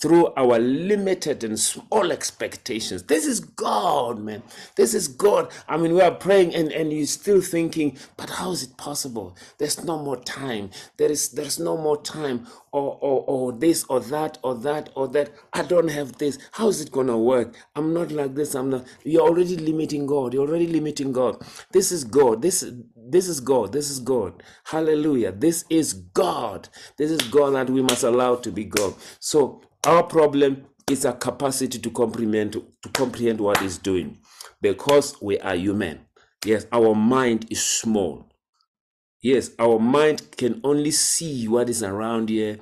through 0.00 0.28
our 0.36 0.58
limited 0.58 1.44
and 1.44 1.58
small 1.58 2.12
expectations. 2.12 3.04
This 3.04 3.26
is 3.26 3.40
God, 3.40 4.18
man. 4.20 4.42
This 4.76 4.94
is 4.94 5.08
God. 5.08 5.50
I 5.68 5.76
mean, 5.76 5.94
we 5.94 6.00
are 6.00 6.12
praying 6.14 6.54
and, 6.54 6.72
and 6.72 6.92
you're 6.92 7.06
still 7.06 7.40
thinking, 7.40 7.98
but 8.16 8.30
how 8.30 8.52
is 8.52 8.62
it 8.62 8.76
possible? 8.76 9.36
There's 9.58 9.84
no 9.84 9.98
more 9.98 10.16
time. 10.16 10.70
There 10.96 11.10
is 11.10 11.30
there's 11.30 11.58
no 11.58 11.76
more 11.76 12.00
time. 12.02 12.46
Or, 12.72 12.98
or 13.00 13.24
or 13.26 13.52
this 13.52 13.84
or 13.88 13.98
that 14.00 14.38
or 14.44 14.54
that 14.56 14.90
or 14.94 15.08
that. 15.08 15.30
I 15.52 15.62
don't 15.62 15.88
have 15.88 16.18
this. 16.18 16.38
How 16.52 16.68
is 16.68 16.80
it 16.80 16.92
gonna 16.92 17.18
work? 17.18 17.54
I'm 17.74 17.92
not 17.92 18.12
like 18.12 18.34
this. 18.34 18.54
I'm 18.54 18.70
not. 18.70 18.86
You're 19.04 19.22
already 19.22 19.56
limiting 19.56 20.06
God. 20.06 20.34
You're 20.34 20.46
already 20.48 20.68
limiting 20.68 21.12
God. 21.12 21.42
This 21.72 21.90
is 21.90 22.04
God. 22.04 22.42
This 22.42 22.64
this 22.96 23.26
is 23.28 23.40
God. 23.40 23.72
This 23.72 23.90
is 23.90 23.98
God. 24.00 24.42
Hallelujah. 24.64 25.32
This 25.32 25.64
is 25.68 25.94
God. 25.94 26.68
This 26.96 27.10
is 27.10 27.20
God 27.22 27.54
that 27.54 27.70
we 27.70 27.82
must 27.82 28.04
allow 28.04 28.36
to 28.36 28.52
be 28.52 28.64
God. 28.64 28.94
So 29.18 29.62
our 29.84 30.02
problem 30.02 30.66
is 30.90 31.04
a 31.04 31.12
capacity 31.12 31.78
to 31.78 31.90
comprehend 31.90 32.52
to 32.52 32.88
comprehend 32.92 33.40
what 33.40 33.60
is 33.62 33.78
doing 33.78 34.18
because 34.60 35.20
we 35.20 35.38
are 35.40 35.54
human. 35.54 36.00
Yes, 36.44 36.66
our 36.72 36.94
mind 36.94 37.46
is 37.50 37.64
small. 37.64 38.28
Yes, 39.20 39.50
our 39.58 39.78
mind 39.78 40.36
can 40.36 40.60
only 40.62 40.92
see 40.92 41.48
what 41.48 41.68
is 41.68 41.82
around 41.82 42.28
here, 42.28 42.58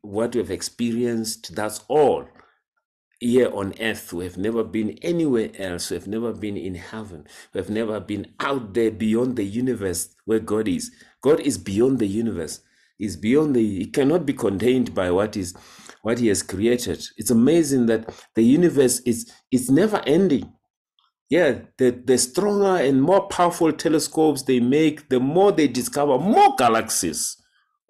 what 0.00 0.34
we've 0.34 0.50
experienced. 0.50 1.54
That's 1.54 1.84
all. 1.88 2.26
Here 3.20 3.50
on 3.52 3.74
earth, 3.80 4.12
we 4.12 4.24
have 4.24 4.38
never 4.38 4.62
been 4.64 4.90
anywhere 5.02 5.50
else. 5.58 5.90
We 5.90 5.96
have 5.96 6.06
never 6.06 6.32
been 6.32 6.56
in 6.56 6.76
heaven. 6.76 7.26
We 7.52 7.58
have 7.58 7.68
never 7.68 8.00
been 8.00 8.32
out 8.40 8.74
there 8.74 8.90
beyond 8.90 9.36
the 9.36 9.44
universe 9.44 10.14
where 10.24 10.38
God 10.38 10.68
is. 10.68 10.92
God 11.20 11.40
is 11.40 11.58
beyond 11.58 11.98
the 11.98 12.06
universe. 12.06 12.60
Is 12.98 13.16
beyond 13.16 13.54
the. 13.54 13.82
It 13.82 13.92
cannot 13.92 14.24
be 14.24 14.32
contained 14.32 14.94
by 14.94 15.10
what 15.10 15.36
is 15.36 15.54
what 16.08 16.18
he 16.18 16.28
has 16.28 16.42
created. 16.42 17.06
It's 17.18 17.30
amazing 17.30 17.84
that 17.86 18.08
the 18.34 18.42
universe 18.42 19.00
is 19.00 19.30
is 19.52 19.70
never 19.70 20.00
ending. 20.06 20.50
Yeah, 21.28 21.58
the, 21.76 21.90
the 21.90 22.16
stronger 22.16 22.82
and 22.82 23.02
more 23.02 23.28
powerful 23.28 23.70
telescopes 23.74 24.40
they 24.40 24.58
make, 24.58 25.10
the 25.10 25.20
more 25.20 25.52
they 25.52 25.68
discover 25.68 26.16
more 26.18 26.56
galaxies. 26.56 27.36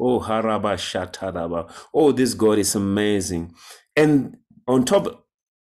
Oh, 0.00 0.18
Haraba 0.18 0.74
Shataraba. 0.74 1.72
Oh, 1.94 2.10
this 2.10 2.34
God 2.34 2.58
is 2.58 2.74
amazing. 2.74 3.54
And 3.94 4.38
on 4.66 4.84
top, 4.84 5.24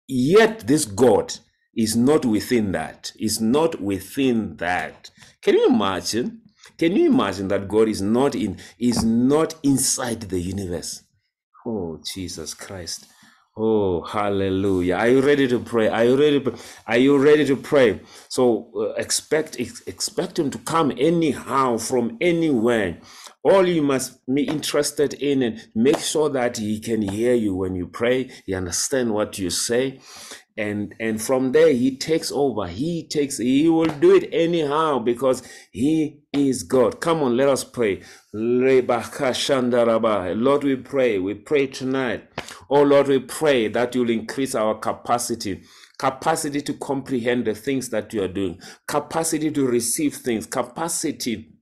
yet 0.06 0.68
this 0.68 0.84
God 0.84 1.34
is 1.76 1.96
not 1.96 2.24
within 2.24 2.70
that, 2.70 3.10
is 3.18 3.40
not 3.40 3.80
within 3.82 4.56
that. 4.58 5.10
Can 5.42 5.54
you 5.54 5.66
imagine? 5.66 6.42
Can 6.78 6.94
you 6.94 7.10
imagine 7.10 7.48
that 7.48 7.66
God 7.66 7.88
is 7.88 8.00
not 8.00 8.36
in 8.36 8.58
is 8.78 9.04
not 9.04 9.56
inside 9.64 10.20
the 10.20 10.38
universe? 10.38 11.02
Oh, 11.66 12.00
Jesus 12.14 12.54
Christ. 12.54 13.06
Oh, 13.56 14.02
hallelujah. 14.02 14.94
Are 14.96 15.08
you 15.08 15.20
ready 15.20 15.48
to 15.48 15.58
pray? 15.58 15.88
Are 15.88 16.04
you 16.04 16.16
ready? 16.16 16.44
Are 16.86 16.96
you 16.96 17.18
ready 17.18 17.44
to 17.46 17.56
pray? 17.56 18.00
So 18.28 18.70
uh, 18.76 19.00
expect 19.00 19.58
expect 19.58 20.38
him 20.38 20.50
to 20.50 20.58
come 20.58 20.92
anyhow 20.96 21.78
from 21.78 22.18
anywhere. 22.20 23.00
All 23.42 23.66
you 23.66 23.82
must 23.82 24.24
be 24.32 24.44
interested 24.44 25.14
in 25.14 25.42
and 25.42 25.68
make 25.74 25.98
sure 25.98 26.28
that 26.30 26.58
he 26.58 26.78
can 26.78 27.02
hear 27.02 27.34
you 27.34 27.56
when 27.56 27.74
you 27.74 27.88
pray. 27.88 28.30
He 28.46 28.54
understand 28.54 29.12
what 29.12 29.38
you 29.38 29.50
say 29.50 30.00
and 30.56 30.94
and 30.98 31.20
from 31.20 31.52
there 31.52 31.72
he 31.72 31.96
takes 31.96 32.32
over 32.32 32.66
he 32.66 33.06
takes 33.06 33.38
he 33.38 33.68
will 33.68 33.84
do 34.00 34.14
it 34.16 34.28
anyhow 34.32 34.98
because 34.98 35.42
he 35.70 36.18
is 36.36 36.62
god. 36.62 37.00
Come 37.00 37.22
on 37.22 37.36
let 37.36 37.48
us 37.48 37.64
pray. 37.64 38.02
Lord 38.32 38.84
we 40.64 40.76
pray. 40.76 41.18
We 41.18 41.34
pray 41.34 41.66
tonight. 41.66 42.28
Oh 42.70 42.82
lord 42.82 43.08
we 43.08 43.18
pray 43.20 43.68
that 43.68 43.94
you'll 43.94 44.10
increase 44.10 44.54
our 44.54 44.74
capacity 44.78 45.62
capacity 45.98 46.60
to 46.60 46.74
comprehend 46.74 47.46
the 47.46 47.54
things 47.54 47.88
that 47.88 48.12
you 48.12 48.22
are 48.22 48.28
doing 48.28 48.60
capacity 48.86 49.50
to 49.50 49.66
receive 49.66 50.14
things 50.14 50.44
capacity 50.46 51.54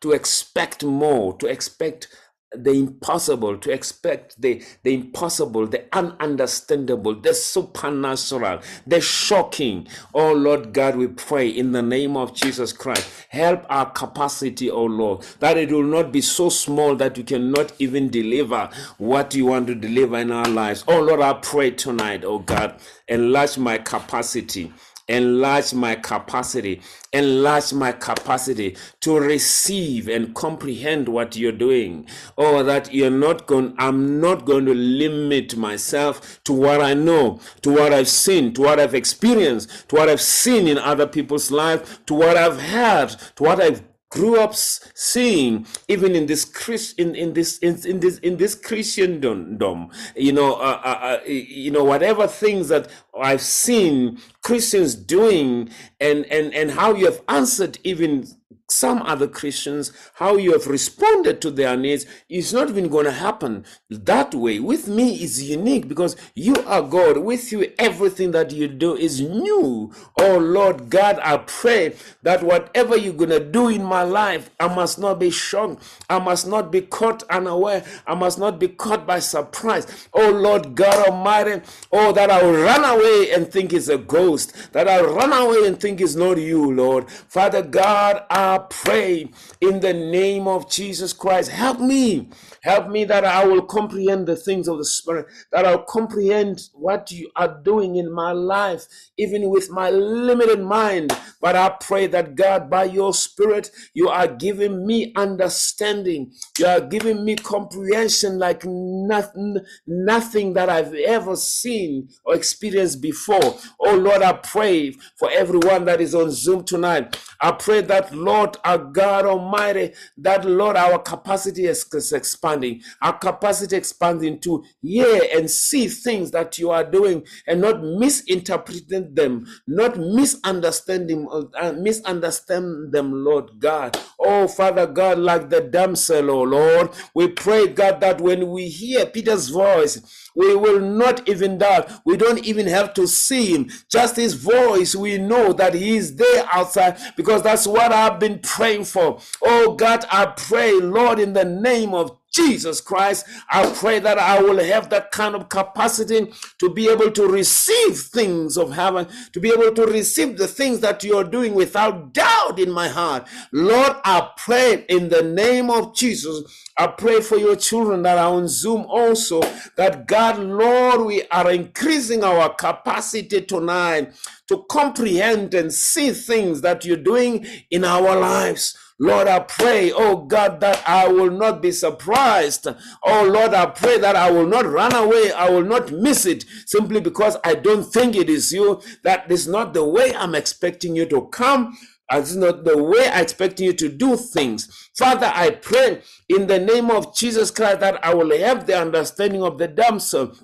to 0.00 0.12
expect 0.12 0.82
more 0.84 1.36
to 1.36 1.46
expect 1.46 2.08
the 2.54 2.70
impossible, 2.72 3.56
to 3.58 3.70
expect 3.70 4.40
the, 4.40 4.62
the 4.82 4.94
impossible, 4.94 5.66
the 5.66 5.78
ununderstandable, 5.92 7.22
the 7.22 7.34
supernatural, 7.34 8.60
the 8.86 9.00
shocking. 9.00 9.86
Oh 10.14 10.32
Lord 10.32 10.72
God, 10.72 10.96
we 10.96 11.06
pray 11.06 11.48
in 11.48 11.72
the 11.72 11.82
name 11.82 12.16
of 12.16 12.34
Jesus 12.34 12.72
Christ. 12.72 13.08
Help 13.28 13.64
our 13.68 13.90
capacity, 13.90 14.70
oh 14.70 14.84
Lord, 14.84 15.22
that 15.40 15.56
it 15.56 15.70
will 15.70 15.82
not 15.82 16.12
be 16.12 16.20
so 16.20 16.48
small 16.48 16.96
that 16.96 17.16
you 17.16 17.24
cannot 17.24 17.72
even 17.78 18.10
deliver 18.10 18.68
what 18.98 19.34
you 19.34 19.46
want 19.46 19.66
to 19.68 19.74
deliver 19.74 20.18
in 20.18 20.30
our 20.30 20.48
lives. 20.48 20.84
Oh 20.88 21.00
Lord, 21.00 21.20
I 21.20 21.34
pray 21.34 21.70
tonight, 21.70 22.24
oh 22.24 22.38
God, 22.40 22.80
enlarge 23.08 23.58
my 23.58 23.78
capacity 23.78 24.72
enlarge 25.12 25.74
my 25.74 25.94
capacity. 25.94 26.80
Enlarge 27.12 27.72
my 27.74 27.92
capacity 27.92 28.76
to 29.00 29.18
receive 29.20 30.08
and 30.08 30.34
comprehend 30.34 31.08
what 31.08 31.36
you're 31.36 31.52
doing. 31.52 32.06
Or 32.36 32.62
that 32.62 32.92
you're 32.92 33.10
not 33.10 33.46
going 33.46 33.74
i'm 33.78 34.20
not 34.20 34.44
going 34.44 34.64
to 34.66 34.74
limit 34.74 35.56
myself 35.56 36.42
to 36.44 36.52
what 36.52 36.80
i 36.80 36.94
know 36.94 37.40
to 37.62 37.70
what 37.70 37.92
i've 37.92 38.08
seen 38.08 38.52
to 38.54 38.62
what 38.62 38.80
i've 38.80 38.94
experienced 38.94 39.88
to 39.88 39.96
what 39.96 40.08
i've 40.08 40.20
seen 40.20 40.66
in 40.68 40.78
other 40.78 41.06
people's 41.06 41.50
lives 41.50 42.00
to 42.06 42.14
what 42.14 42.36
i've 42.36 42.60
heard 42.60 43.10
to 43.36 43.42
what 43.42 43.60
i've 43.60 43.82
grew 44.12 44.38
up 44.38 44.54
seeing 44.54 45.66
even 45.88 46.14
in 46.14 46.26
this 46.26 46.44
Christ 46.44 46.98
in, 46.98 47.14
in 47.14 47.32
this 47.32 47.58
in, 47.58 47.74
in 47.86 47.98
this 47.98 48.18
in 48.18 48.36
this 48.36 48.54
Christendom, 48.54 49.90
you 50.14 50.32
know, 50.32 50.54
uh, 50.54 50.80
uh, 50.84 50.98
uh, 51.02 51.18
you 51.26 51.70
know, 51.70 51.82
whatever 51.82 52.26
things 52.26 52.68
that 52.68 52.88
I've 53.18 53.40
seen 53.40 54.20
Christians 54.42 54.94
doing, 54.94 55.70
and 55.98 56.26
and 56.26 56.52
and 56.52 56.70
how 56.70 56.94
you 56.94 57.06
have 57.06 57.22
answered 57.28 57.78
even 57.84 58.28
some 58.72 59.02
other 59.02 59.28
Christians, 59.28 59.92
how 60.14 60.36
you 60.36 60.52
have 60.52 60.66
responded 60.66 61.40
to 61.42 61.50
their 61.50 61.76
needs 61.76 62.06
is 62.28 62.52
not 62.52 62.68
even 62.70 62.88
going 62.88 63.04
to 63.04 63.12
happen 63.12 63.64
that 63.90 64.34
way. 64.34 64.58
With 64.58 64.88
me 64.88 65.22
is 65.22 65.48
unique 65.48 65.88
because 65.88 66.16
you 66.34 66.54
are 66.66 66.82
God. 66.82 67.18
With 67.18 67.52
you, 67.52 67.72
everything 67.78 68.30
that 68.32 68.50
you 68.52 68.68
do 68.68 68.96
is 68.96 69.20
new. 69.20 69.92
Oh 70.18 70.38
Lord 70.38 70.90
God, 70.90 71.18
I 71.22 71.36
pray 71.38 71.96
that 72.22 72.42
whatever 72.42 72.96
you're 72.96 73.12
going 73.12 73.30
to 73.30 73.40
do 73.40 73.68
in 73.68 73.84
my 73.84 74.02
life, 74.02 74.50
I 74.58 74.68
must 74.74 74.98
not 74.98 75.20
be 75.20 75.30
shocked. 75.30 75.82
I 76.08 76.18
must 76.18 76.46
not 76.46 76.72
be 76.72 76.80
caught 76.80 77.22
unaware. 77.24 77.84
I 78.06 78.14
must 78.14 78.38
not 78.38 78.58
be 78.58 78.68
caught 78.68 79.06
by 79.06 79.18
surprise. 79.18 80.08
Oh 80.12 80.30
Lord 80.30 80.74
God 80.74 81.08
Almighty, 81.08 81.60
oh, 81.92 82.12
that 82.12 82.30
I'll 82.30 82.52
run 82.52 82.84
away 82.84 83.32
and 83.32 83.50
think 83.50 83.72
it's 83.72 83.88
a 83.88 83.98
ghost, 83.98 84.72
that 84.72 84.88
I'll 84.88 85.14
run 85.14 85.32
away 85.32 85.66
and 85.66 85.78
think 85.78 86.00
it's 86.00 86.14
not 86.14 86.38
you, 86.38 86.72
Lord. 86.72 87.10
Father 87.10 87.62
God, 87.62 88.24
I 88.30 88.58
pray 88.70 89.30
in 89.60 89.80
the 89.80 89.92
name 89.92 90.48
of 90.48 90.70
Jesus 90.70 91.12
Christ. 91.12 91.50
Help 91.50 91.80
me. 91.80 92.30
Help 92.62 92.88
me 92.88 93.04
that 93.04 93.24
I 93.24 93.44
will 93.46 93.62
comprehend 93.62 94.26
the 94.26 94.36
things 94.36 94.68
of 94.68 94.78
the 94.78 94.84
Spirit, 94.84 95.26
that 95.50 95.64
I'll 95.64 95.82
comprehend 95.84 96.68
what 96.72 97.10
you 97.10 97.30
are 97.36 97.60
doing 97.62 97.96
in 97.96 98.12
my 98.12 98.32
life, 98.32 98.86
even 99.18 99.50
with 99.50 99.70
my 99.70 99.90
limited 99.90 100.60
mind. 100.60 101.16
But 101.40 101.56
I 101.56 101.70
pray 101.80 102.06
that 102.08 102.34
God, 102.34 102.70
by 102.70 102.84
your 102.84 103.14
Spirit, 103.14 103.70
you 103.94 104.08
are 104.08 104.28
giving 104.28 104.86
me 104.86 105.12
understanding. 105.16 106.32
You 106.58 106.66
are 106.66 106.80
giving 106.80 107.24
me 107.24 107.36
comprehension 107.36 108.38
like 108.38 108.64
nothing, 108.64 109.58
nothing 109.86 110.52
that 110.54 110.68
I've 110.68 110.94
ever 110.94 111.36
seen 111.36 112.08
or 112.24 112.34
experienced 112.34 113.00
before. 113.00 113.56
Oh 113.80 113.96
Lord, 113.96 114.22
I 114.22 114.34
pray 114.34 114.92
for 115.18 115.30
everyone 115.30 115.84
that 115.86 116.00
is 116.00 116.14
on 116.14 116.30
Zoom 116.30 116.64
tonight. 116.64 117.18
I 117.40 117.52
pray 117.52 117.80
that, 117.82 118.14
Lord, 118.14 118.41
our 118.64 118.78
God 118.78 119.26
Almighty, 119.26 119.92
that, 120.18 120.44
Lord, 120.44 120.76
our 120.76 120.98
capacity 120.98 121.66
is 121.66 121.84
expanding. 122.12 122.82
Our 123.00 123.18
capacity 123.18 123.76
expanding 123.76 124.40
to 124.40 124.64
hear 124.80 125.22
and 125.34 125.50
see 125.50 125.88
things 125.88 126.30
that 126.32 126.58
you 126.58 126.70
are 126.70 126.84
doing 126.84 127.26
and 127.46 127.60
not 127.60 127.82
misinterpreting 127.82 129.14
them, 129.14 129.46
not 129.66 129.96
misunderstanding, 129.98 131.28
uh, 131.58 131.72
misunderstand 131.72 132.92
them, 132.92 133.24
Lord 133.24 133.58
God. 133.58 133.98
Oh, 134.18 134.48
Father 134.48 134.86
God, 134.86 135.18
like 135.18 135.48
the 135.50 135.60
damsel, 135.60 136.30
oh 136.30 136.42
Lord, 136.42 136.90
we 137.14 137.28
pray, 137.28 137.66
God, 137.68 138.00
that 138.00 138.20
when 138.20 138.50
we 138.50 138.68
hear 138.68 139.06
Peter's 139.06 139.48
voice, 139.48 140.30
we 140.34 140.54
will 140.54 140.80
not 140.80 141.28
even 141.28 141.58
doubt. 141.58 141.90
We 142.04 142.16
don't 142.16 142.44
even 142.44 142.66
have 142.66 142.94
to 142.94 143.06
see 143.06 143.54
him. 143.54 143.70
Just 143.90 144.16
his 144.16 144.34
voice, 144.34 144.94
we 144.94 145.18
know 145.18 145.52
that 145.52 145.74
he 145.74 145.96
is 145.96 146.16
there 146.16 146.48
outside 146.52 146.98
because 147.16 147.42
that's 147.42 147.66
what 147.66 147.92
I've 147.92 148.18
been 148.18 148.38
praying 148.38 148.84
for. 148.84 149.20
Oh 149.42 149.74
God, 149.74 150.04
I 150.10 150.26
pray, 150.26 150.72
Lord, 150.80 151.18
in 151.18 151.32
the 151.32 151.44
name 151.44 151.94
of 151.94 152.18
Jesus 152.32 152.80
Christ, 152.80 153.26
I 153.50 153.70
pray 153.72 153.98
that 153.98 154.18
I 154.18 154.40
will 154.40 154.62
have 154.62 154.88
that 154.90 155.10
kind 155.10 155.34
of 155.34 155.48
capacity 155.50 156.32
to 156.58 156.70
be 156.70 156.88
able 156.88 157.10
to 157.12 157.26
receive 157.26 157.98
things 157.98 158.56
of 158.56 158.72
heaven, 158.72 159.06
to 159.32 159.40
be 159.40 159.50
able 159.50 159.72
to 159.74 159.86
receive 159.86 160.38
the 160.38 160.48
things 160.48 160.80
that 160.80 161.04
you're 161.04 161.24
doing 161.24 161.54
without 161.54 162.14
doubt 162.14 162.58
in 162.58 162.70
my 162.70 162.88
heart. 162.88 163.28
Lord, 163.52 163.96
I 164.04 164.30
pray 164.36 164.86
in 164.88 165.10
the 165.10 165.22
name 165.22 165.70
of 165.70 165.94
Jesus. 165.94 166.42
I 166.78 166.86
pray 166.86 167.20
for 167.20 167.36
your 167.36 167.56
children 167.56 168.02
that 168.02 168.16
are 168.16 168.32
on 168.32 168.48
Zoom 168.48 168.86
also, 168.88 169.42
that 169.76 170.06
God, 170.06 170.38
Lord, 170.38 171.02
we 171.02 171.24
are 171.28 171.50
increasing 171.50 172.24
our 172.24 172.54
capacity 172.54 173.42
tonight 173.42 174.14
to 174.48 174.64
comprehend 174.70 175.52
and 175.54 175.72
see 175.72 176.12
things 176.12 176.62
that 176.62 176.84
you're 176.84 176.96
doing 176.96 177.46
in 177.70 177.84
our 177.84 178.18
lives. 178.18 178.76
Lord, 178.98 179.26
I 179.26 179.40
pray, 179.40 179.92
oh 179.92 180.24
God, 180.24 180.60
that 180.60 180.82
I 180.86 181.08
will 181.08 181.30
not 181.30 181.60
be 181.60 181.72
surprised. 181.72 182.66
Oh 183.04 183.24
Lord, 183.24 183.54
I 183.54 183.66
pray 183.66 183.98
that 183.98 184.16
I 184.16 184.30
will 184.30 184.46
not 184.46 184.66
run 184.66 184.94
away. 184.94 185.32
I 185.32 185.50
will 185.50 185.64
not 185.64 185.90
miss 185.90 186.26
it 186.26 186.44
simply 186.66 187.00
because 187.00 187.36
I 187.44 187.54
don't 187.54 187.84
think 187.84 188.14
it 188.14 188.30
is 188.30 188.52
you. 188.52 188.80
That 189.02 189.30
is 189.30 189.48
not 189.48 189.74
the 189.74 189.84
way 189.84 190.14
I'm 190.14 190.34
expecting 190.34 190.94
you 190.94 191.06
to 191.06 191.26
come. 191.28 191.76
It's 192.10 192.34
not 192.34 192.64
the 192.64 192.82
way 192.82 193.08
I 193.08 193.22
expect 193.22 193.58
you 193.58 193.72
to 193.72 193.88
do 193.88 194.16
things. 194.16 194.90
Father, 194.96 195.32
I 195.34 195.50
pray 195.50 196.02
in 196.28 196.46
the 196.46 196.58
name 196.58 196.90
of 196.90 197.14
Jesus 197.16 197.50
Christ 197.50 197.80
that 197.80 198.04
I 198.04 198.14
will 198.14 198.36
have 198.38 198.66
the 198.66 198.78
understanding 198.78 199.42
of 199.42 199.56
the 199.56 199.68
damsel 199.68 200.34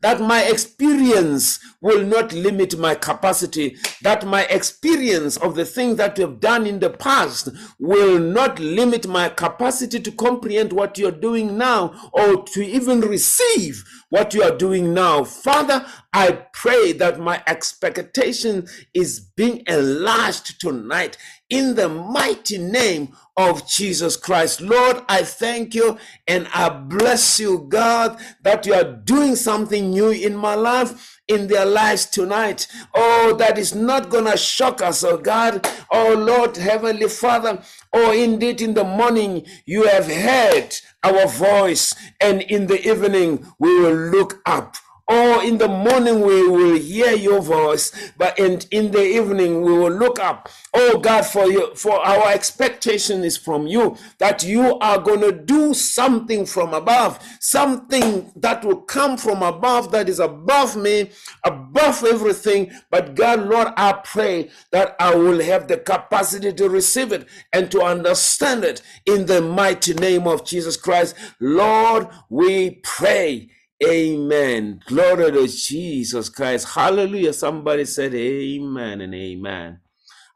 that 0.00 0.20
my 0.20 0.42
experience 0.42 1.58
will 1.80 2.04
not 2.04 2.32
limit 2.32 2.78
my 2.78 2.94
capacity, 2.94 3.76
that 4.02 4.26
my 4.26 4.44
experience 4.44 5.36
of 5.38 5.54
the 5.54 5.64
things 5.64 5.96
that 5.96 6.18
you 6.18 6.26
have 6.26 6.40
done 6.40 6.66
in 6.66 6.80
the 6.80 6.90
past 6.90 7.48
will 7.78 8.18
not 8.18 8.58
limit 8.58 9.06
my 9.06 9.28
capacity 9.28 10.00
to 10.00 10.12
comprehend 10.12 10.72
what 10.72 10.98
you're 10.98 11.10
doing 11.10 11.56
now 11.56 12.10
or 12.12 12.42
to 12.44 12.64
even 12.64 13.00
receive 13.00 13.82
what 14.10 14.34
you 14.34 14.42
are 14.42 14.56
doing 14.56 14.92
now. 14.92 15.24
Father, 15.24 15.86
I 16.12 16.32
pray 16.52 16.92
that 16.94 17.20
my 17.20 17.42
expectation 17.46 18.66
is 18.92 19.20
being 19.20 19.62
enlarged 19.66 20.60
tonight 20.60 21.16
in 21.50 21.74
the 21.74 21.88
mighty 21.88 22.58
name 22.58 23.14
of 23.36 23.68
Jesus 23.68 24.16
Christ. 24.16 24.60
Lord, 24.60 25.02
I 25.08 25.22
thank 25.22 25.74
you 25.74 25.98
and 26.26 26.48
I 26.54 26.68
bless 26.68 27.40
you, 27.40 27.66
God, 27.68 28.18
that 28.42 28.66
you 28.66 28.74
are 28.74 28.84
doing 28.84 29.36
something 29.36 29.90
new 29.90 30.10
in 30.10 30.36
my 30.36 30.54
life 30.54 31.20
in 31.28 31.46
their 31.46 31.64
lives 31.64 32.06
tonight. 32.06 32.66
Oh, 32.94 33.34
that 33.38 33.56
is 33.56 33.74
not 33.74 34.10
going 34.10 34.30
to 34.30 34.36
shock 34.36 34.82
us, 34.82 35.04
oh 35.04 35.16
God. 35.16 35.66
Oh 35.90 36.14
Lord, 36.14 36.56
Heavenly 36.56 37.08
Father. 37.08 37.62
Oh, 37.92 38.12
indeed, 38.12 38.60
in 38.60 38.74
the 38.74 38.84
morning 38.84 39.46
you 39.64 39.84
have 39.84 40.06
heard 40.06 40.74
our 41.02 41.26
voice, 41.26 41.94
and 42.20 42.42
in 42.42 42.66
the 42.66 42.80
evening 42.88 43.46
we 43.58 43.80
will 43.80 43.94
look 43.94 44.42
up 44.44 44.76
or 45.10 45.42
in 45.42 45.58
the 45.58 45.66
morning 45.66 46.20
we 46.20 46.46
will 46.48 46.76
hear 46.76 47.12
your 47.12 47.42
voice 47.42 48.12
but 48.16 48.38
and 48.38 48.66
in 48.70 48.92
the 48.92 49.02
evening 49.04 49.60
we 49.60 49.72
will 49.72 49.90
look 49.90 50.20
up. 50.20 50.48
Oh 50.72 50.98
god 51.00 51.22
for 51.26 51.50
you 51.50 51.74
for 51.74 51.98
our 51.98 52.30
expectation 52.30 53.24
is 53.24 53.36
from 53.36 53.66
you 53.66 53.96
that 54.18 54.44
you 54.44 54.78
are 54.78 54.98
going 54.98 55.20
to 55.22 55.32
do 55.32 55.74
something 55.74 56.46
from 56.46 56.72
above 56.72 57.18
something 57.40 58.30
that 58.36 58.64
will 58.64 58.82
come 58.82 59.16
from 59.16 59.42
above 59.42 59.90
that 59.90 60.08
is 60.08 60.20
above 60.20 60.76
me 60.76 61.10
above 61.44 62.04
everything. 62.04 62.70
But 62.90 63.16
god 63.16 63.48
lord 63.48 63.68
i 63.76 63.92
pray 63.92 64.50
that 64.70 64.94
i 65.00 65.12
will 65.14 65.40
have 65.42 65.66
the 65.66 65.78
capacity 65.78 66.52
to 66.52 66.68
receive 66.68 67.10
it 67.10 67.26
and 67.52 67.68
to 67.72 67.82
understand 67.82 68.62
it 68.62 68.80
in 69.06 69.26
the 69.26 69.42
mighty 69.42 69.94
name 69.94 70.28
of 70.28 70.44
jesus 70.44 70.76
christ. 70.76 71.16
Lord 71.40 72.06
we 72.28 72.80
pray 72.84 73.50
Amen. 73.84 74.82
Glory 74.86 75.32
to 75.32 75.48
Jesus 75.48 76.28
Christ. 76.30 76.68
Hallelujah. 76.74 77.32
Somebody 77.32 77.84
said 77.86 78.14
amen 78.14 79.02
and 79.02 79.14
amen. 79.14 79.80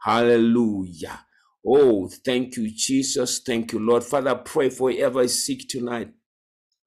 Hallelujah. 0.02 1.26
Oh, 1.66 2.08
thank 2.24 2.56
you, 2.56 2.70
Jesus. 2.74 3.40
Thank 3.40 3.72
you, 3.72 3.80
Lord. 3.80 4.04
Father, 4.04 4.30
I 4.32 4.34
pray 4.34 4.70
for 4.70 4.92
whoever 4.92 5.22
is 5.22 5.46
sick 5.46 5.68
tonight. 5.68 6.10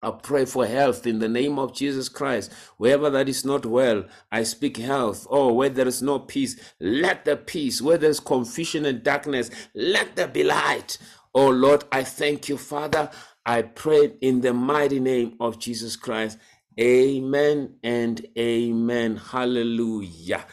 I 0.01 0.11
pray 0.11 0.45
for 0.45 0.65
health 0.65 1.07
in 1.07 1.19
the 1.19 1.27
name 1.29 1.59
of 1.59 1.75
Jesus 1.75 2.09
Christ. 2.09 2.53
Wherever 2.77 3.09
that 3.09 3.29
is 3.29 3.45
not 3.45 3.65
well, 3.65 4.05
I 4.31 4.43
speak 4.43 4.77
health. 4.77 5.27
Oh, 5.29 5.53
where 5.53 5.69
there 5.69 5.87
is 5.89 6.01
no 6.01 6.19
peace, 6.19 6.57
let 6.79 7.25
there 7.25 7.35
peace. 7.37 7.81
Where 7.81 7.97
there 7.97 8.09
is 8.11 8.21
confusion 8.21 8.85
and 8.85 9.03
darkness, 9.03 9.51
let 9.75 10.15
there 10.15 10.29
be 10.29 10.43
light. 10.45 10.97
Oh 11.35 11.49
Lord, 11.49 11.83
I 11.91 12.03
thank 12.05 12.49
you, 12.49 12.57
Father. 12.57 13.11
I 13.47 13.61
pray 13.61 14.11
in 14.19 14.41
the 14.41 14.53
mighty 14.53 14.99
name 14.99 15.37
of 15.39 15.57
Jesus 15.57 15.95
Christ. 15.95 16.37
Amen 16.77 17.75
and 17.81 18.25
amen. 18.37 19.15
Hallelujah. 19.15 20.45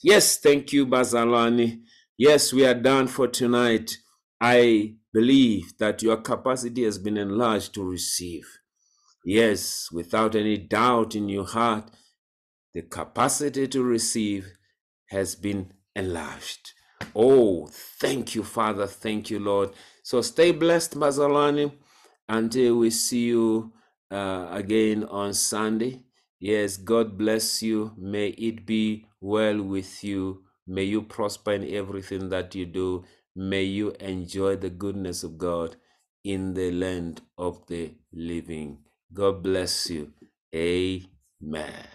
Yes, 0.00 0.38
thank 0.38 0.72
you, 0.72 0.86
Bazalani. 0.86 1.80
Yes, 2.16 2.52
we 2.52 2.64
are 2.64 2.74
done 2.74 3.08
for 3.08 3.26
tonight. 3.26 3.98
I 4.40 4.94
believe 5.12 5.76
that 5.78 6.04
your 6.04 6.18
capacity 6.18 6.84
has 6.84 6.98
been 6.98 7.16
enlarged 7.16 7.74
to 7.74 7.82
receive. 7.82 8.46
Yes, 9.24 9.88
without 9.92 10.36
any 10.36 10.56
doubt 10.56 11.16
in 11.16 11.28
your 11.28 11.46
heart, 11.46 11.90
the 12.74 12.82
capacity 12.82 13.66
to 13.66 13.82
receive 13.82 14.52
has 15.08 15.34
been 15.34 15.72
enlarged. 15.96 16.74
Oh, 17.14 17.66
thank 17.72 18.36
you, 18.36 18.44
Father. 18.44 18.86
Thank 18.86 19.30
you, 19.30 19.40
Lord. 19.40 19.70
So 20.04 20.20
stay 20.22 20.52
blessed, 20.52 20.94
Mazalani, 20.94 21.72
until 22.28 22.78
we 22.78 22.90
see 22.90 23.26
you 23.26 23.72
uh, 24.10 24.48
again 24.50 25.04
on 25.04 25.34
Sunday. 25.34 26.02
Yes, 26.40 26.76
God 26.76 27.16
bless 27.18 27.62
you. 27.62 27.92
May 27.98 28.28
it 28.28 28.66
be 28.66 29.06
well 29.20 29.62
with 29.62 30.04
you. 30.04 30.44
May 30.66 30.84
you 30.84 31.02
prosper 31.02 31.52
in 31.52 31.72
everything 31.74 32.28
that 32.30 32.54
you 32.54 32.66
do. 32.66 33.04
May 33.34 33.64
you 33.64 33.92
enjoy 34.00 34.56
the 34.56 34.70
goodness 34.70 35.22
of 35.24 35.38
God 35.38 35.76
in 36.24 36.54
the 36.54 36.70
land 36.72 37.22
of 37.38 37.66
the 37.66 37.94
living. 38.12 38.78
God 39.12 39.42
bless 39.42 39.90
you. 39.90 40.12
Amen. 40.54 41.86